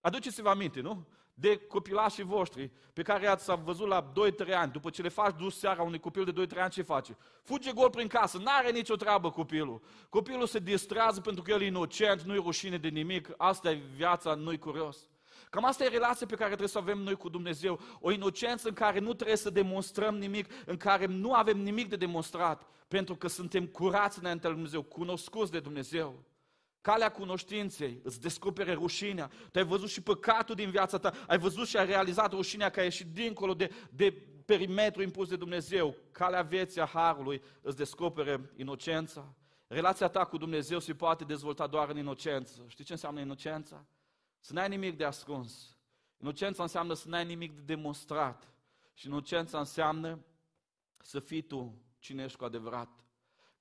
Aduceți-vă 0.00 0.48
aminte, 0.48 0.80
nu? 0.80 1.06
De 1.34 1.56
copilașii 1.56 2.22
voștri 2.22 2.70
pe 2.92 3.02
care 3.02 3.26
ați 3.26 3.54
văzut 3.64 3.86
la 3.86 4.12
2-3 4.46 4.54
ani, 4.54 4.72
după 4.72 4.90
ce 4.90 5.02
le 5.02 5.08
faci 5.08 5.36
dus 5.38 5.58
seara 5.58 5.82
unui 5.82 5.98
copil 6.00 6.24
de 6.24 6.46
2-3 6.46 6.58
ani, 6.58 6.70
ce 6.70 6.82
face? 6.82 7.16
Fuge 7.42 7.72
gol 7.72 7.90
prin 7.90 8.06
casă, 8.06 8.38
n-are 8.38 8.70
nicio 8.70 8.96
treabă 8.96 9.30
copilul. 9.30 9.82
Copilul 10.08 10.46
se 10.46 10.58
distrează 10.58 11.20
pentru 11.20 11.42
că 11.42 11.50
el 11.50 11.62
e 11.62 11.66
inocent, 11.66 12.22
nu-i 12.22 12.36
rușine 12.36 12.76
de 12.76 12.88
nimic, 12.88 13.28
asta 13.36 13.70
e 13.70 13.82
viața, 13.96 14.34
nu-i 14.34 14.58
curios. 14.58 15.10
Cam 15.50 15.64
asta 15.64 15.84
e 15.84 15.88
relația 15.88 16.26
pe 16.26 16.34
care 16.34 16.48
trebuie 16.48 16.68
să 16.68 16.78
avem 16.78 16.98
noi 16.98 17.14
cu 17.14 17.28
Dumnezeu. 17.28 17.80
O 18.00 18.10
inocență 18.10 18.68
în 18.68 18.74
care 18.74 18.98
nu 18.98 19.14
trebuie 19.14 19.36
să 19.36 19.50
demonstrăm 19.50 20.16
nimic, 20.16 20.52
în 20.66 20.76
care 20.76 21.06
nu 21.06 21.32
avem 21.32 21.58
nimic 21.58 21.88
de 21.88 21.96
demonstrat, 21.96 22.66
pentru 22.88 23.16
că 23.16 23.28
suntem 23.28 23.66
curați 23.66 24.18
înaintea 24.18 24.48
lui 24.48 24.58
Dumnezeu, 24.58 24.82
cunoscuți 24.82 25.50
de 25.50 25.60
Dumnezeu. 25.60 26.24
Calea 26.82 27.10
cunoștinței 27.10 28.00
îți 28.02 28.20
descopere 28.20 28.72
rușinea. 28.72 29.30
Tu 29.50 29.58
ai 29.58 29.64
văzut 29.64 29.88
și 29.88 30.02
păcatul 30.02 30.54
din 30.54 30.70
viața 30.70 30.98
ta, 30.98 31.12
ai 31.26 31.38
văzut 31.38 31.66
și 31.66 31.76
ai 31.76 31.86
realizat 31.86 32.32
rușinea 32.32 32.68
care 32.68 32.80
a 32.80 32.84
ieșit 32.84 33.06
dincolo 33.06 33.54
de, 33.54 33.72
de 33.90 34.12
perimetru 34.44 35.02
impus 35.02 35.28
de 35.28 35.36
Dumnezeu. 35.36 35.96
Calea 36.10 36.42
vieții 36.42 36.80
a 36.80 36.86
Harului 36.86 37.42
îți 37.60 37.76
descopere 37.76 38.52
inocența. 38.56 39.34
Relația 39.66 40.08
ta 40.08 40.24
cu 40.24 40.36
Dumnezeu 40.36 40.78
se 40.78 40.94
poate 40.94 41.24
dezvolta 41.24 41.66
doar 41.66 41.88
în 41.88 41.96
inocență. 41.96 42.64
Știi 42.66 42.84
ce 42.84 42.92
înseamnă 42.92 43.20
inocența? 43.20 43.84
Să 44.38 44.52
n-ai 44.52 44.68
nimic 44.68 44.96
de 44.96 45.04
ascuns. 45.04 45.76
Inocența 46.20 46.62
înseamnă 46.62 46.94
să 46.94 47.08
n-ai 47.08 47.24
nimic 47.24 47.52
de 47.52 47.60
demonstrat. 47.74 48.52
Și 48.94 49.06
inocența 49.06 49.58
înseamnă 49.58 50.24
să 50.96 51.20
fii 51.20 51.42
tu 51.42 51.82
cine 51.98 52.22
ești 52.22 52.38
cu 52.38 52.44
adevărat. 52.44 53.01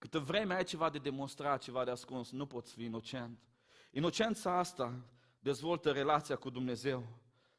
Câtă 0.02 0.20
vreme 0.20 0.54
ai 0.54 0.64
ceva 0.64 0.90
de 0.90 0.98
demonstrat, 0.98 1.62
ceva 1.62 1.84
de 1.84 1.92
ascuns, 1.92 2.32
nu 2.32 2.46
poți 2.46 2.74
fi 2.74 2.84
inocent. 2.84 3.40
Inocența 3.92 4.58
asta 4.58 5.06
dezvoltă 5.40 5.92
relația 5.92 6.36
cu 6.36 6.50
Dumnezeu, 6.50 7.08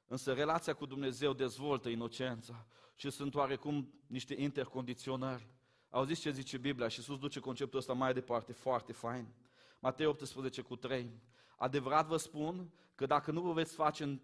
însă 0.07 0.33
relația 0.33 0.75
cu 0.75 0.87
Dumnezeu 0.87 1.33
dezvoltă 1.33 1.89
inocența 1.89 2.67
și 2.95 3.11
sunt 3.11 3.35
oarecum 3.35 3.95
niște 4.07 4.35
intercondiționări. 4.41 5.49
Auziți 5.91 6.21
ce 6.21 6.31
zice 6.31 6.59
Biblia 6.59 6.89
și 6.89 7.03
sus 7.03 7.19
duce 7.19 7.41
conceptul 7.41 7.79
ăsta 7.79 7.93
mai 7.93 8.13
departe, 8.13 8.53
foarte 8.53 8.93
fain. 8.93 9.27
Matei 9.79 10.07
18 10.07 10.63
cu 10.63 10.77
3. 10.77 11.11
Adevărat 11.57 12.07
vă 12.07 12.17
spun 12.17 12.73
că 12.95 13.07
dacă 13.07 13.31
nu 13.31 13.41
vă 13.41 13.53
veți 13.53 13.75
face, 13.75 14.21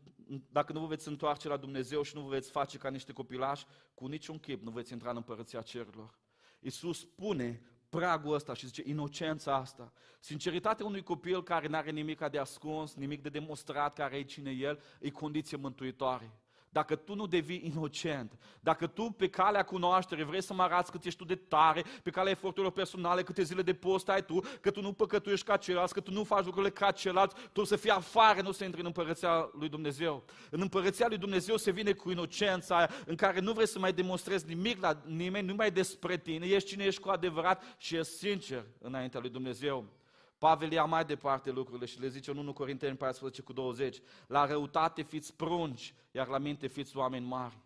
dacă 0.50 0.72
nu 0.72 0.80
vă 0.80 0.86
veți 0.86 1.08
întoarce 1.08 1.48
la 1.48 1.56
Dumnezeu 1.56 2.02
și 2.02 2.14
nu 2.14 2.22
vă 2.22 2.28
veți 2.28 2.50
face 2.50 2.78
ca 2.78 2.90
niște 2.90 3.12
copilași, 3.12 3.66
cu 3.94 4.06
niciun 4.06 4.38
chip 4.38 4.62
nu 4.62 4.70
veți 4.70 4.92
intra 4.92 5.10
în 5.10 5.16
împărăția 5.16 5.62
cerurilor. 5.62 6.18
Iisus 6.60 6.98
spune 6.98 7.62
pragul 7.88 8.34
ăsta 8.34 8.54
și 8.54 8.66
zice 8.66 8.82
inocența 8.84 9.54
asta. 9.54 9.92
Sinceritatea 10.20 10.86
unui 10.86 11.02
copil 11.02 11.42
care 11.42 11.68
nu 11.68 11.76
are 11.76 11.90
nimic 11.90 12.28
de 12.30 12.38
ascuns, 12.38 12.94
nimic 12.94 13.22
de 13.22 13.28
demonstrat, 13.28 13.94
care 13.94 14.16
e 14.16 14.22
cine 14.22 14.50
el, 14.50 14.80
e 15.00 15.10
condiție 15.10 15.56
mântuitoare 15.56 16.32
dacă 16.78 16.96
tu 16.96 17.14
nu 17.14 17.26
devii 17.26 17.70
inocent, 17.74 18.38
dacă 18.60 18.86
tu 18.86 19.02
pe 19.02 19.28
calea 19.28 19.62
cunoaștere 19.62 20.24
vrei 20.24 20.42
să 20.42 20.54
mă 20.54 20.62
arăți 20.62 20.90
cât 20.90 21.04
ești 21.04 21.18
tu 21.18 21.24
de 21.24 21.34
tare, 21.34 21.84
pe 22.02 22.10
calea 22.10 22.30
eforturilor 22.30 22.72
personale, 22.72 23.22
câte 23.22 23.42
zile 23.42 23.62
de 23.62 23.74
post 23.74 24.08
ai 24.08 24.24
tu, 24.24 24.40
că 24.60 24.70
tu 24.70 24.80
nu 24.80 24.92
păcătuiești 24.92 25.46
ca 25.46 25.56
ceilalți, 25.56 25.92
că 25.92 26.00
tu 26.00 26.10
nu 26.10 26.24
faci 26.24 26.44
lucrurile 26.44 26.72
ca 26.72 26.90
ceilalți, 26.90 27.34
tu 27.52 27.64
să 27.64 27.76
fii 27.76 27.90
afară, 27.90 28.40
nu 28.40 28.52
să 28.52 28.64
intri 28.64 28.80
în 28.80 28.86
împărăția 28.86 29.50
lui 29.52 29.68
Dumnezeu. 29.68 30.24
În 30.50 30.60
împărăția 30.60 31.06
lui 31.08 31.18
Dumnezeu 31.18 31.56
se 31.56 31.70
vine 31.70 31.92
cu 31.92 32.10
inocența 32.10 32.76
aia, 32.76 32.90
în 33.06 33.14
care 33.14 33.40
nu 33.40 33.52
vrei 33.52 33.68
să 33.68 33.78
mai 33.78 33.92
demonstrezi 33.92 34.46
nimic 34.46 34.80
la 34.80 35.02
nimeni, 35.06 35.46
nu 35.46 35.54
mai 35.54 35.70
despre 35.70 36.16
tine, 36.16 36.46
ești 36.46 36.68
cine 36.68 36.84
ești 36.84 37.00
cu 37.00 37.08
adevărat 37.08 37.74
și 37.78 37.96
ești 37.96 38.12
sincer 38.12 38.64
înaintea 38.78 39.20
lui 39.20 39.30
Dumnezeu. 39.30 39.97
Pavel 40.38 40.72
ia 40.72 40.84
mai 40.84 41.04
departe 41.04 41.50
lucrurile 41.50 41.86
și 41.86 42.00
le 42.00 42.08
zice 42.08 42.30
în 42.30 42.36
1 42.36 42.52
Corinteni 42.52 42.96
14 42.96 43.42
cu 43.42 43.52
20. 43.52 44.00
La 44.26 44.46
răutate 44.46 45.02
fiți 45.02 45.36
prunci, 45.36 45.94
iar 46.10 46.26
la 46.26 46.38
minte 46.38 46.66
fiți 46.66 46.96
oameni 46.96 47.26
mari. 47.26 47.58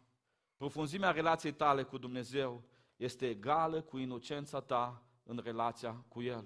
Profunzimea 0.56 1.10
relației 1.10 1.52
tale 1.52 1.82
cu 1.82 1.98
Dumnezeu 1.98 2.62
este 2.96 3.28
egală 3.28 3.80
cu 3.80 3.98
inocența 3.98 4.60
ta 4.60 5.02
în 5.22 5.40
relația 5.44 6.04
cu 6.08 6.22
El. 6.22 6.44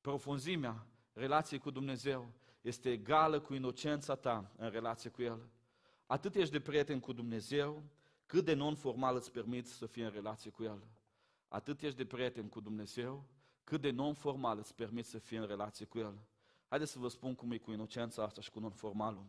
Profunzimea 0.00 0.86
relației 1.12 1.60
cu 1.60 1.70
Dumnezeu 1.70 2.32
este 2.60 2.90
egală 2.90 3.40
cu 3.40 3.54
inocența 3.54 4.14
ta 4.14 4.52
în 4.56 4.70
relație 4.70 5.10
cu 5.10 5.22
El. 5.22 5.48
Atât 6.06 6.34
ești 6.34 6.52
de 6.52 6.60
prieten 6.60 7.00
cu 7.00 7.12
Dumnezeu, 7.12 7.82
cât 8.26 8.44
de 8.44 8.54
non-formal 8.54 9.16
îți 9.16 9.32
permiți 9.32 9.72
să 9.72 9.86
fii 9.86 10.02
în 10.02 10.10
relație 10.10 10.50
cu 10.50 10.62
El. 10.62 10.86
Atât 11.48 11.82
ești 11.82 11.96
de 11.96 12.04
prieten 12.04 12.48
cu 12.48 12.60
Dumnezeu, 12.60 13.24
cât 13.66 13.80
de 13.80 13.90
non-formal 13.90 14.58
îți 14.58 14.74
permiți 14.74 15.10
să 15.10 15.18
fii 15.18 15.36
în 15.36 15.46
relație 15.46 15.86
cu 15.86 15.98
El. 15.98 16.18
Haideți 16.68 16.92
să 16.92 16.98
vă 16.98 17.08
spun 17.08 17.34
cum 17.34 17.50
e 17.50 17.58
cu 17.58 17.72
inocența 17.72 18.22
asta 18.22 18.40
și 18.40 18.50
cu 18.50 18.60
non-formalul. 18.60 19.26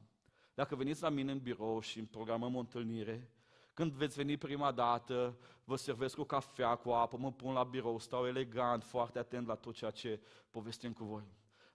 Dacă 0.53 0.75
veniți 0.75 1.01
la 1.01 1.09
mine 1.09 1.31
în 1.31 1.39
birou 1.39 1.79
și 1.79 2.01
programăm 2.01 2.55
o 2.55 2.59
întâlnire, 2.59 3.31
când 3.73 3.91
veți 3.91 4.15
veni 4.15 4.38
prima 4.38 4.71
dată, 4.71 5.38
vă 5.63 5.75
servesc 5.75 6.15
cu 6.15 6.23
cafea, 6.23 6.75
cu 6.75 6.89
apă, 6.89 7.17
mă 7.17 7.31
pun 7.31 7.53
la 7.53 7.63
birou, 7.63 7.99
stau 7.99 8.27
elegant, 8.27 8.83
foarte 8.83 9.19
atent 9.19 9.47
la 9.47 9.55
tot 9.55 9.73
ceea 9.73 9.91
ce 9.91 10.21
povestim 10.51 10.93
cu 10.93 11.03
voi. 11.03 11.23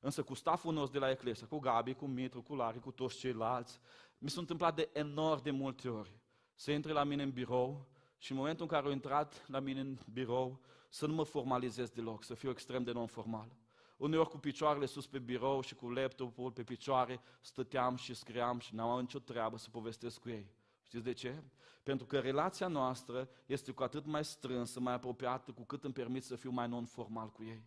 Însă 0.00 0.22
cu 0.22 0.34
staful 0.34 0.72
nostru 0.72 0.98
de 0.98 1.04
la 1.04 1.10
Eclesia, 1.10 1.46
cu 1.46 1.58
Gabi, 1.58 1.94
cu 1.94 2.06
Mitru, 2.06 2.42
cu 2.42 2.54
Lari, 2.54 2.80
cu 2.80 2.90
toți 2.90 3.18
ceilalți, 3.18 3.80
mi 4.18 4.30
s-a 4.30 4.40
întâmplat 4.40 4.74
de 4.74 4.88
enorm 4.92 5.42
de 5.42 5.50
multe 5.50 5.88
ori 5.88 6.12
să 6.54 6.72
intre 6.72 6.92
la 6.92 7.04
mine 7.04 7.22
în 7.22 7.30
birou 7.30 7.86
și 8.18 8.32
în 8.32 8.36
momentul 8.36 8.62
în 8.62 8.70
care 8.70 8.86
au 8.86 8.92
intrat 8.92 9.44
la 9.48 9.58
mine 9.58 9.80
în 9.80 9.98
birou, 10.12 10.60
să 10.92 11.06
nu 11.06 11.14
mă 11.14 11.22
formalizez 11.22 11.90
deloc, 11.90 12.24
să 12.24 12.34
fiu 12.34 12.50
extrem 12.50 12.82
de 12.82 12.92
non-formal. 12.92 13.56
Uneori 13.96 14.28
cu 14.28 14.38
picioarele 14.38 14.86
sus 14.86 15.06
pe 15.06 15.18
birou 15.18 15.60
și 15.60 15.74
cu 15.74 15.90
laptopul 15.90 16.50
pe 16.50 16.62
picioare, 16.62 17.20
stăteam 17.40 17.96
și 17.96 18.14
scriam 18.14 18.58
și 18.58 18.74
n-am 18.74 19.00
nicio 19.00 19.18
treabă 19.18 19.58
să 19.58 19.70
povestesc 19.70 20.20
cu 20.20 20.28
ei. 20.28 20.50
Știți 20.82 21.04
de 21.04 21.12
ce? 21.12 21.42
Pentru 21.82 22.06
că 22.06 22.18
relația 22.18 22.68
noastră 22.68 23.28
este 23.46 23.72
cu 23.72 23.82
atât 23.82 24.06
mai 24.06 24.24
strânsă, 24.24 24.80
mai 24.80 24.92
apropiată, 24.92 25.52
cu 25.52 25.64
cât 25.64 25.84
îmi 25.84 25.92
permit 25.92 26.24
să 26.24 26.36
fiu 26.36 26.50
mai 26.50 26.68
non-formal 26.68 27.30
cu 27.30 27.42
ei. 27.42 27.62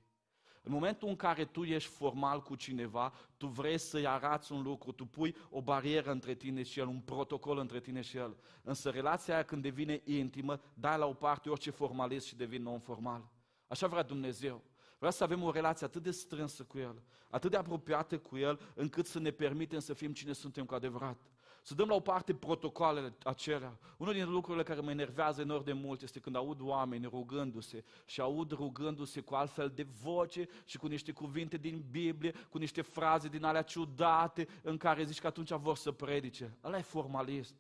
În 0.66 0.74
momentul 0.74 1.08
în 1.08 1.16
care 1.16 1.46
tu 1.46 1.64
ești 1.64 1.90
formal 1.90 2.42
cu 2.42 2.56
cineva, 2.56 3.14
tu 3.38 3.48
vrei 3.48 3.78
să-i 3.78 4.08
arăți 4.08 4.52
un 4.52 4.62
lucru, 4.62 4.92
tu 4.92 5.06
pui 5.06 5.36
o 5.50 5.62
barieră 5.62 6.12
între 6.12 6.34
tine 6.34 6.64
și 6.64 6.80
el, 6.80 6.88
un 6.88 7.00
protocol 7.00 7.58
între 7.58 7.80
tine 7.80 8.02
și 8.02 8.18
el. 8.18 8.36
Însă 8.64 8.90
relația 8.90 9.34
aia 9.34 9.44
când 9.44 9.62
devine 9.62 10.02
intimă, 10.04 10.60
dai 10.74 10.98
la 10.98 11.06
o 11.06 11.14
parte 11.14 11.50
orice 11.50 11.70
formalism 11.70 12.28
și 12.28 12.36
devine 12.36 12.64
non-formal. 12.64 13.30
Așa 13.68 13.88
vrea 13.88 14.04
Dumnezeu. 14.04 14.64
Vrea 14.98 15.12
să 15.12 15.24
avem 15.24 15.44
o 15.44 15.52
relație 15.52 15.86
atât 15.86 16.04
de 16.04 16.12
strânsă 16.12 16.64
cu 16.64 16.78
El, 16.78 17.02
atât 17.30 17.52
de 17.52 17.58
apropiată 17.58 18.18
cu 18.18 18.38
El, 18.38 18.60
încât 18.76 19.06
să 19.06 19.20
ne 19.20 19.32
permitem 19.32 19.80
să 19.80 19.94
fim 19.94 20.14
cine 20.14 20.34
suntem 20.34 20.66
cu 20.66 20.74
adevărat. 20.74 21.18
Să 21.62 21.74
dăm 21.74 21.88
la 21.88 21.96
o 21.96 22.00
parte 22.00 22.34
protocoalele 22.34 23.16
acelea. 23.24 23.80
Unul 23.98 24.14
din 24.14 24.30
lucrurile 24.30 24.64
care 24.64 24.80
mă 24.80 24.92
enervează 24.92 25.42
enorm 25.42 25.64
de 25.64 25.74
mult 25.74 26.02
este 26.02 26.20
când 26.20 26.36
aud 26.36 26.62
oameni 26.62 27.06
rugându-se 27.06 27.84
și 28.06 28.22
aud 28.22 28.52
rugându-se 28.52 29.22
cu 29.22 29.36
altfel 29.36 29.70
de 29.70 29.88
voce 30.02 30.48
și 30.66 30.78
cu 30.78 30.88
niște 30.88 31.12
cuvinte 31.12 31.58
din 31.58 31.86
Biblie, 31.92 32.32
cu 32.50 32.58
niște 32.58 32.82
fraze 32.82 33.28
din 33.28 33.44
alea 33.44 33.62
ciudate 33.62 34.48
în 34.62 34.78
care 34.78 35.04
zici 35.04 35.20
că 35.20 35.28
atunci 35.28 35.52
vor 35.52 35.76
să 35.76 35.92
predice. 35.92 36.58
Ăla 36.64 36.78
e 36.78 36.82
formalism. 36.82 37.56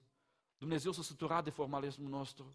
Dumnezeu 0.57 0.91
s-a 0.91 1.01
săturat 1.01 1.43
de 1.43 1.49
formalismul 1.49 2.09
nostru. 2.09 2.53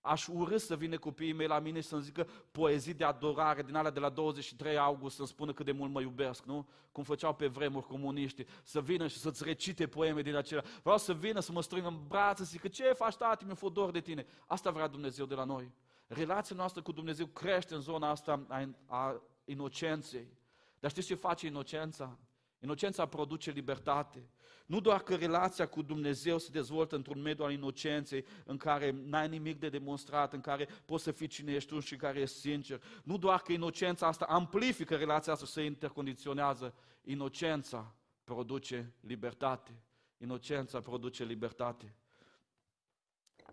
Aș 0.00 0.26
urâ 0.26 0.56
să 0.56 0.76
vină 0.76 0.98
copiii 0.98 1.32
mei 1.32 1.46
la 1.46 1.58
mine 1.58 1.80
și 1.80 1.88
să-mi 1.88 2.02
zică 2.02 2.28
poezii 2.50 2.94
de 2.94 3.04
adorare 3.04 3.62
din 3.62 3.74
alea 3.74 3.90
de 3.90 4.00
la 4.00 4.08
23 4.08 4.78
august, 4.78 5.16
să-mi 5.16 5.28
spună 5.28 5.52
cât 5.52 5.64
de 5.64 5.72
mult 5.72 5.92
mă 5.92 6.00
iubesc, 6.00 6.44
nu? 6.44 6.68
Cum 6.92 7.02
făceau 7.02 7.34
pe 7.34 7.46
vremuri 7.46 7.86
comuniști, 7.86 8.44
să 8.62 8.80
vină 8.80 9.06
și 9.06 9.18
să-ți 9.18 9.44
recite 9.44 9.86
poeme 9.86 10.22
din 10.22 10.36
acelea. 10.36 10.64
Vreau 10.82 10.98
să 10.98 11.14
vină 11.14 11.40
să 11.40 11.52
mă 11.52 11.62
strâng 11.62 11.86
în 11.86 12.06
brațe, 12.08 12.44
să 12.44 12.50
zică 12.50 12.68
ce 12.68 12.92
faci 12.92 13.16
tati, 13.16 13.44
mi-e 13.44 13.54
fodor 13.54 13.90
de 13.90 14.00
tine. 14.00 14.26
Asta 14.46 14.70
vrea 14.70 14.86
Dumnezeu 14.86 15.26
de 15.26 15.34
la 15.34 15.44
noi. 15.44 15.72
Relația 16.06 16.56
noastră 16.56 16.82
cu 16.82 16.92
Dumnezeu 16.92 17.26
crește 17.26 17.74
în 17.74 17.80
zona 17.80 18.10
asta 18.10 18.44
a, 18.48 18.68
a 18.86 19.22
inocenței. 19.44 20.36
Dar 20.80 20.90
știți 20.90 21.06
ce 21.06 21.14
face 21.14 21.46
inocența? 21.46 22.18
Inocența 22.60 23.06
produce 23.06 23.50
libertate. 23.50 24.30
Nu 24.66 24.80
doar 24.80 25.02
că 25.02 25.14
relația 25.14 25.66
cu 25.66 25.82
Dumnezeu 25.82 26.38
se 26.38 26.50
dezvoltă 26.50 26.96
într-un 26.96 27.20
mediu 27.20 27.44
al 27.44 27.52
inocenței, 27.52 28.24
în 28.44 28.56
care 28.56 28.90
n-ai 28.90 29.28
nimic 29.28 29.58
de 29.58 29.68
demonstrat, 29.68 30.32
în 30.32 30.40
care 30.40 30.68
poți 30.84 31.04
să 31.04 31.10
fii 31.10 31.26
cine 31.26 31.52
ești 31.52 31.68
tu 31.68 31.80
și 31.80 31.96
care 31.96 32.20
ești 32.20 32.36
sincer. 32.36 32.82
Nu 33.04 33.18
doar 33.18 33.40
că 33.40 33.52
inocența 33.52 34.06
asta 34.06 34.24
amplifică 34.24 34.96
relația 34.96 35.32
asta, 35.32 35.46
se 35.46 35.62
intercondiționează. 35.62 36.74
Inocența 37.02 37.94
produce 38.24 38.92
libertate. 39.00 39.82
Inocența 40.18 40.80
produce 40.80 41.24
libertate. 41.24 41.94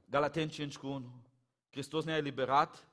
Galaten 0.09 0.49
5 0.49 0.77
cu 0.77 0.87
1. 0.87 1.23
Hristos 1.69 2.03
ne-a 2.03 2.17
eliberat 2.17 2.87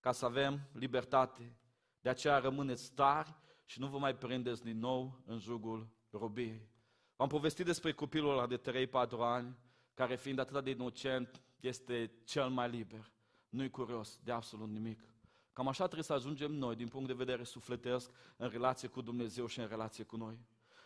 ca 0.00 0.12
să 0.12 0.24
avem 0.24 0.60
libertate. 0.72 1.52
De 2.00 2.08
aceea 2.08 2.38
rămâneți 2.38 2.92
tari 2.92 3.34
și 3.70 3.80
nu 3.80 3.86
vă 3.86 3.98
mai 3.98 4.16
prindeți 4.16 4.62
din 4.62 4.78
nou 4.78 5.20
în 5.26 5.38
jugul 5.38 5.88
robiei. 6.10 6.68
V-am 7.16 7.28
povestit 7.28 7.64
despre 7.64 7.92
copilul 7.92 8.30
ăla 8.30 8.46
de 8.46 8.88
3-4 8.88 8.90
ani, 9.18 9.56
care 9.94 10.16
fiind 10.16 10.38
atât 10.38 10.64
de 10.64 10.70
inocent, 10.70 11.42
este 11.60 12.10
cel 12.24 12.48
mai 12.48 12.70
liber. 12.70 13.10
Nu-i 13.48 13.70
curios 13.70 14.20
de 14.24 14.32
absolut 14.32 14.68
nimic. 14.68 15.00
Cam 15.52 15.68
așa 15.68 15.84
trebuie 15.84 16.04
să 16.04 16.12
ajungem 16.12 16.52
noi, 16.52 16.76
din 16.76 16.88
punct 16.88 17.06
de 17.06 17.12
vedere 17.12 17.44
sufletesc, 17.44 18.10
în 18.36 18.48
relație 18.48 18.88
cu 18.88 19.00
Dumnezeu 19.00 19.46
și 19.46 19.60
în 19.60 19.66
relație 19.66 20.04
cu 20.04 20.16
noi. 20.16 20.38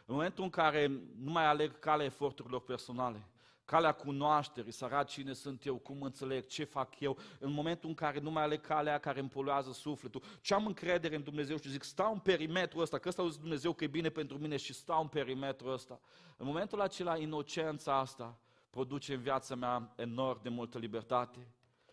În 0.06 0.14
momentul 0.14 0.44
în 0.44 0.50
care 0.50 0.86
nu 1.16 1.30
mai 1.30 1.46
aleg 1.46 1.78
calea 1.78 2.06
eforturilor 2.06 2.60
personale, 2.60 3.28
calea 3.64 3.92
cunoașterii, 3.92 4.72
să 4.72 4.84
arăt 4.84 5.08
cine 5.08 5.32
sunt 5.32 5.66
eu, 5.66 5.76
cum 5.76 6.02
înțeleg, 6.02 6.46
ce 6.46 6.64
fac 6.64 7.00
eu, 7.00 7.18
în 7.38 7.52
momentul 7.52 7.88
în 7.88 7.94
care 7.94 8.20
nu 8.20 8.30
mai 8.30 8.42
aleg 8.42 8.60
calea 8.60 8.98
care 8.98 9.20
îmi 9.20 9.28
poluează 9.28 9.72
sufletul, 9.72 10.22
ce 10.40 10.54
am 10.54 10.66
încredere 10.66 11.14
în 11.16 11.22
Dumnezeu 11.22 11.56
și 11.56 11.70
zic, 11.70 11.82
stau 11.82 12.12
în 12.12 12.18
perimetrul 12.18 12.82
ăsta, 12.82 12.98
că 12.98 13.08
ăsta 13.08 13.22
a 13.22 13.26
zis 13.26 13.38
Dumnezeu 13.38 13.72
că 13.72 13.84
e 13.84 13.86
bine 13.86 14.08
pentru 14.08 14.38
mine 14.38 14.56
și 14.56 14.72
stau 14.72 15.00
în 15.00 15.08
perimetrul 15.08 15.72
ăsta. 15.72 16.00
În 16.36 16.46
momentul 16.46 16.80
acela, 16.80 17.16
inocența 17.16 17.98
asta 17.98 18.38
produce 18.70 19.14
în 19.14 19.20
viața 19.20 19.54
mea 19.54 19.92
enorm 19.96 20.42
de 20.42 20.48
multă 20.48 20.78
libertate. 20.78 21.48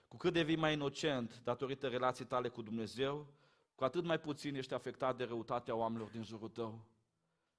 Cu 0.08 0.18
cât 0.18 0.34
devii 0.34 0.56
mai 0.56 0.74
inocent 0.74 1.42
datorită 1.44 1.88
relației 1.88 2.28
tale 2.28 2.48
cu 2.48 2.62
Dumnezeu, 2.62 3.28
cu 3.76 3.84
atât 3.84 4.04
mai 4.04 4.20
puțin 4.20 4.56
ești 4.56 4.74
afectat 4.74 5.18
de 5.18 5.24
răutatea 5.24 5.76
oamenilor 5.76 6.10
din 6.10 6.24
jurul 6.24 6.50
tău. 6.50 6.86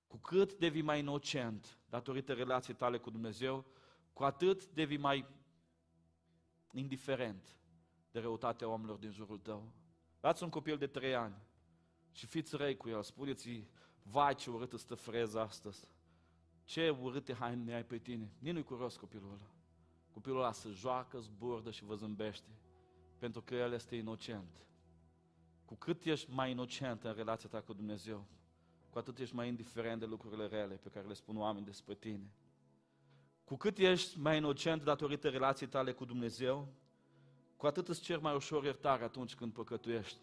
Cu 0.07 0.17
cât 0.17 0.55
devii 0.55 0.83
mai 0.83 0.99
inocent 0.99 1.79
datorită 1.91 2.33
relației 2.33 2.77
tale 2.77 2.99
cu 2.99 3.11
Dumnezeu, 3.11 3.65
cu 4.13 4.25
atât 4.25 4.67
devii 4.67 4.97
mai 4.97 5.27
indiferent 6.73 7.57
de 8.11 8.21
răutatea 8.21 8.69
oamenilor 8.69 8.99
din 8.99 9.11
jurul 9.11 9.39
tău. 9.39 9.73
Dați 10.21 10.43
un 10.43 10.49
copil 10.49 10.79
de 10.79 10.87
trei 10.87 11.15
ani 11.15 11.35
și 12.13 12.27
fiți 12.27 12.57
răi 12.57 12.77
cu 12.77 12.89
el, 12.89 13.03
spuneți-i, 13.03 13.69
vai 14.03 14.35
ce 14.35 14.51
urâtă 14.51 14.77
stă 14.77 14.95
freza 14.95 15.41
astăzi, 15.41 15.89
ce 16.65 16.91
urâte 16.91 17.35
haine 17.35 17.75
ai 17.75 17.85
pe 17.85 17.99
tine. 17.99 18.33
Nici 18.39 18.53
nu-i 18.53 18.63
curios 18.63 18.97
copilul 18.97 19.33
ăla. 19.33 19.51
Copilul 20.11 20.39
ăla 20.39 20.53
se 20.53 20.69
joacă, 20.71 21.19
zburdă 21.19 21.71
și 21.71 21.85
vă 21.85 21.95
zâmbește, 21.95 22.49
pentru 23.19 23.43
că 23.43 23.55
el 23.55 23.73
este 23.73 23.97
inocent. 23.97 24.67
Cu 25.65 25.75
cât 25.75 26.05
ești 26.05 26.31
mai 26.31 26.51
inocent 26.51 27.05
în 27.05 27.13
relația 27.13 27.49
ta 27.49 27.61
cu 27.61 27.73
Dumnezeu, 27.73 28.27
cu 28.91 28.99
atât 28.99 29.19
ești 29.19 29.35
mai 29.35 29.49
indiferent 29.49 30.01
de 30.01 30.07
lucrurile 30.07 30.47
rele 30.47 30.75
pe 30.75 30.89
care 30.89 31.07
le 31.07 31.15
spun 31.15 31.37
oamenii 31.37 31.67
despre 31.67 31.95
tine. 31.95 32.33
Cu 33.53 33.59
cât 33.59 33.79
ești 33.79 34.19
mai 34.19 34.37
inocent 34.37 34.85
datorită 34.85 35.29
relației 35.29 35.69
tale 35.69 35.93
cu 35.93 36.05
Dumnezeu, 36.05 36.69
cu 37.57 37.67
atât 37.67 37.89
îți 37.89 38.01
cer 38.01 38.19
mai 38.19 38.35
ușor 38.35 38.65
iertare 38.65 39.05
atunci 39.05 39.35
când 39.35 39.53
păcătuiești. 39.53 40.19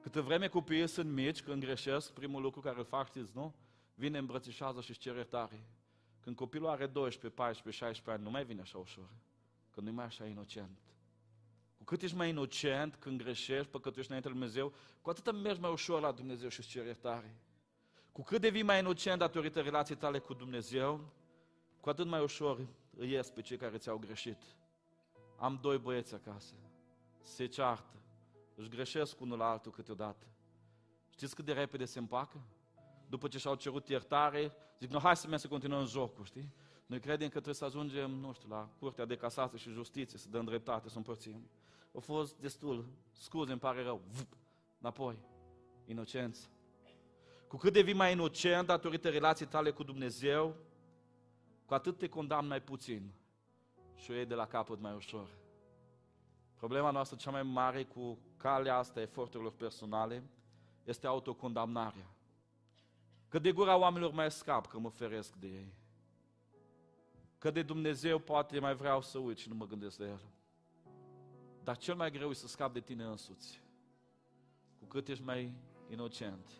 Câte 0.00 0.20
vreme 0.20 0.48
copiii 0.48 0.86
sunt 0.86 1.10
mici, 1.10 1.42
când 1.42 1.62
greșesc, 1.62 2.12
primul 2.12 2.42
lucru 2.42 2.60
care 2.60 2.78
îl 2.78 2.84
fac, 2.84 3.06
știți, 3.06 3.30
nu? 3.34 3.54
Vine, 3.94 4.18
îmbrățișează 4.18 4.80
și 4.80 4.90
își 4.90 4.98
cer 4.98 5.14
iertare. 5.14 5.66
Când 6.20 6.36
copilul 6.36 6.68
are 6.68 6.86
12, 6.86 7.40
14, 7.40 7.84
16 7.84 8.10
ani, 8.10 8.22
nu 8.22 8.30
mai 8.30 8.44
vine 8.44 8.60
așa 8.60 8.78
ușor. 8.78 9.08
Că 9.70 9.80
nu 9.80 9.88
e 9.88 9.92
mai 9.92 10.04
așa 10.04 10.26
inocent. 10.26 10.78
Cu 11.78 11.84
cât 11.84 12.02
ești 12.02 12.16
mai 12.16 12.28
inocent 12.28 12.94
când 12.94 13.22
greșești, 13.22 13.70
păcătuiești 13.70 14.10
înainte 14.10 14.28
lui 14.28 14.38
Dumnezeu, 14.38 14.72
cu 15.02 15.10
atât 15.10 15.32
mergi 15.32 15.60
mai 15.60 15.70
ușor 15.70 16.00
la 16.00 16.12
Dumnezeu 16.12 16.48
și 16.48 16.58
îți 16.58 16.68
cer 16.68 16.84
iertare. 16.84 17.36
Cu 18.12 18.22
cât 18.22 18.40
devii 18.40 18.62
mai 18.62 18.78
inocent 18.78 19.18
datorită 19.18 19.60
relației 19.60 19.96
tale 19.96 20.18
cu 20.18 20.34
Dumnezeu, 20.34 21.12
cu 21.86 21.92
atât 21.92 22.06
mai 22.06 22.22
ușor 22.22 22.66
îi 22.96 23.10
ies 23.10 23.30
pe 23.30 23.40
cei 23.40 23.56
care 23.56 23.76
ți-au 23.76 23.98
greșit. 23.98 24.42
Am 25.36 25.58
doi 25.62 25.78
băieți 25.78 26.14
acasă, 26.14 26.54
se 27.22 27.46
ceartă, 27.46 27.96
își 28.54 28.68
greșesc 28.68 29.20
unul 29.20 29.38
la 29.38 29.50
altul 29.50 29.72
câteodată. 29.72 30.26
Știți 31.10 31.34
cât 31.34 31.44
de 31.44 31.52
repede 31.52 31.84
se 31.84 31.98
împacă? 31.98 32.40
După 33.08 33.28
ce 33.28 33.38
și-au 33.38 33.54
cerut 33.54 33.88
iertare, 33.88 34.52
zic, 34.78 34.90
nu, 34.90 34.98
hai 34.98 35.16
să 35.16 35.22
mergem 35.22 35.38
să 35.38 35.48
continuăm 35.48 35.86
jocul, 35.86 36.24
știi? 36.24 36.52
Noi 36.86 37.00
credem 37.00 37.26
că 37.26 37.32
trebuie 37.32 37.54
să 37.54 37.64
ajungem, 37.64 38.10
nu 38.10 38.32
știu, 38.32 38.48
la 38.48 38.68
Curtea 38.78 39.04
de 39.04 39.16
Casație 39.16 39.58
și 39.58 39.70
Justiție, 39.70 40.18
să 40.18 40.28
dăm 40.28 40.44
dreptate, 40.44 40.88
să 40.88 40.96
împărțim. 40.96 41.50
A 41.96 41.98
fost 41.98 42.36
destul, 42.36 42.84
scuze, 43.12 43.50
îmi 43.50 43.60
pare 43.60 43.82
rău, 43.82 44.02
Vup, 44.06 44.36
înapoi, 44.80 45.18
inocență. 45.84 46.48
Cu 47.48 47.56
cât 47.56 47.72
devii 47.72 47.94
mai 47.94 48.12
inocent 48.12 48.66
datorită 48.66 49.08
relației 49.08 49.48
tale 49.48 49.70
cu 49.70 49.82
Dumnezeu, 49.82 50.56
cu 51.66 51.74
atât 51.74 51.98
te 51.98 52.08
condamn 52.08 52.48
mai 52.48 52.62
puțin 52.62 53.12
și 53.94 54.10
o 54.10 54.14
iei 54.14 54.26
de 54.26 54.34
la 54.34 54.46
capăt 54.46 54.80
mai 54.80 54.94
ușor. 54.94 55.28
Problema 56.54 56.90
noastră 56.90 57.16
cea 57.16 57.30
mai 57.30 57.42
mare 57.42 57.84
cu 57.84 58.18
calea 58.36 58.76
asta 58.76 59.00
eforturilor 59.00 59.52
personale 59.52 60.22
este 60.84 61.06
autocondamnarea. 61.06 62.10
Că 63.28 63.38
de 63.38 63.52
gura 63.52 63.76
oamenilor 63.76 64.12
mai 64.12 64.30
scap, 64.30 64.66
că 64.66 64.78
mă 64.78 64.88
feresc 64.88 65.34
de 65.34 65.46
ei. 65.46 65.74
Că 67.38 67.50
de 67.50 67.62
Dumnezeu 67.62 68.18
poate 68.18 68.58
mai 68.58 68.74
vreau 68.74 69.02
să 69.02 69.18
uit 69.18 69.38
și 69.38 69.48
nu 69.48 69.54
mă 69.54 69.66
gândesc 69.66 69.98
la 69.98 70.06
El. 70.06 70.20
Dar 71.62 71.76
cel 71.76 71.94
mai 71.94 72.10
greu 72.10 72.30
e 72.30 72.34
să 72.34 72.46
scap 72.46 72.72
de 72.72 72.80
tine 72.80 73.04
însuți. 73.04 73.62
Cu 74.78 74.84
cât 74.84 75.08
ești 75.08 75.24
mai 75.24 75.52
inocent, 75.88 76.50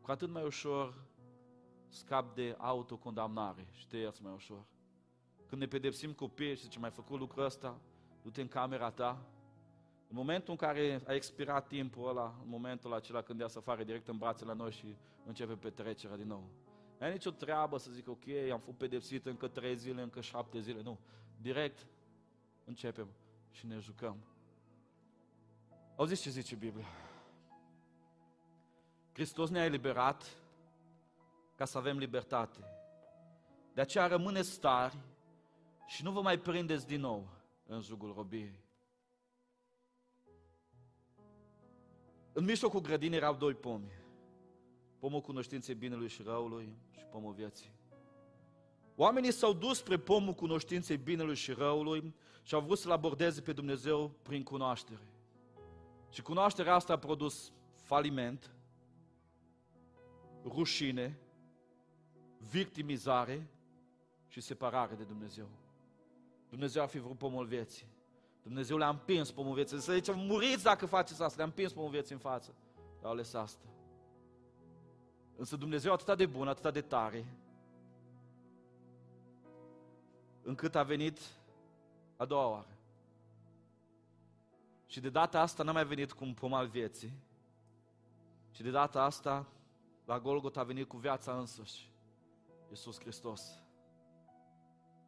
cu 0.00 0.10
atât 0.10 0.30
mai 0.30 0.44
ușor 0.44 0.94
scap 1.88 2.34
de 2.34 2.54
autocondamnare 2.58 3.66
și 3.72 3.86
te 3.86 3.96
ierți 3.96 4.22
mai 4.22 4.32
ușor. 4.32 4.64
Când 5.46 5.60
ne 5.60 5.66
pedepsim 5.66 6.12
copiii 6.12 6.54
și 6.54 6.62
zice, 6.62 6.78
mai 6.78 6.90
făcut 6.90 7.18
lucrul 7.18 7.44
ăsta, 7.44 7.80
du-te 8.22 8.40
în 8.40 8.48
camera 8.48 8.90
ta. 8.90 9.26
În 10.08 10.16
momentul 10.16 10.50
în 10.50 10.56
care 10.56 11.00
a 11.06 11.14
expirat 11.14 11.66
timpul 11.66 12.08
ăla, 12.08 12.34
în 12.42 12.48
momentul 12.48 12.94
acela 12.94 13.22
când 13.22 13.40
ea 13.40 13.48
să 13.48 13.58
afară 13.58 13.84
direct 13.84 14.08
în 14.08 14.16
brațele 14.16 14.50
la 14.50 14.56
noi 14.56 14.70
și 14.70 14.96
începe 15.26 15.54
petrecerea 15.54 16.16
din 16.16 16.26
nou. 16.26 16.50
Nu 16.98 17.06
ai 17.06 17.12
nicio 17.12 17.30
treabă 17.30 17.78
să 17.78 17.90
zic, 17.90 18.08
ok, 18.08 18.28
am 18.52 18.60
fost 18.60 18.76
pedepsit 18.76 19.26
încă 19.26 19.48
trei 19.48 19.76
zile, 19.76 20.02
încă 20.02 20.20
șapte 20.20 20.60
zile. 20.60 20.82
Nu. 20.82 20.98
Direct 21.40 21.86
începem 22.64 23.08
și 23.50 23.66
ne 23.66 23.78
jucăm. 23.78 24.16
Auziți 25.96 26.22
ce 26.22 26.30
zice 26.30 26.54
Biblia? 26.54 26.86
Hristos 29.12 29.50
ne-a 29.50 29.64
eliberat 29.64 30.38
ca 31.58 31.64
să 31.64 31.78
avem 31.78 31.98
libertate. 31.98 32.58
De 33.74 33.80
aceea 33.80 34.06
rămâne 34.06 34.42
stari 34.42 34.96
și 35.86 36.02
nu 36.02 36.12
vă 36.12 36.20
mai 36.22 36.38
prindeți 36.38 36.86
din 36.86 37.00
nou 37.00 37.28
în 37.66 37.80
jugul 37.80 38.12
robiei. 38.12 38.60
În 42.32 42.44
mijlocul 42.44 42.80
grădinii 42.80 43.16
erau 43.16 43.34
doi 43.34 43.54
pomi. 43.54 43.92
Pomul 44.98 45.20
cunoștinței 45.20 45.74
binelui 45.74 46.08
și 46.08 46.22
răului 46.22 46.76
și 46.98 47.04
pomul 47.04 47.32
vieții. 47.32 47.70
Oamenii 48.96 49.32
s-au 49.32 49.52
dus 49.52 49.78
spre 49.78 49.98
pomul 49.98 50.34
cunoștinței 50.34 50.96
binelui 50.96 51.36
și 51.36 51.52
răului 51.52 52.14
și 52.42 52.54
au 52.54 52.60
vrut 52.60 52.78
să-L 52.78 52.90
abordeze 52.90 53.40
pe 53.40 53.52
Dumnezeu 53.52 54.08
prin 54.22 54.42
cunoaștere. 54.42 55.08
Și 56.10 56.22
cunoașterea 56.22 56.74
asta 56.74 56.92
a 56.92 56.98
produs 56.98 57.52
faliment, 57.74 58.54
rușine, 60.44 61.18
victimizare 62.50 63.46
și 64.28 64.40
separare 64.40 64.94
de 64.94 65.04
Dumnezeu. 65.04 65.48
Dumnezeu 66.48 66.82
a 66.82 66.86
fi 66.86 66.98
vrut 66.98 67.18
pomul 67.18 67.46
vieții. 67.46 67.86
Dumnezeu 68.42 68.76
le-a 68.76 68.88
împins 68.88 69.30
pomul 69.30 69.54
vieții. 69.54 69.80
Să 69.80 69.92
zicem, 69.92 70.18
muriți 70.18 70.62
dacă 70.62 70.86
faceți 70.86 71.22
asta. 71.22 71.36
Le-a 71.36 71.46
împins 71.46 71.72
pomul 71.72 71.90
vieții 71.90 72.14
în 72.14 72.20
față. 72.20 72.54
Dar 72.76 73.04
au 73.04 73.10
ales 73.10 73.34
asta. 73.34 73.64
Însă 75.36 75.56
Dumnezeu 75.56 75.92
atât 75.92 76.16
de 76.16 76.26
bun, 76.26 76.48
atât 76.48 76.72
de 76.72 76.80
tare, 76.80 77.24
încât 80.42 80.74
a 80.74 80.82
venit 80.82 81.18
a 82.16 82.24
doua 82.24 82.46
oară. 82.46 82.76
Și 84.86 85.00
de 85.00 85.10
data 85.10 85.40
asta 85.40 85.62
n-a 85.62 85.72
mai 85.72 85.86
venit 85.86 86.12
cu 86.12 86.24
un 86.24 86.34
pom 86.34 86.54
al 86.54 86.66
vieții, 86.66 87.12
ci 88.50 88.60
de 88.60 88.70
data 88.70 89.02
asta 89.02 89.46
la 90.04 90.20
Golgot 90.20 90.56
a 90.56 90.62
venit 90.62 90.88
cu 90.88 90.96
viața 90.96 91.38
însăși. 91.38 91.90
Iisus 92.70 93.00
Hristos. 93.00 93.62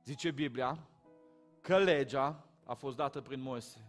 Zice 0.04 0.30
Biblia 0.30 0.88
că 1.60 1.78
legea 1.78 2.44
a 2.64 2.74
fost 2.74 2.96
dată 2.96 3.20
prin 3.20 3.40
Moise, 3.40 3.84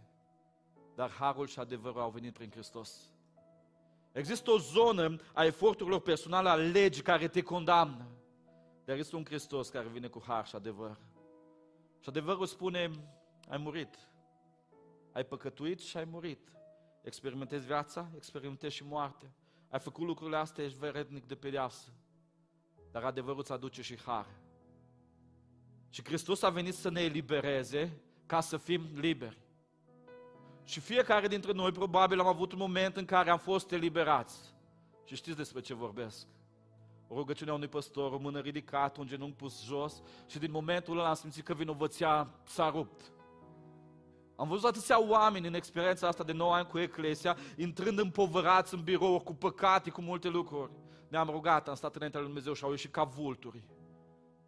dar 0.94 1.10
harul 1.10 1.46
și 1.46 1.58
adevărul 1.58 2.00
au 2.00 2.10
venit 2.10 2.32
prin 2.32 2.50
Hristos. 2.50 3.10
Există 4.12 4.50
o 4.50 4.58
zonă 4.58 5.16
a 5.32 5.44
eforturilor 5.44 6.00
personale 6.00 6.48
a 6.48 6.54
legii 6.54 7.02
care 7.02 7.28
te 7.28 7.42
condamnă, 7.42 8.06
dar 8.84 8.96
este 8.96 9.16
un 9.16 9.24
Hristos 9.24 9.68
care 9.68 9.88
vine 9.88 10.06
cu 10.06 10.22
har 10.26 10.46
și 10.46 10.56
adevăr. 10.56 10.96
Și 12.00 12.08
adevărul 12.08 12.46
spune, 12.46 12.90
ai 13.48 13.58
murit, 13.58 14.08
ai 15.12 15.24
păcătuit 15.24 15.80
și 15.80 15.96
ai 15.96 16.04
murit. 16.04 16.52
Experimentezi 17.02 17.66
viața, 17.66 18.10
experimentezi 18.16 18.74
și 18.74 18.84
moartea. 18.84 19.32
Ai 19.70 19.78
făcut 19.78 20.06
lucrurile 20.06 20.36
astea, 20.36 20.64
ești 20.64 20.78
verednic 20.78 21.26
de 21.26 21.34
pedeapsă. 21.34 21.88
Dar 22.92 23.04
adevărul 23.04 23.40
îți 23.40 23.52
aduce 23.52 23.82
și 23.82 23.98
har. 24.04 24.26
Și 25.90 26.04
Hristos 26.04 26.42
a 26.42 26.50
venit 26.50 26.74
să 26.74 26.90
ne 26.90 27.00
elibereze 27.00 28.00
ca 28.26 28.40
să 28.40 28.56
fim 28.56 28.88
liberi. 28.94 29.38
Și 30.64 30.80
fiecare 30.80 31.28
dintre 31.28 31.52
noi 31.52 31.72
probabil 31.72 32.20
am 32.20 32.26
avut 32.26 32.52
un 32.52 32.58
moment 32.58 32.96
în 32.96 33.04
care 33.04 33.30
am 33.30 33.38
fost 33.38 33.72
eliberați. 33.72 34.54
Și 35.04 35.14
știți 35.14 35.36
despre 35.36 35.60
ce 35.60 35.74
vorbesc. 35.74 36.26
O 37.08 37.14
rugăciune 37.14 37.50
a 37.50 37.54
unui 37.54 37.68
păstor, 37.68 38.12
o 38.12 38.18
mână 38.18 38.40
ridicată, 38.40 39.00
un 39.00 39.06
genunchi 39.06 39.36
pus 39.36 39.64
jos 39.64 40.02
și 40.26 40.38
din 40.38 40.50
momentul 40.50 40.98
ăla 40.98 41.08
am 41.08 41.14
simțit 41.14 41.44
că 41.44 41.54
vinovăția 41.54 42.30
s-a 42.44 42.70
rupt. 42.70 43.12
Am 44.36 44.48
văzut 44.48 44.64
atâția 44.64 45.08
oameni 45.08 45.46
în 45.46 45.54
experiența 45.54 46.06
asta 46.06 46.24
de 46.24 46.32
9 46.32 46.54
ani 46.54 46.66
cu 46.66 46.78
Eclesia, 46.78 47.36
intrând 47.56 47.98
împovărați 47.98 48.74
în 48.74 48.82
birou 48.82 49.20
cu 49.20 49.34
păcate, 49.34 49.90
cu 49.90 50.00
multe 50.00 50.28
lucruri. 50.28 50.70
Ne-am 51.12 51.28
rugat, 51.28 51.68
am 51.68 51.74
stat 51.74 51.96
înaintea 51.96 52.20
lui 52.20 52.28
Dumnezeu 52.28 52.52
și 52.52 52.64
au 52.64 52.70
ieșit 52.70 52.92
ca 52.92 53.04
vulturi, 53.04 53.62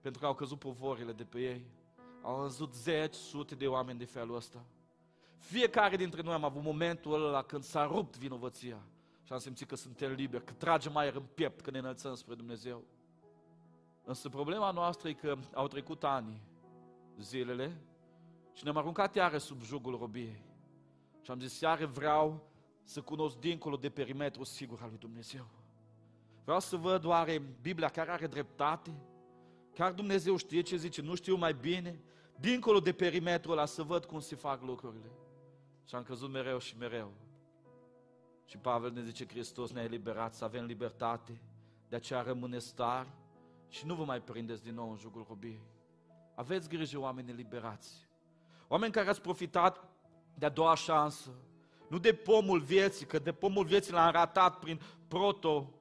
pentru 0.01 0.21
că 0.21 0.27
au 0.27 0.35
căzut 0.35 0.59
povorile 0.59 1.13
de 1.13 1.25
pe 1.25 1.39
ei. 1.39 1.65
Au 2.23 2.37
văzut 2.37 2.75
zeci, 2.75 3.15
sute 3.15 3.55
de 3.55 3.67
oameni 3.67 3.99
de 3.99 4.05
felul 4.05 4.37
ăsta. 4.37 4.65
Fiecare 5.37 5.97
dintre 5.97 6.23
noi 6.23 6.35
am 6.35 6.45
avut 6.45 6.63
momentul 6.63 7.27
ăla 7.27 7.43
când 7.43 7.63
s-a 7.63 7.87
rupt 7.87 8.17
vinovăția 8.17 8.83
și 9.23 9.33
am 9.33 9.39
simțit 9.39 9.69
că 9.69 9.77
suntem 9.77 10.13
liberi, 10.13 10.45
că 10.45 10.53
tragem 10.53 10.97
aer 10.97 11.15
în 11.15 11.27
piept, 11.35 11.61
că 11.61 11.71
ne 11.71 11.79
înălțăm 11.79 12.15
spre 12.15 12.35
Dumnezeu. 12.35 12.85
Însă 14.05 14.29
problema 14.29 14.71
noastră 14.71 15.09
e 15.09 15.13
că 15.13 15.37
au 15.55 15.67
trecut 15.67 16.05
ani, 16.05 16.43
zilele, 17.19 17.81
și 18.53 18.65
ne-am 18.65 18.77
aruncat 18.77 19.15
iară 19.15 19.39
sub 19.39 19.63
jugul 19.63 19.99
robiei. 19.99 20.43
Și 21.23 21.31
am 21.31 21.41
zis, 21.41 21.61
iară 21.61 21.87
vreau 21.87 22.47
să 22.83 23.01
cunosc 23.01 23.39
dincolo 23.39 23.77
de 23.77 23.91
perimetru 23.91 24.45
sigur 24.45 24.79
al 24.83 24.89
lui 24.89 24.99
Dumnezeu. 24.99 25.47
Vreau 26.45 26.61
să 26.61 26.77
văd 26.77 27.05
oare 27.05 27.43
Biblia 27.61 27.89
care 27.89 28.11
are 28.11 28.27
dreptate, 28.27 28.95
chiar 29.75 29.93
Dumnezeu 29.93 30.37
știe 30.37 30.61
ce 30.61 30.77
zice, 30.77 31.03
nu 31.03 31.15
știu 31.15 31.37
mai 31.37 31.55
bine, 31.55 32.01
dincolo 32.37 32.81
de 32.81 32.93
perimetrul 32.93 33.53
ăla 33.53 33.65
să 33.65 33.83
văd 33.83 34.05
cum 34.05 34.21
se 34.21 34.37
fac 34.37 34.63
lucrurile. 34.63 35.11
Și 35.89 35.95
am 35.95 36.03
căzut 36.03 36.31
mereu 36.31 36.59
și 36.59 36.77
mereu. 36.79 37.13
Și 38.45 38.57
Pavel 38.57 38.93
ne 38.93 39.03
zice, 39.03 39.27
Hristos 39.29 39.73
ne-a 39.73 39.83
eliberat 39.83 40.35
să 40.35 40.45
avem 40.45 40.65
libertate, 40.65 41.41
de 41.89 41.97
aceea 41.97 42.23
rămâne 42.23 42.59
stari 42.59 43.09
și 43.69 43.87
nu 43.87 43.95
vă 43.95 44.05
mai 44.05 44.21
prindeți 44.21 44.63
din 44.63 44.75
nou 44.75 44.91
în 44.91 44.97
jugul 44.97 45.25
robiei. 45.29 45.67
Aveți 46.35 46.69
grijă, 46.69 46.99
oameni 46.99 47.31
eliberați. 47.31 48.09
Oameni 48.69 48.93
care 48.93 49.09
ați 49.09 49.21
profitat 49.21 49.89
de 50.35 50.47
a 50.47 50.49
doua 50.49 50.75
șansă, 50.75 51.31
nu 51.89 51.99
de 51.99 52.13
pomul 52.13 52.61
vieții, 52.61 53.07
că 53.07 53.19
de 53.19 53.33
pomul 53.33 53.65
vieții 53.65 53.93
l-am 53.93 54.13
ratat 54.13 54.59
prin 54.59 54.81
proto 55.09 55.73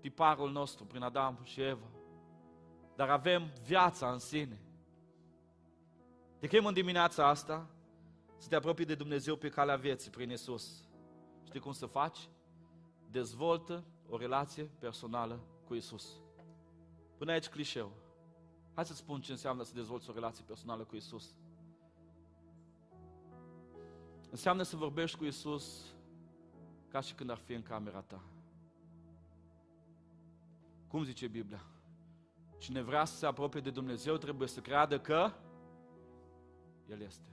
tiparul 0.00 0.50
nostru, 0.50 0.84
prin 0.84 1.02
Adam 1.02 1.38
și 1.42 1.60
Eva. 1.60 1.86
Dar 2.96 3.08
avem 3.08 3.52
viața 3.62 4.12
în 4.12 4.18
sine. 4.18 4.60
De 6.38 6.46
chem 6.46 6.66
în 6.66 6.74
dimineața 6.74 7.28
asta 7.28 7.70
să 8.36 8.48
te 8.48 8.56
apropii 8.56 8.84
de 8.84 8.94
Dumnezeu 8.94 9.36
pe 9.36 9.48
calea 9.48 9.76
vieții 9.76 10.10
prin 10.10 10.30
Isus. 10.30 10.88
Știi 11.44 11.60
cum 11.60 11.72
să 11.72 11.86
faci? 11.86 12.28
Dezvoltă 13.10 13.84
o 14.08 14.16
relație 14.16 14.64
personală 14.64 15.40
cu 15.66 15.74
Isus. 15.74 16.20
Până 17.16 17.32
aici 17.32 17.48
clișeu. 17.48 17.92
Hai 18.74 18.84
să 18.84 18.94
spun 18.94 19.20
ce 19.20 19.30
înseamnă 19.30 19.62
să 19.62 19.74
dezvolți 19.74 20.10
o 20.10 20.12
relație 20.12 20.44
personală 20.46 20.84
cu 20.84 20.96
Isus. 20.96 21.34
Înseamnă 24.30 24.62
să 24.62 24.76
vorbești 24.76 25.18
cu 25.18 25.24
Isus 25.24 25.94
ca 26.88 27.00
și 27.00 27.14
când 27.14 27.30
ar 27.30 27.38
fi 27.38 27.52
în 27.52 27.62
camera 27.62 28.00
ta. 28.00 28.22
Cum 30.90 31.04
zice 31.04 31.28
Biblia? 31.28 31.64
Cine 32.58 32.82
vrea 32.82 33.04
să 33.04 33.16
se 33.16 33.26
apropie 33.26 33.60
de 33.60 33.70
Dumnezeu 33.70 34.16
trebuie 34.16 34.48
să 34.48 34.60
creadă 34.60 35.00
că 35.00 35.32
El 36.88 37.00
este. 37.00 37.28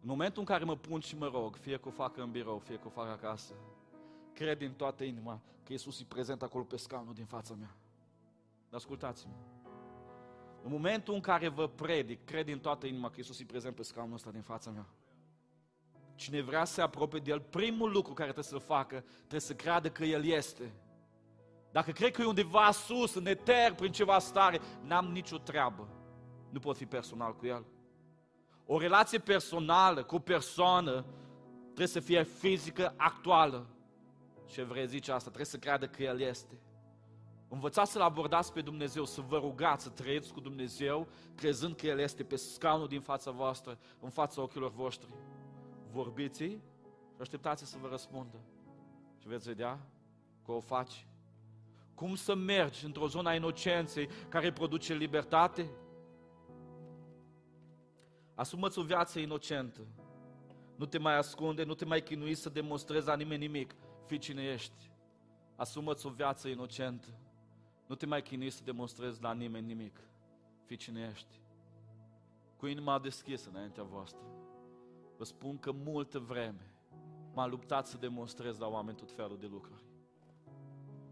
În 0.00 0.08
momentul 0.08 0.40
în 0.40 0.46
care 0.46 0.64
mă 0.64 0.76
pun 0.76 1.00
și 1.00 1.16
mă 1.16 1.26
rog, 1.26 1.56
fie 1.56 1.76
că 1.76 1.88
o 1.88 1.90
fac 1.90 2.16
în 2.16 2.30
birou, 2.30 2.58
fie 2.58 2.76
că 2.76 2.86
o 2.86 2.90
fac 2.90 3.08
acasă, 3.08 3.54
cred 4.32 4.58
din 4.58 4.72
toată 4.72 5.04
inima 5.04 5.40
că 5.62 5.72
Iisus 5.72 6.00
e 6.00 6.04
prezent 6.04 6.42
acolo 6.42 6.64
pe 6.64 6.76
scaunul 6.76 7.14
din 7.14 7.24
fața 7.24 7.54
mea. 7.54 7.76
Ascultați-mă. 8.70 9.34
În 10.62 10.70
momentul 10.70 11.14
în 11.14 11.20
care 11.20 11.48
vă 11.48 11.68
predic, 11.68 12.24
cred 12.24 12.44
din 12.44 12.58
toată 12.58 12.86
inima 12.86 13.08
că 13.08 13.14
Iisus 13.16 13.40
e 13.40 13.44
prezent 13.44 13.74
pe 13.74 13.82
scaunul 13.82 14.14
ăsta 14.14 14.30
din 14.30 14.42
fața 14.42 14.70
mea. 14.70 14.86
Cine 16.14 16.40
vrea 16.40 16.64
să 16.64 16.72
se 16.72 16.80
apropie 16.80 17.18
de 17.18 17.30
El, 17.30 17.40
primul 17.40 17.90
lucru 17.90 18.12
care 18.12 18.32
trebuie 18.32 18.50
să-l 18.50 18.76
facă, 18.76 19.04
trebuie 19.18 19.40
să 19.40 19.54
creadă 19.54 19.90
că 19.90 20.04
El 20.04 20.24
este. 20.24 20.72
Dacă 21.70 21.90
cred 21.90 22.10
că 22.10 22.22
e 22.22 22.24
undeva 22.24 22.70
sus, 22.70 23.14
în 23.14 23.26
eter, 23.26 23.74
prin 23.74 23.92
ceva 23.92 24.18
stare, 24.18 24.60
n-am 24.82 25.06
nicio 25.06 25.38
treabă. 25.38 25.88
Nu 26.50 26.58
pot 26.58 26.76
fi 26.76 26.86
personal 26.86 27.34
cu 27.36 27.46
El. 27.46 27.64
O 28.66 28.78
relație 28.78 29.18
personală 29.18 30.04
cu 30.04 30.14
o 30.14 30.18
persoană 30.18 31.04
trebuie 31.64 31.86
să 31.86 32.00
fie 32.00 32.22
fizică, 32.22 32.94
actuală. 32.96 33.66
Ce 34.46 34.62
vrei 34.62 34.86
zice 34.86 35.10
asta? 35.10 35.24
Trebuie 35.24 35.46
să 35.46 35.58
creadă 35.58 35.86
că 35.86 36.02
El 36.02 36.20
este. 36.20 36.60
Învățați 37.48 37.92
să-L 37.92 38.00
abordați 38.00 38.52
pe 38.52 38.60
Dumnezeu, 38.60 39.04
să 39.04 39.20
vă 39.20 39.38
rugați, 39.38 39.82
să 39.82 39.90
trăiți 39.90 40.32
cu 40.32 40.40
Dumnezeu, 40.40 41.08
crezând 41.34 41.76
că 41.76 41.86
El 41.86 41.98
este 41.98 42.24
pe 42.24 42.36
scaunul 42.36 42.88
din 42.88 43.00
fața 43.00 43.30
voastră, 43.30 43.78
în 44.00 44.10
fața 44.10 44.42
ochilor 44.42 44.72
voștri. 44.72 45.14
Vorbiți 45.90 46.42
și 46.42 46.60
așteptați 47.20 47.66
să 47.66 47.76
vă 47.80 47.88
răspundă. 47.88 48.36
Și 49.18 49.28
veți 49.28 49.48
vedea 49.48 49.78
că 50.44 50.52
o 50.52 50.60
faci. 50.60 51.06
Cum 51.96 52.14
să 52.14 52.34
mergi 52.34 52.84
într-o 52.84 53.06
zonă 53.06 53.28
a 53.28 53.34
inocenței 53.34 54.08
care 54.28 54.52
produce 54.52 54.94
libertate? 54.94 55.70
Asumă-ți 58.34 58.78
o 58.78 58.82
viață 58.82 59.18
inocentă. 59.18 59.80
Nu 60.76 60.86
te 60.86 60.98
mai 60.98 61.16
ascunde, 61.16 61.64
nu 61.64 61.74
te 61.74 61.84
mai 61.84 62.02
chinui 62.02 62.34
să 62.34 62.48
demonstrezi 62.48 63.06
la 63.06 63.16
nimeni 63.16 63.46
nimic. 63.46 63.74
Fii 64.06 64.18
cine 64.18 64.42
ești. 64.42 64.90
Asumă-ți 65.54 66.06
o 66.06 66.10
viață 66.10 66.48
inocentă. 66.48 67.08
Nu 67.86 67.94
te 67.94 68.06
mai 68.06 68.22
chinui 68.22 68.50
să 68.50 68.64
demonstrezi 68.64 69.22
la 69.22 69.32
nimeni 69.32 69.66
nimic. 69.66 70.00
Fii 70.64 70.76
cine 70.76 71.08
ești. 71.12 71.40
Cu 72.56 72.66
inima 72.66 72.98
deschisă 72.98 73.48
înaintea 73.52 73.82
voastră. 73.82 74.26
Vă 75.16 75.24
spun 75.24 75.58
că 75.58 75.72
multă 75.72 76.18
vreme 76.18 76.72
m-am 77.34 77.50
luptat 77.50 77.86
să 77.86 77.96
demonstrez 77.96 78.58
la 78.58 78.66
oameni 78.66 78.96
tot 78.96 79.12
felul 79.12 79.38
de 79.38 79.46
lucruri. 79.46 79.85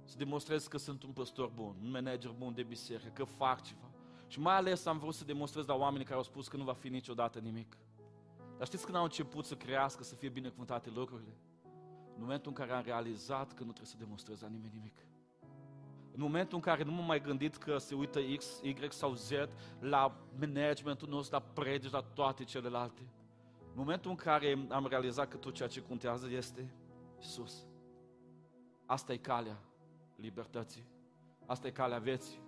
Să 0.05 0.17
demonstrez 0.17 0.67
că 0.67 0.79
sunt 0.79 1.03
un 1.03 1.11
păstor 1.11 1.51
bun, 1.55 1.77
un 1.83 1.91
manager 1.91 2.31
bun 2.31 2.55
de 2.55 2.63
biserică, 2.63 3.11
că 3.13 3.25
fac 3.25 3.63
ceva. 3.63 3.91
Și 4.27 4.41
mai 4.41 4.55
ales 4.55 4.87
am 4.87 4.99
vrut 4.99 5.15
să 5.15 5.25
demonstrez 5.25 5.67
la 5.67 5.75
oamenii 5.75 6.05
care 6.05 6.17
au 6.17 6.23
spus 6.23 6.49
că 6.49 6.57
nu 6.57 6.65
va 6.65 6.73
fi 6.73 6.89
niciodată 6.89 7.39
nimic. 7.39 7.77
Dar 8.57 8.67
știți 8.67 8.85
când 8.85 8.97
au 8.97 9.03
început 9.03 9.45
să 9.45 9.55
crească, 9.55 10.03
să 10.03 10.15
fie 10.15 10.29
binecuvântate 10.29 10.91
lucrurile? 10.95 11.37
În 12.15 12.21
momentul 12.21 12.51
în 12.51 12.57
care 12.57 12.73
am 12.73 12.83
realizat 12.85 13.47
că 13.47 13.65
nu 13.65 13.71
trebuie 13.71 13.87
să 13.87 13.97
demonstrez 13.99 14.41
la 14.41 14.49
nimeni 14.49 14.73
nimic. 14.75 15.07
În 16.13 16.21
momentul 16.21 16.57
în 16.57 16.63
care 16.63 16.83
nu 16.83 16.93
m-am 16.93 17.05
mai 17.05 17.21
gândit 17.21 17.57
că 17.57 17.79
se 17.79 17.95
uită 17.95 18.21
X, 18.37 18.61
Y 18.63 18.77
sau 18.89 19.15
Z 19.15 19.31
la 19.81 20.17
managementul 20.39 21.09
nostru, 21.09 21.35
la 21.35 21.43
predici, 21.43 21.91
la 21.91 22.01
toate 22.01 22.45
celelalte. 22.45 23.03
În 23.61 23.81
momentul 23.81 24.11
în 24.11 24.17
care 24.17 24.67
am 24.69 24.87
realizat 24.87 25.29
că 25.29 25.37
tot 25.37 25.55
ceea 25.55 25.69
ce 25.69 25.83
contează 25.83 26.31
este 26.31 26.75
Isus. 27.21 27.67
Asta 28.87 29.13
e 29.13 29.17
calea 29.17 29.59
libertății. 30.17 30.87
Asta 31.47 31.67
e 31.67 31.71
calea 31.71 31.99
vieții. 31.99 32.43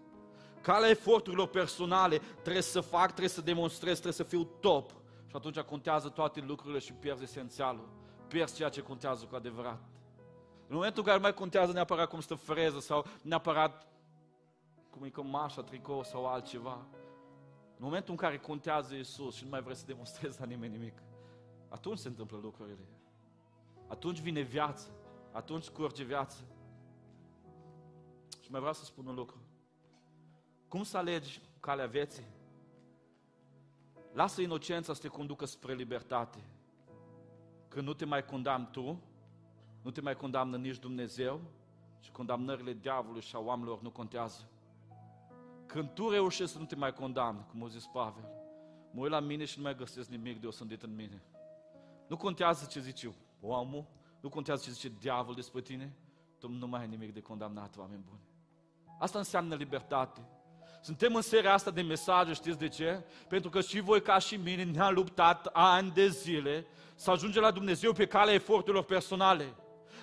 Calea 0.61 0.89
eforturilor 0.89 1.49
personale 1.49 2.19
trebuie 2.19 2.63
să 2.63 2.81
fac, 2.81 3.07
trebuie 3.07 3.29
să 3.29 3.41
demonstrez, 3.41 3.93
trebuie 3.93 4.13
să 4.13 4.23
fiu 4.23 4.45
top. 4.45 4.91
Și 5.27 5.37
atunci 5.37 5.59
contează 5.59 6.09
toate 6.09 6.41
lucrurile 6.41 6.79
și 6.79 6.93
pierzi 6.93 7.23
esențialul. 7.23 7.89
Pierzi 8.29 8.55
ceea 8.55 8.69
ce 8.69 8.83
contează 8.83 9.25
cu 9.25 9.35
adevărat. 9.35 9.81
În 10.69 10.75
momentul 10.75 11.03
în 11.03 11.09
care 11.09 11.21
mai 11.21 11.35
contează 11.35 11.73
neapărat 11.73 12.09
cum 12.09 12.21
stă 12.21 12.35
freză 12.35 12.81
sau 12.81 13.07
neapărat 13.23 13.87
cum 14.91 15.05
e 15.05 15.09
cămașa, 15.09 15.63
tricou 15.63 16.05
sau 16.05 16.27
altceva. 16.27 16.87
În 17.79 17.85
momentul 17.85 18.11
în 18.11 18.17
care 18.17 18.39
contează 18.39 18.95
Isus 18.95 19.35
și 19.35 19.45
nu 19.45 19.51
mai 19.51 19.63
vreți 19.63 19.81
să 19.81 19.87
demonstrezi 19.87 20.41
la 20.41 20.47
nimeni 20.47 20.73
nimic, 20.73 21.03
atunci 21.69 21.99
se 21.99 22.09
întâmplă 22.09 22.39
lucrurile. 22.43 22.87
Atunci 23.87 24.21
vine 24.21 24.41
viață. 24.41 24.89
Atunci 25.33 25.69
curge 25.69 26.05
viață. 26.05 26.37
Și 28.47 28.53
mai 28.53 28.61
vreau 28.61 28.77
să 28.77 28.85
spun 28.85 29.07
un 29.07 29.15
lucru. 29.15 29.37
Cum 30.69 30.83
să 30.83 30.97
alegi 30.97 31.41
calea 31.61 31.87
vieții? 31.87 32.25
Lasă 34.13 34.41
inocența 34.41 34.95
să 34.95 35.01
te 35.01 35.09
conducă 35.09 35.45
spre 35.45 35.75
libertate. 35.75 36.39
Când 37.69 37.87
nu 37.87 37.95
te 37.95 38.05
mai 38.05 38.25
condamn 38.25 38.69
tu, 38.71 39.03
nu 39.83 39.91
te 39.91 40.01
mai 40.01 40.17
condamnă 40.17 40.57
nici 40.57 40.79
Dumnezeu 40.79 41.41
și 42.01 42.11
condamnările 42.11 42.73
diavolului 42.73 43.23
și 43.23 43.37
a 43.37 43.39
oamenilor 43.39 43.81
nu 43.81 43.91
contează. 43.91 44.49
Când 45.67 45.91
tu 45.91 46.11
reușești 46.11 46.53
să 46.53 46.59
nu 46.59 46.65
te 46.65 46.77
mai 46.77 46.93
condamni, 46.93 47.47
cum 47.51 47.65
a 47.65 47.69
zis 47.69 47.87
Pavel, 47.87 48.29
mă 48.93 49.01
uit 49.01 49.11
la 49.11 49.21
mine 49.21 49.45
și 49.45 49.57
nu 49.57 49.63
mai 49.63 49.77
găsesc 49.77 50.09
nimic 50.09 50.41
de 50.41 50.47
osândit 50.47 50.83
în 50.83 50.95
mine. 50.95 51.23
Nu 52.09 52.17
contează 52.17 52.67
ce 52.67 52.81
zice 52.81 53.15
omul, 53.41 53.87
nu 54.21 54.29
contează 54.29 54.63
ce 54.65 54.71
zice 54.71 54.93
diavolul 54.99 55.35
despre 55.35 55.61
tine, 55.61 55.97
tu 56.39 56.49
nu 56.49 56.67
mai 56.67 56.81
ai 56.81 56.89
nimic 56.89 57.13
de 57.13 57.21
condamnat, 57.21 57.77
oameni 57.77 58.03
buni. 58.09 58.26
Asta 58.99 59.19
înseamnă 59.19 59.55
libertate. 59.55 60.21
Suntem 60.83 61.15
în 61.15 61.23
seria 61.23 61.53
asta 61.53 61.71
de 61.71 61.83
mesaje, 61.83 62.33
știți 62.33 62.59
de 62.59 62.69
ce? 62.69 63.05
Pentru 63.29 63.51
că 63.51 63.61
și 63.61 63.81
voi 63.81 64.03
ca 64.03 64.19
și 64.19 64.37
mine 64.37 64.65
ne-am 64.65 64.95
luptat 64.95 65.49
ani 65.53 65.91
de 65.91 66.09
zile 66.09 66.67
să 66.95 67.11
ajungem 67.11 67.43
la 67.43 67.51
Dumnezeu 67.51 67.93
pe 67.93 68.07
calea 68.07 68.35
eforturilor 68.35 68.85
personale. 68.85 69.55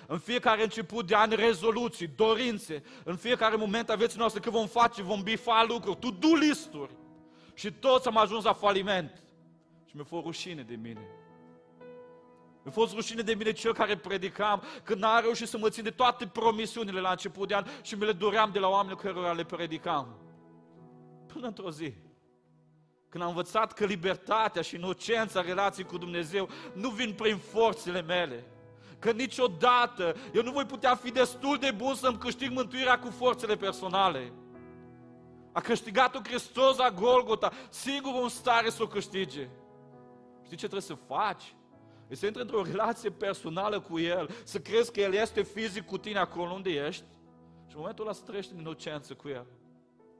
În 0.06 0.18
fiecare 0.18 0.62
început 0.62 1.06
de 1.06 1.16
an 1.16 1.30
rezoluții, 1.30 2.06
dorințe, 2.06 2.82
în 3.04 3.16
fiecare 3.16 3.56
moment 3.56 3.90
a 3.90 3.94
vieții 3.94 4.18
noastre 4.18 4.40
că 4.40 4.50
vom 4.50 4.66
face, 4.66 5.02
vom 5.02 5.22
bifa 5.22 5.64
lucruri, 5.68 5.98
to-do 5.98 6.34
listuri. 6.34 6.96
Și 7.54 7.72
toți 7.72 8.08
am 8.08 8.16
ajuns 8.16 8.44
la 8.44 8.52
faliment. 8.52 9.22
Și 9.86 9.96
mi-a 9.96 10.04
fost 10.04 10.24
rușine 10.24 10.62
de 10.62 10.74
mine. 10.74 11.00
Mi-a 12.64 12.72
fost 12.72 12.94
rușine 12.94 13.22
de 13.22 13.34
mine 13.34 13.52
cel 13.52 13.74
care 13.74 13.96
predicam, 13.96 14.62
când 14.82 15.00
n-a 15.00 15.20
reușit 15.20 15.48
să 15.48 15.58
mă 15.58 15.68
țin 15.68 15.82
de 15.82 15.90
toate 15.90 16.26
promisiunile 16.26 17.00
la 17.00 17.10
început 17.10 17.48
de 17.48 17.54
an 17.54 17.64
și 17.82 17.94
mi 17.94 18.04
le 18.04 18.12
doream 18.12 18.50
de 18.52 18.58
la 18.58 18.68
oamenii 18.68 18.96
care 18.96 19.32
le 19.32 19.44
predicam. 19.44 20.18
Până 21.26 21.46
într-o 21.46 21.70
zi, 21.70 21.94
când 23.08 23.22
am 23.22 23.28
învățat 23.28 23.72
că 23.72 23.84
libertatea 23.84 24.62
și 24.62 24.74
inocența 24.74 25.40
relației 25.40 25.86
cu 25.86 25.98
Dumnezeu 25.98 26.48
nu 26.72 26.88
vin 26.88 27.12
prin 27.12 27.36
forțele 27.36 28.02
mele, 28.02 28.44
că 28.98 29.10
niciodată 29.10 30.16
eu 30.32 30.42
nu 30.42 30.52
voi 30.52 30.64
putea 30.64 30.94
fi 30.94 31.10
destul 31.10 31.58
de 31.58 31.70
bun 31.70 31.94
să-mi 31.94 32.18
câștig 32.18 32.50
mântuirea 32.50 32.98
cu 32.98 33.10
forțele 33.10 33.56
personale. 33.56 34.32
A 35.52 35.60
câștigat-o 35.60 36.18
Hristos 36.24 36.76
la 36.76 36.90
Golgota, 36.90 37.52
singurul 37.68 38.22
în 38.22 38.28
stare 38.28 38.70
să 38.70 38.82
o 38.82 38.86
câștige. 38.86 39.48
Știi 40.44 40.56
ce 40.56 40.68
trebuie 40.68 40.80
să 40.80 40.94
faci? 40.94 41.54
E 42.08 42.14
să 42.14 42.26
intri 42.26 42.42
într-o 42.42 42.62
relație 42.62 43.10
personală 43.10 43.80
cu 43.80 43.98
El, 43.98 44.30
să 44.44 44.60
crezi 44.60 44.92
că 44.92 45.00
El 45.00 45.12
este 45.12 45.42
fizic 45.42 45.86
cu 45.86 45.98
tine 45.98 46.18
acolo 46.18 46.52
unde 46.52 46.70
ești 46.70 47.04
și 47.66 47.74
în 47.74 47.78
momentul 47.78 48.04
ăla 48.04 48.14
să 48.14 48.22
trăiești 48.24 48.52
în 48.52 48.58
inocență 48.58 49.14
cu 49.14 49.28
El. 49.28 49.46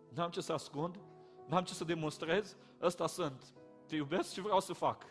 N-am 0.09 0.31
ce 0.31 0.41
să 0.41 0.53
ascund, 0.53 0.99
n-am 1.47 1.65
ce 1.65 1.75
să 1.75 1.85
demonstrez, 1.85 2.57
ăsta 2.83 3.07
sunt. 3.07 3.45
Te 3.87 3.97
iubesc 3.97 4.33
și 4.33 4.41
vreau 4.41 4.61
să 4.61 4.73
fac. 4.73 5.03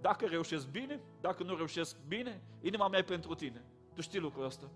Dacă 0.00 0.26
reușesc 0.26 0.68
bine, 0.68 1.00
dacă 1.20 1.42
nu 1.42 1.56
reușesc 1.56 1.96
bine, 2.08 2.42
inima 2.60 2.88
mea 2.88 2.98
e 2.98 3.02
pentru 3.02 3.34
tine. 3.34 3.64
Tu 3.94 4.00
știi 4.00 4.18
lucrul 4.18 4.44
ăsta. 4.44 4.70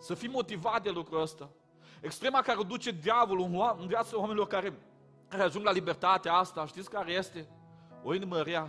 Să 0.00 0.14
fii 0.14 0.28
motivat 0.28 0.82
de 0.82 0.90
lucrul 0.90 1.20
ăsta. 1.20 1.50
Extrema 2.00 2.42
care 2.42 2.58
o 2.58 2.62
duce 2.62 2.90
diavolul 2.90 3.76
în 3.78 3.86
viața 3.86 4.18
oamenilor 4.18 4.46
care, 4.46 4.78
care 5.28 5.42
ajung 5.42 5.64
la 5.64 5.70
libertatea 5.72 6.34
asta, 6.34 6.66
știți 6.66 6.90
care 6.90 7.12
este? 7.12 7.48
O 8.02 8.14
inimă 8.14 8.40
rea. 8.40 8.68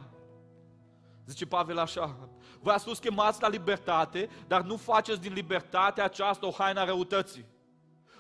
Zice 1.26 1.46
Pavel 1.46 1.78
așa, 1.78 2.30
voi 2.62 2.74
ați 2.74 2.86
fost 2.86 3.02
chemați 3.02 3.42
la 3.42 3.48
libertate, 3.48 4.30
dar 4.48 4.62
nu 4.62 4.78
faceți 4.78 5.22
din 5.22 5.34
libertate 5.34 6.02
aceasta 6.02 6.48
o 6.48 6.52
haină 6.52 6.80
a 6.80 6.86
răutății. 6.86 7.46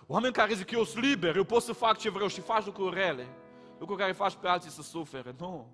Oameni 0.08 0.34
care 0.34 0.54
zic, 0.54 0.72
eu 0.72 0.84
sunt 0.84 1.04
liber, 1.04 1.36
eu 1.36 1.43
pot 1.43 1.62
să 1.62 1.74
fac 1.74 1.97
ce 1.97 2.10
vreau 2.10 2.28
și 2.28 2.41
faci 2.41 2.66
lucruri 2.66 2.95
rele, 2.95 3.28
lucruri 3.80 3.99
care 4.01 4.12
faci 4.12 4.34
pe 4.34 4.47
alții 4.47 4.70
să 4.70 4.82
sufere. 4.82 5.36
Nu. 5.38 5.68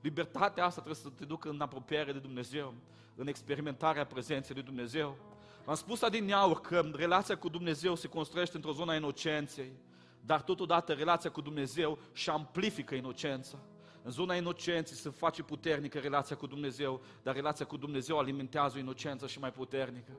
Libertatea 0.00 0.64
asta 0.64 0.80
trebuie 0.80 1.02
să 1.02 1.08
te 1.08 1.24
ducă 1.24 1.48
în 1.48 1.60
apropiere 1.60 2.12
de 2.12 2.18
Dumnezeu, 2.18 2.74
în 3.14 3.26
experimentarea 3.26 4.06
prezenței 4.06 4.54
lui 4.54 4.64
Dumnezeu. 4.64 5.16
Am 5.64 5.74
spus 5.74 6.02
adineauri 6.02 6.60
că 6.60 6.90
relația 6.94 7.36
cu 7.36 7.48
Dumnezeu 7.48 7.94
se 7.94 8.08
construiește 8.08 8.56
într-o 8.56 8.72
zonă 8.72 8.92
a 8.92 8.96
inocenței, 8.96 9.72
dar 10.20 10.42
totodată 10.42 10.92
relația 10.92 11.30
cu 11.30 11.40
Dumnezeu 11.40 11.98
și 12.12 12.30
amplifică 12.30 12.94
inocența. 12.94 13.58
În 14.06 14.12
zona 14.12 14.34
inocenței 14.36 14.96
se 14.96 15.10
face 15.10 15.42
puternică 15.42 15.98
relația 15.98 16.36
cu 16.36 16.46
Dumnezeu, 16.46 17.02
dar 17.22 17.34
relația 17.34 17.66
cu 17.66 17.76
Dumnezeu 17.76 18.18
alimentează 18.18 18.76
o 18.76 18.80
inocență 18.80 19.26
și 19.26 19.38
mai 19.38 19.52
puternică. 19.52 20.12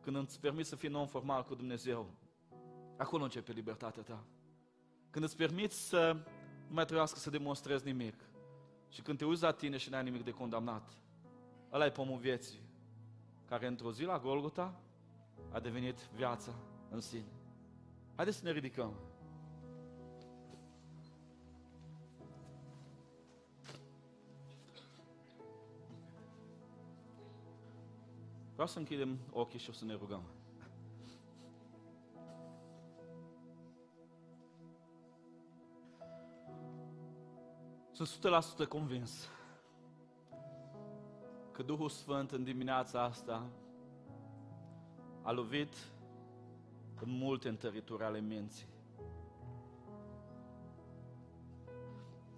Când 0.00 0.16
îți 0.16 0.40
permiți 0.40 0.68
să 0.68 0.76
fii 0.76 0.88
non-formal 0.88 1.44
cu 1.44 1.54
Dumnezeu, 1.54 2.10
acolo 2.96 3.22
începe 3.22 3.52
libertatea 3.52 4.02
ta. 4.02 4.24
Când 5.10 5.24
îți 5.24 5.36
permiți 5.36 5.88
să 5.88 6.12
nu 6.66 6.74
mai 6.74 6.84
trebuiască 6.84 7.18
să 7.18 7.30
demonstrezi 7.30 7.84
nimic. 7.84 8.14
Și 8.88 9.02
când 9.02 9.18
te 9.18 9.24
uiți 9.24 9.42
la 9.42 9.52
tine 9.52 9.76
și 9.76 9.90
n-ai 9.90 10.02
nimic 10.02 10.24
de 10.24 10.30
condamnat, 10.30 10.90
ăla 11.72 11.84
e 11.84 11.90
pomul 11.90 12.18
vieții, 12.18 12.60
care 13.48 13.66
într-o 13.66 13.92
zi 13.92 14.02
la 14.02 14.18
Golgota 14.18 14.80
a 15.50 15.60
devenit 15.60 15.98
viața 16.14 16.54
în 16.90 17.00
sine. 17.00 17.32
Haideți 18.14 18.36
să 18.36 18.44
ne 18.44 18.52
ridicăm. 18.52 18.94
Vreau 28.60 28.74
să 28.74 28.78
închidem 28.78 29.18
ochii 29.30 29.58
și 29.58 29.70
o 29.70 29.72
să 29.72 29.84
ne 29.84 29.94
rugăm. 29.94 30.22
Sunt 37.90 38.08
100% 38.64 38.68
convins 38.68 39.28
că 41.52 41.62
Duhul 41.62 41.88
Sfânt 41.88 42.30
în 42.30 42.44
dimineața 42.44 43.02
asta 43.02 43.46
a 45.22 45.30
lovit 45.32 45.74
în 47.02 47.10
multe 47.10 47.48
întărituri 47.48 48.02
ale 48.02 48.20
minții. 48.20 48.66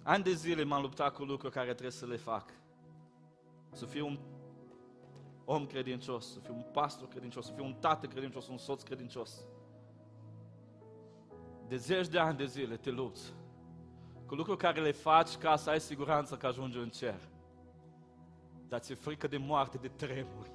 Ani 0.02 0.24
de 0.24 0.32
zile 0.32 0.64
m-am 0.64 0.82
luptat 0.82 1.14
cu 1.14 1.24
lucruri 1.24 1.52
care 1.52 1.70
trebuie 1.70 1.90
să 1.90 2.06
le 2.06 2.16
fac. 2.16 2.50
Să 3.70 3.86
fiu 3.86 4.06
un 4.06 4.18
om 5.54 5.66
credincios, 5.66 6.32
să 6.32 6.38
fiu 6.38 6.54
un 6.54 6.64
pastor 6.72 7.08
credincios, 7.08 7.46
să 7.46 7.52
fiu 7.52 7.64
un 7.64 7.74
tată 7.74 8.06
credincios, 8.06 8.48
un 8.48 8.58
soț 8.58 8.82
credincios. 8.82 9.44
De 11.68 11.76
zeci 11.76 12.08
de 12.08 12.18
ani 12.18 12.36
de 12.36 12.46
zile 12.46 12.76
te 12.76 12.90
lupți 12.90 13.32
cu 14.26 14.34
lucruri 14.34 14.58
care 14.58 14.80
le 14.80 14.90
faci 14.90 15.36
ca 15.36 15.56
să 15.56 15.70
ai 15.70 15.80
siguranță 15.80 16.36
că 16.36 16.46
ajungi 16.46 16.78
în 16.78 16.88
cer. 16.88 17.20
Dar 18.68 18.80
ți-e 18.80 18.94
frică 18.94 19.26
de 19.26 19.36
moarte, 19.36 19.78
de 19.78 19.88
tremuri. 19.88 20.50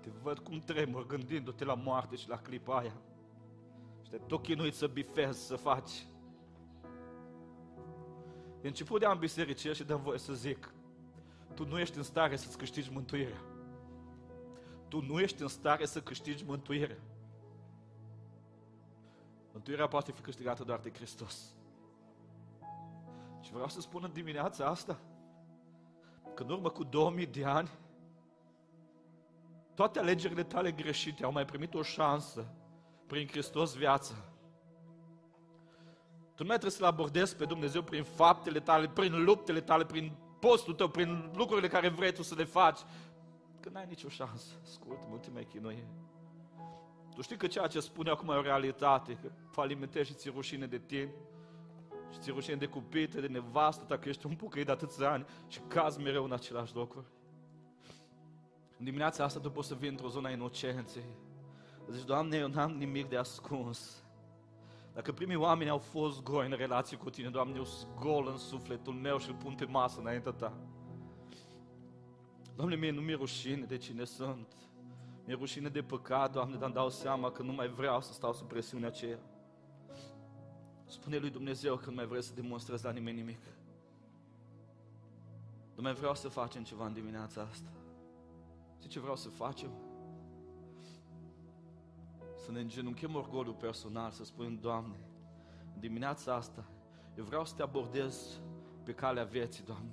Te 0.00 0.10
văd 0.22 0.38
cum 0.38 0.58
tremur 0.58 1.06
gândindu-te 1.06 1.64
la 1.64 1.74
moarte 1.74 2.16
și 2.16 2.28
la 2.28 2.38
clipa 2.38 2.78
aia. 2.78 2.96
Și 4.02 4.10
te 4.10 4.16
tot 4.16 4.42
chinuit 4.42 4.74
să 4.74 4.86
bifezi, 4.86 5.46
să 5.46 5.56
faci. 5.56 6.06
E 8.62 8.66
început 8.66 9.00
de 9.00 9.06
am 9.06 9.18
bisericie 9.18 9.72
și 9.72 9.84
dăm 9.84 10.00
voie 10.00 10.18
să 10.18 10.32
zic, 10.32 10.74
tu 11.56 11.66
nu 11.66 11.78
ești 11.78 11.96
în 11.96 12.02
stare 12.02 12.36
să-ți 12.36 12.58
câștigi 12.58 12.92
mântuirea. 12.92 13.40
Tu 14.88 15.00
nu 15.00 15.20
ești 15.20 15.42
în 15.42 15.48
stare 15.48 15.86
să 15.86 16.00
câștigi 16.00 16.44
mântuirea. 16.44 16.98
Mântuirea 19.52 19.86
poate 19.86 20.12
fi 20.12 20.20
câștigată 20.20 20.64
doar 20.64 20.78
de 20.78 20.92
Hristos. 20.92 21.54
Și 23.40 23.52
vreau 23.52 23.68
să 23.68 23.80
spun 23.80 24.02
în 24.04 24.12
dimineața 24.12 24.66
asta 24.66 24.98
că 26.34 26.42
în 26.42 26.50
urmă 26.50 26.70
cu 26.70 26.84
2000 26.84 27.26
de 27.26 27.44
ani 27.44 27.70
toate 29.74 29.98
alegerile 29.98 30.42
tale 30.42 30.72
greșite 30.72 31.24
au 31.24 31.32
mai 31.32 31.44
primit 31.44 31.74
o 31.74 31.82
șansă 31.82 32.46
prin 33.06 33.26
Hristos 33.26 33.74
viața. 33.74 34.14
Tu 36.34 36.42
nu 36.42 36.48
mai 36.48 36.58
trebuie 36.58 36.70
să-L 36.70 36.84
abordezi 36.84 37.36
pe 37.36 37.44
Dumnezeu 37.44 37.82
prin 37.82 38.02
faptele 38.02 38.60
tale, 38.60 38.88
prin 38.88 39.24
luptele 39.24 39.60
tale, 39.60 39.84
prin 39.84 40.16
postul 40.46 40.74
tău, 40.74 40.88
prin 40.88 41.30
lucrurile 41.34 41.68
care 41.68 41.88
vrei 41.88 42.12
tu 42.12 42.22
să 42.22 42.34
le 42.34 42.44
faci. 42.44 42.78
Că 43.60 43.68
n-ai 43.68 43.86
nicio 43.88 44.08
șansă. 44.08 44.52
Ascultă-mă, 44.62 45.14
nu 45.14 45.16
te 45.16 45.30
mai 45.30 45.44
chinuie. 45.44 45.86
Tu 47.14 47.22
știi 47.22 47.36
că 47.36 47.46
ceea 47.46 47.66
ce 47.66 47.80
spune 47.80 48.10
acum 48.10 48.28
e 48.28 48.34
o 48.34 48.40
realitate, 48.40 49.18
că 49.22 49.30
falimentezi 49.50 50.08
și 50.08 50.14
ți 50.14 50.28
rușine 50.28 50.66
de 50.66 50.78
tine, 50.78 51.14
și 52.12 52.18
ți 52.18 52.30
rușine 52.30 52.56
de 52.56 52.66
cupite, 52.66 53.20
de 53.20 53.26
nevastă 53.26 53.84
ta, 53.84 53.98
că 53.98 54.08
ești 54.08 54.26
un 54.26 54.34
pucăi 54.34 54.64
de 54.64 54.70
atâția 54.70 55.10
ani 55.10 55.26
și 55.48 55.60
cazi 55.68 56.00
mereu 56.00 56.24
în 56.24 56.32
același 56.32 56.74
locuri. 56.74 57.06
În 58.78 58.84
dimineața 58.84 59.24
asta 59.24 59.40
tu 59.40 59.50
poți 59.50 59.68
să 59.68 59.74
vii 59.74 59.88
într-o 59.88 60.08
zonă 60.08 60.28
a 60.28 60.30
inocenței. 60.30 61.04
Zici, 61.90 62.04
Doamne, 62.04 62.36
eu 62.36 62.48
n-am 62.48 62.70
nimic 62.70 63.08
de 63.08 63.16
ascuns. 63.16 64.05
Dacă 64.96 65.12
primii 65.12 65.36
oameni 65.36 65.70
au 65.70 65.78
fost 65.78 66.22
goi 66.22 66.46
în 66.46 66.56
relație 66.56 66.96
cu 66.96 67.10
tine, 67.10 67.28
Doamne, 67.28 67.56
eu 67.56 67.64
sunt 67.64 67.90
gol 68.00 68.26
în 68.26 68.36
sufletul 68.36 68.92
meu 68.92 69.18
și 69.18 69.28
îl 69.28 69.34
pun 69.34 69.54
pe 69.54 69.64
masă 69.64 70.00
înaintea 70.00 70.32
ta. 70.32 70.52
Doamne, 72.54 72.76
mie 72.76 72.90
nu 72.90 73.00
mi-e 73.00 73.14
rușine 73.14 73.64
de 73.64 73.76
cine 73.76 74.04
sunt. 74.04 74.52
Mi-e 75.24 75.36
rușine 75.36 75.68
de 75.68 75.82
păcat, 75.82 76.32
Doamne, 76.32 76.54
dar 76.54 76.64
îmi 76.64 76.74
dau 76.74 76.90
seama 76.90 77.30
că 77.30 77.42
nu 77.42 77.52
mai 77.52 77.68
vreau 77.68 78.00
să 78.00 78.12
stau 78.12 78.32
sub 78.32 78.48
presiunea 78.48 78.88
aceea. 78.88 79.18
Spune 80.86 81.16
lui 81.16 81.30
Dumnezeu 81.30 81.76
că 81.76 81.88
nu 81.88 81.94
mai 81.94 82.06
vrei 82.06 82.22
să 82.22 82.34
demonstrezi 82.34 82.84
la 82.84 82.90
nimeni 82.90 83.16
nimic. 83.16 83.40
Nu 85.74 85.82
mai 85.82 85.94
vreau 85.94 86.14
să 86.14 86.28
facem 86.28 86.62
ceva 86.62 86.86
în 86.86 86.92
dimineața 86.92 87.48
asta. 87.50 87.70
Știi 88.76 88.90
ce 88.90 89.00
vreau 89.00 89.16
să 89.16 89.28
facem? 89.28 89.70
Să 92.46 92.52
ne 92.52 92.60
îngenunchem 92.60 93.14
orgoliul 93.14 93.54
personal, 93.54 94.10
să 94.10 94.24
spunem, 94.24 94.54
Doamne, 94.54 94.96
în 95.74 95.80
dimineața 95.80 96.34
asta, 96.34 96.64
eu 97.18 97.24
vreau 97.24 97.44
să 97.44 97.54
te 97.54 97.62
abordez 97.62 98.40
pe 98.82 98.92
calea 98.92 99.24
vieții, 99.24 99.64
Doamne. 99.64 99.92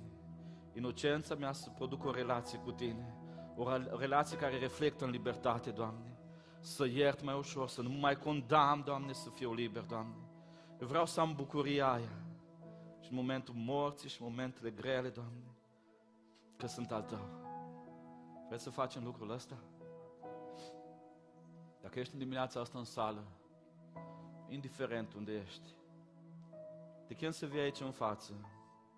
Inocența 0.72 1.34
mea 1.34 1.52
să 1.52 1.70
produc 1.70 2.04
o 2.04 2.10
relație 2.10 2.58
cu 2.58 2.72
Tine 2.72 3.14
o 3.56 3.96
relație 3.96 4.36
care 4.36 4.58
reflectă 4.58 5.04
în 5.04 5.10
libertate, 5.10 5.70
Doamne. 5.70 6.18
Să 6.60 6.86
iert 6.86 7.22
mai 7.22 7.34
ușor, 7.38 7.68
să 7.68 7.82
nu 7.82 7.88
mai 7.88 8.16
condamn, 8.16 8.82
Doamne, 8.84 9.12
să 9.12 9.30
fiu 9.30 9.54
liber, 9.54 9.82
Doamne. 9.82 10.16
Eu 10.80 10.86
vreau 10.86 11.06
să 11.06 11.20
am 11.20 11.34
bucuria 11.36 11.92
aia. 11.92 12.24
Și 13.00 13.10
în 13.10 13.16
momentul 13.16 13.54
morții 13.56 14.08
și 14.08 14.22
în 14.22 14.28
momentele 14.28 14.70
grele, 14.70 15.08
Doamne, 15.08 15.54
că 16.56 16.66
sunt 16.66 16.92
al 16.92 17.02
Tău. 17.02 17.42
Vreți 18.48 18.62
să 18.62 18.70
facem 18.70 19.04
lucrul 19.04 19.30
ăsta? 19.30 19.58
Dacă 21.84 21.98
ești 21.98 22.12
în 22.12 22.18
dimineața 22.18 22.60
asta 22.60 22.78
în 22.78 22.84
sală, 22.84 23.24
indiferent 24.48 25.12
unde 25.14 25.32
ești, 25.32 25.74
te 27.06 27.14
chem 27.14 27.30
să 27.30 27.46
vii 27.46 27.60
aici 27.60 27.80
în 27.80 27.90
față 27.90 28.32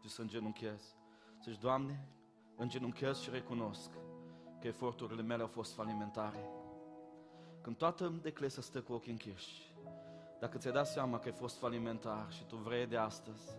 și 0.02 0.08
să 0.08 0.20
îngenunchezi. 0.20 0.96
Să 1.38 1.50
zici, 1.50 1.60
Doamne, 1.60 2.08
îngenunchez 2.56 3.20
și 3.20 3.30
recunosc 3.30 3.90
că 4.60 4.66
eforturile 4.66 5.22
mele 5.22 5.42
au 5.42 5.48
fost 5.48 5.74
falimentare. 5.74 6.50
Când 7.60 7.76
toată 7.76 8.18
declesa 8.22 8.60
stă 8.60 8.82
cu 8.82 8.92
ochii 8.92 9.12
închiși, 9.12 9.74
Dacă 10.40 10.58
ți-ai 10.58 10.72
dat 10.72 10.86
seama 10.86 11.18
că 11.18 11.28
ai 11.28 11.34
fost 11.34 11.58
falimentar 11.58 12.32
și 12.32 12.44
tu 12.44 12.56
vrei 12.56 12.86
de 12.86 12.96
astăzi 12.96 13.56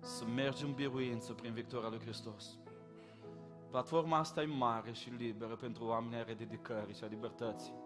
să 0.00 0.24
mergi 0.24 0.64
în 0.64 0.72
biruință 0.72 1.32
prin 1.32 1.52
victoria 1.52 1.88
lui 1.88 2.00
Hristos, 2.00 2.58
platforma 3.70 4.18
asta 4.18 4.42
e 4.42 4.46
mare 4.46 4.92
și 4.92 5.10
liberă 5.10 5.56
pentru 5.56 5.84
oamenii 5.84 6.16
ai 6.16 6.24
rededicării 6.24 6.94
și 6.94 7.04
a 7.04 7.06
libertății. 7.06 7.83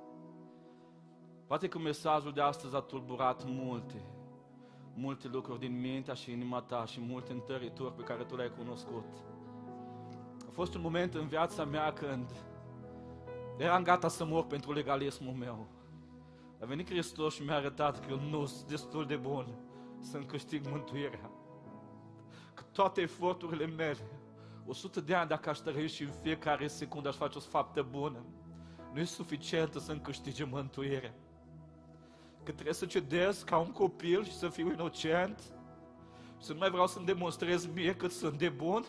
Poate 1.49 1.69
că 1.69 1.79
mesajul 1.79 2.33
de 2.33 2.41
astăzi 2.41 2.75
a 2.75 2.81
tulburat 2.81 3.45
multe, 3.47 4.03
multe 4.95 5.29
lucruri 5.29 5.59
din 5.59 5.81
mintea 5.81 6.15
și 6.15 6.33
inima 6.33 6.61
ta 6.61 6.85
și 6.85 7.01
multe 7.01 7.33
întărituri 7.33 7.95
pe 7.95 8.03
care 8.03 8.25
tu 8.25 8.37
le-ai 8.37 8.53
cunoscut. 8.57 9.05
A 10.47 10.51
fost 10.51 10.75
un 10.75 10.81
moment 10.81 11.15
în 11.15 11.27
viața 11.27 11.65
mea 11.65 11.93
când 11.93 12.31
eram 13.59 13.83
gata 13.83 14.09
să 14.09 14.25
mor 14.25 14.47
pentru 14.47 14.73
legalismul 14.73 15.33
meu. 15.33 15.67
A 16.61 16.65
venit 16.65 16.89
Hristos 16.89 17.35
și 17.35 17.43
mi-a 17.43 17.55
arătat 17.55 18.07
că 18.07 18.11
eu 18.11 18.21
nu 18.31 18.47
sunt 18.47 18.69
destul 18.69 19.07
de 19.07 19.17
bun 19.17 19.47
să-mi 20.01 20.27
câștig 20.27 20.67
mântuirea. 20.71 21.31
Că 22.55 22.63
toate 22.73 23.01
eforturile 23.01 23.67
mele, 23.67 24.11
100 24.67 25.01
de 25.01 25.15
ani 25.15 25.29
dacă 25.29 25.49
aș 25.49 25.59
trăi 25.59 25.89
și 25.89 26.03
în 26.03 26.13
fiecare 26.23 26.67
secundă 26.67 27.09
aș 27.09 27.17
face 27.17 27.39
o 27.39 27.41
faptă 27.41 27.87
bună, 27.91 28.25
nu 28.93 29.01
e 29.01 29.05
suficientă 29.05 29.79
să-mi 29.79 30.01
câștige 30.01 30.45
mântuirea. 30.45 31.15
Că 32.49 32.55
trebuie 32.55 32.75
să 32.75 32.87
cedez 32.87 33.43
ca 33.43 33.59
un 33.59 33.73
copil 33.73 34.25
și 34.25 34.37
să 34.37 34.49
fiu 34.49 34.73
inocent, 34.73 35.43
să 36.39 36.53
nu 36.53 36.59
mai 36.59 36.71
vreau 36.71 36.87
să-mi 36.87 37.07
demonstrez 37.07 37.67
mie 37.67 37.95
cât 37.97 38.11
sunt 38.13 38.39
de 38.39 38.49
bun, 38.49 38.85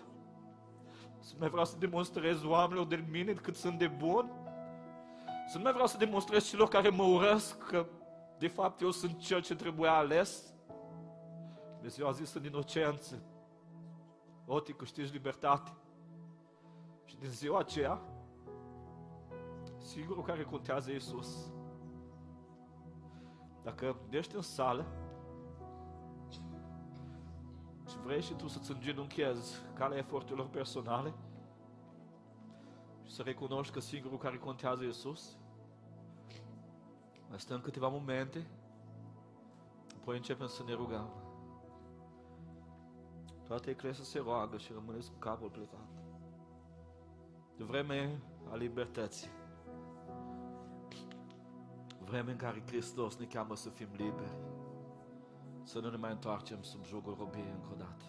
să 1.19 1.31
nu 1.33 1.39
mai 1.39 1.49
vreau 1.49 1.65
să 1.65 1.75
demonstrez 1.77 2.43
oamenilor 2.43 2.87
de 2.87 3.05
mine 3.09 3.33
cât 3.33 3.55
sunt 3.55 3.77
de 3.77 3.87
bun, 3.87 4.31
să 5.47 5.57
nu 5.57 5.63
mai 5.63 5.71
vreau 5.71 5.87
să 5.87 5.97
demonstrez 5.97 6.49
celor 6.49 6.67
care 6.67 6.89
mă 6.89 7.03
urăsc 7.03 7.57
că 7.57 7.85
de 8.37 8.47
fapt 8.47 8.81
eu 8.81 8.91
sunt 8.91 9.19
cel 9.19 9.41
ce 9.41 9.55
trebuia 9.55 9.93
ales. 9.93 10.53
Dumnezeu 11.73 12.07
a 12.07 12.11
zis 12.11 12.33
în 12.33 12.43
inocență, 12.43 13.21
o, 14.45 14.59
te 14.59 14.71
câștigi 14.71 15.11
libertate. 15.11 15.71
Și 17.05 17.17
din 17.17 17.29
ziua 17.29 17.59
aceea, 17.59 18.01
singurul 19.77 20.23
care 20.23 20.43
contează 20.43 20.89
e 20.89 20.93
Iisus. 20.93 21.51
Dacă 23.63 23.95
ești 24.09 24.35
în 24.35 24.41
sală 24.41 24.85
și 27.87 27.97
vrei 28.03 28.21
și 28.21 28.33
tu 28.33 28.47
să-ți 28.47 28.71
îngenunchezi 28.71 29.55
calea 29.73 29.97
eforturilor 29.97 30.47
personale 30.47 31.13
și 33.03 33.13
să 33.13 33.21
recunoști 33.21 33.73
că 33.73 33.79
singurul 33.79 34.17
care 34.17 34.37
contează 34.37 34.83
e 34.83 34.85
Iisus, 34.85 35.37
mai 37.29 37.39
stăm 37.39 37.61
câteva 37.61 37.87
momente, 37.87 38.47
apoi 39.99 40.15
începem 40.15 40.47
să 40.47 40.63
ne 40.63 40.73
rugăm. 40.73 41.09
Toate 43.47 43.69
eclesia 43.69 44.03
se 44.03 44.19
roagă 44.19 44.57
și 44.57 44.71
rămâneți 44.73 45.11
cu 45.11 45.17
capul 45.17 45.49
plecat. 45.49 45.87
De 47.57 47.63
vreme 47.63 48.21
a 48.51 48.55
libertății. 48.55 49.38
Vreme 52.09 52.31
în 52.31 52.37
care 52.37 52.63
Hristos 52.65 53.17
ne 53.17 53.25
cheamă 53.25 53.55
să 53.55 53.69
fim 53.69 53.87
liberi. 53.91 54.37
Să 55.63 55.79
nu 55.79 55.89
ne 55.89 55.97
mai 55.97 56.11
întoarcem 56.11 56.61
sub 56.61 56.85
jugul 56.85 57.15
robiei 57.19 57.53
încă 57.53 57.69
o 57.73 57.75
dată. 57.75 58.03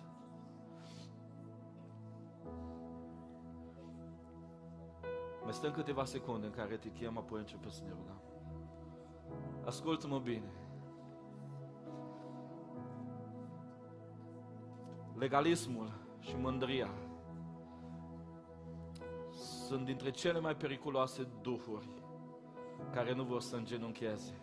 Mai 5.42 5.52
stăm 5.52 5.72
câteva 5.72 6.04
secunde 6.04 6.46
în 6.46 6.52
care 6.52 6.76
te 6.76 6.90
chem, 6.90 7.18
apoi 7.18 7.38
începem 7.38 7.70
să 7.70 7.82
ne 7.82 7.90
rugăm. 7.90 8.20
Ascultă-mă 9.64 10.18
bine. 10.18 10.52
Legalismul 15.18 15.92
și 16.18 16.36
mândria 16.36 16.90
sunt 19.66 19.84
dintre 19.84 20.10
cele 20.10 20.40
mai 20.40 20.56
periculoase 20.56 21.28
duhuri 21.42 21.99
care 22.92 23.14
nu 23.14 23.22
vor 23.22 23.40
să 23.40 23.56
îngenuncheze. 23.56 24.40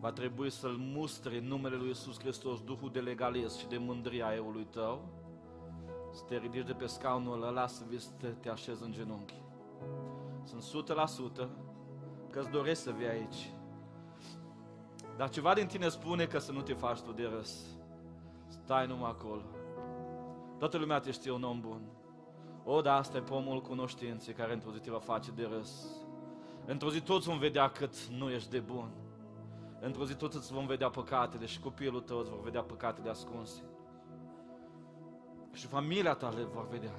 Va 0.00 0.12
trebui 0.12 0.50
să-l 0.50 0.76
mustre 0.78 1.38
în 1.38 1.44
numele 1.44 1.76
lui 1.76 1.86
Iisus 1.86 2.18
Hristos 2.18 2.60
Duhul 2.62 2.90
de 2.90 3.00
legalism 3.00 3.58
și 3.58 3.66
de 3.66 3.76
mândria 3.76 4.26
a 4.26 4.34
eului 4.34 4.66
tău, 4.70 5.08
să 6.12 6.22
te 6.24 6.36
ridici 6.36 6.66
de 6.66 6.72
pe 6.72 6.86
scaunul 6.86 7.42
ăla, 7.42 7.66
să 7.66 7.84
vii 7.88 8.00
să 8.00 8.10
te, 8.18 8.26
te 8.26 8.50
așezi 8.50 8.82
în 8.82 8.92
genunchi. 8.92 9.42
Sunt 10.44 10.84
100% 11.44 11.48
că 12.30 12.38
îți 12.38 12.50
dorești 12.50 12.82
să 12.82 12.90
vii 12.90 13.06
aici. 13.06 13.52
Dar 15.16 15.28
ceva 15.28 15.54
din 15.54 15.66
tine 15.66 15.88
spune 15.88 16.26
că 16.26 16.38
să 16.38 16.52
nu 16.52 16.60
te 16.60 16.72
faci 16.72 17.00
tu 17.00 17.12
de 17.12 17.24
râs. 17.24 17.64
Stai 18.48 18.86
numai 18.86 19.10
acolo. 19.10 19.42
Toată 20.58 20.76
lumea 20.76 21.00
te 21.00 21.10
știe 21.10 21.30
un 21.30 21.42
om 21.42 21.60
bun. 21.60 21.80
O, 22.64 22.80
da, 22.80 22.94
asta 22.94 23.16
e 23.16 23.20
pomul 23.20 23.60
cunoștinței 23.60 24.34
care 24.34 24.52
într-o 24.52 24.72
zi 24.72 24.80
te 24.80 24.90
va 24.90 24.98
face 24.98 25.30
de 25.30 25.48
râs. 25.52 25.84
Într-o 26.70 26.90
zi 26.90 27.00
toți 27.00 27.28
vom 27.28 27.38
vedea 27.38 27.68
cât 27.68 28.04
nu 28.04 28.30
ești 28.30 28.50
de 28.50 28.58
bun. 28.58 28.90
Într-o 29.80 30.04
zi 30.04 30.14
toți 30.14 30.36
îți 30.36 30.52
vom 30.52 30.66
vedea 30.66 30.88
păcatele 30.90 31.46
și 31.46 31.60
copilul 31.60 32.00
tău 32.00 32.18
îți 32.18 32.30
vor 32.30 32.40
vedea 32.40 32.62
păcatele 32.62 33.10
ascunse. 33.10 33.62
Și 35.52 35.66
familia 35.66 36.14
ta 36.14 36.28
le 36.28 36.42
vor 36.42 36.68
vedea. 36.68 36.94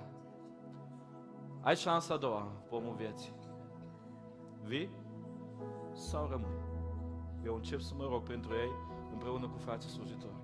Ai 1.61 1.76
șansa 1.76 2.13
a 2.13 2.17
doua, 2.17 2.41
pomul 2.70 2.95
vieții. 2.95 3.34
Vii 4.63 4.89
sau 5.91 6.28
rămâi? 6.30 6.61
Eu 7.45 7.55
încep 7.55 7.80
să 7.82 7.93
mă 7.95 8.07
rog 8.09 8.24
pentru 8.24 8.53
ei 8.53 8.72
împreună 9.11 9.47
cu 9.47 9.57
frații 9.57 9.89
slujitori. 9.89 10.38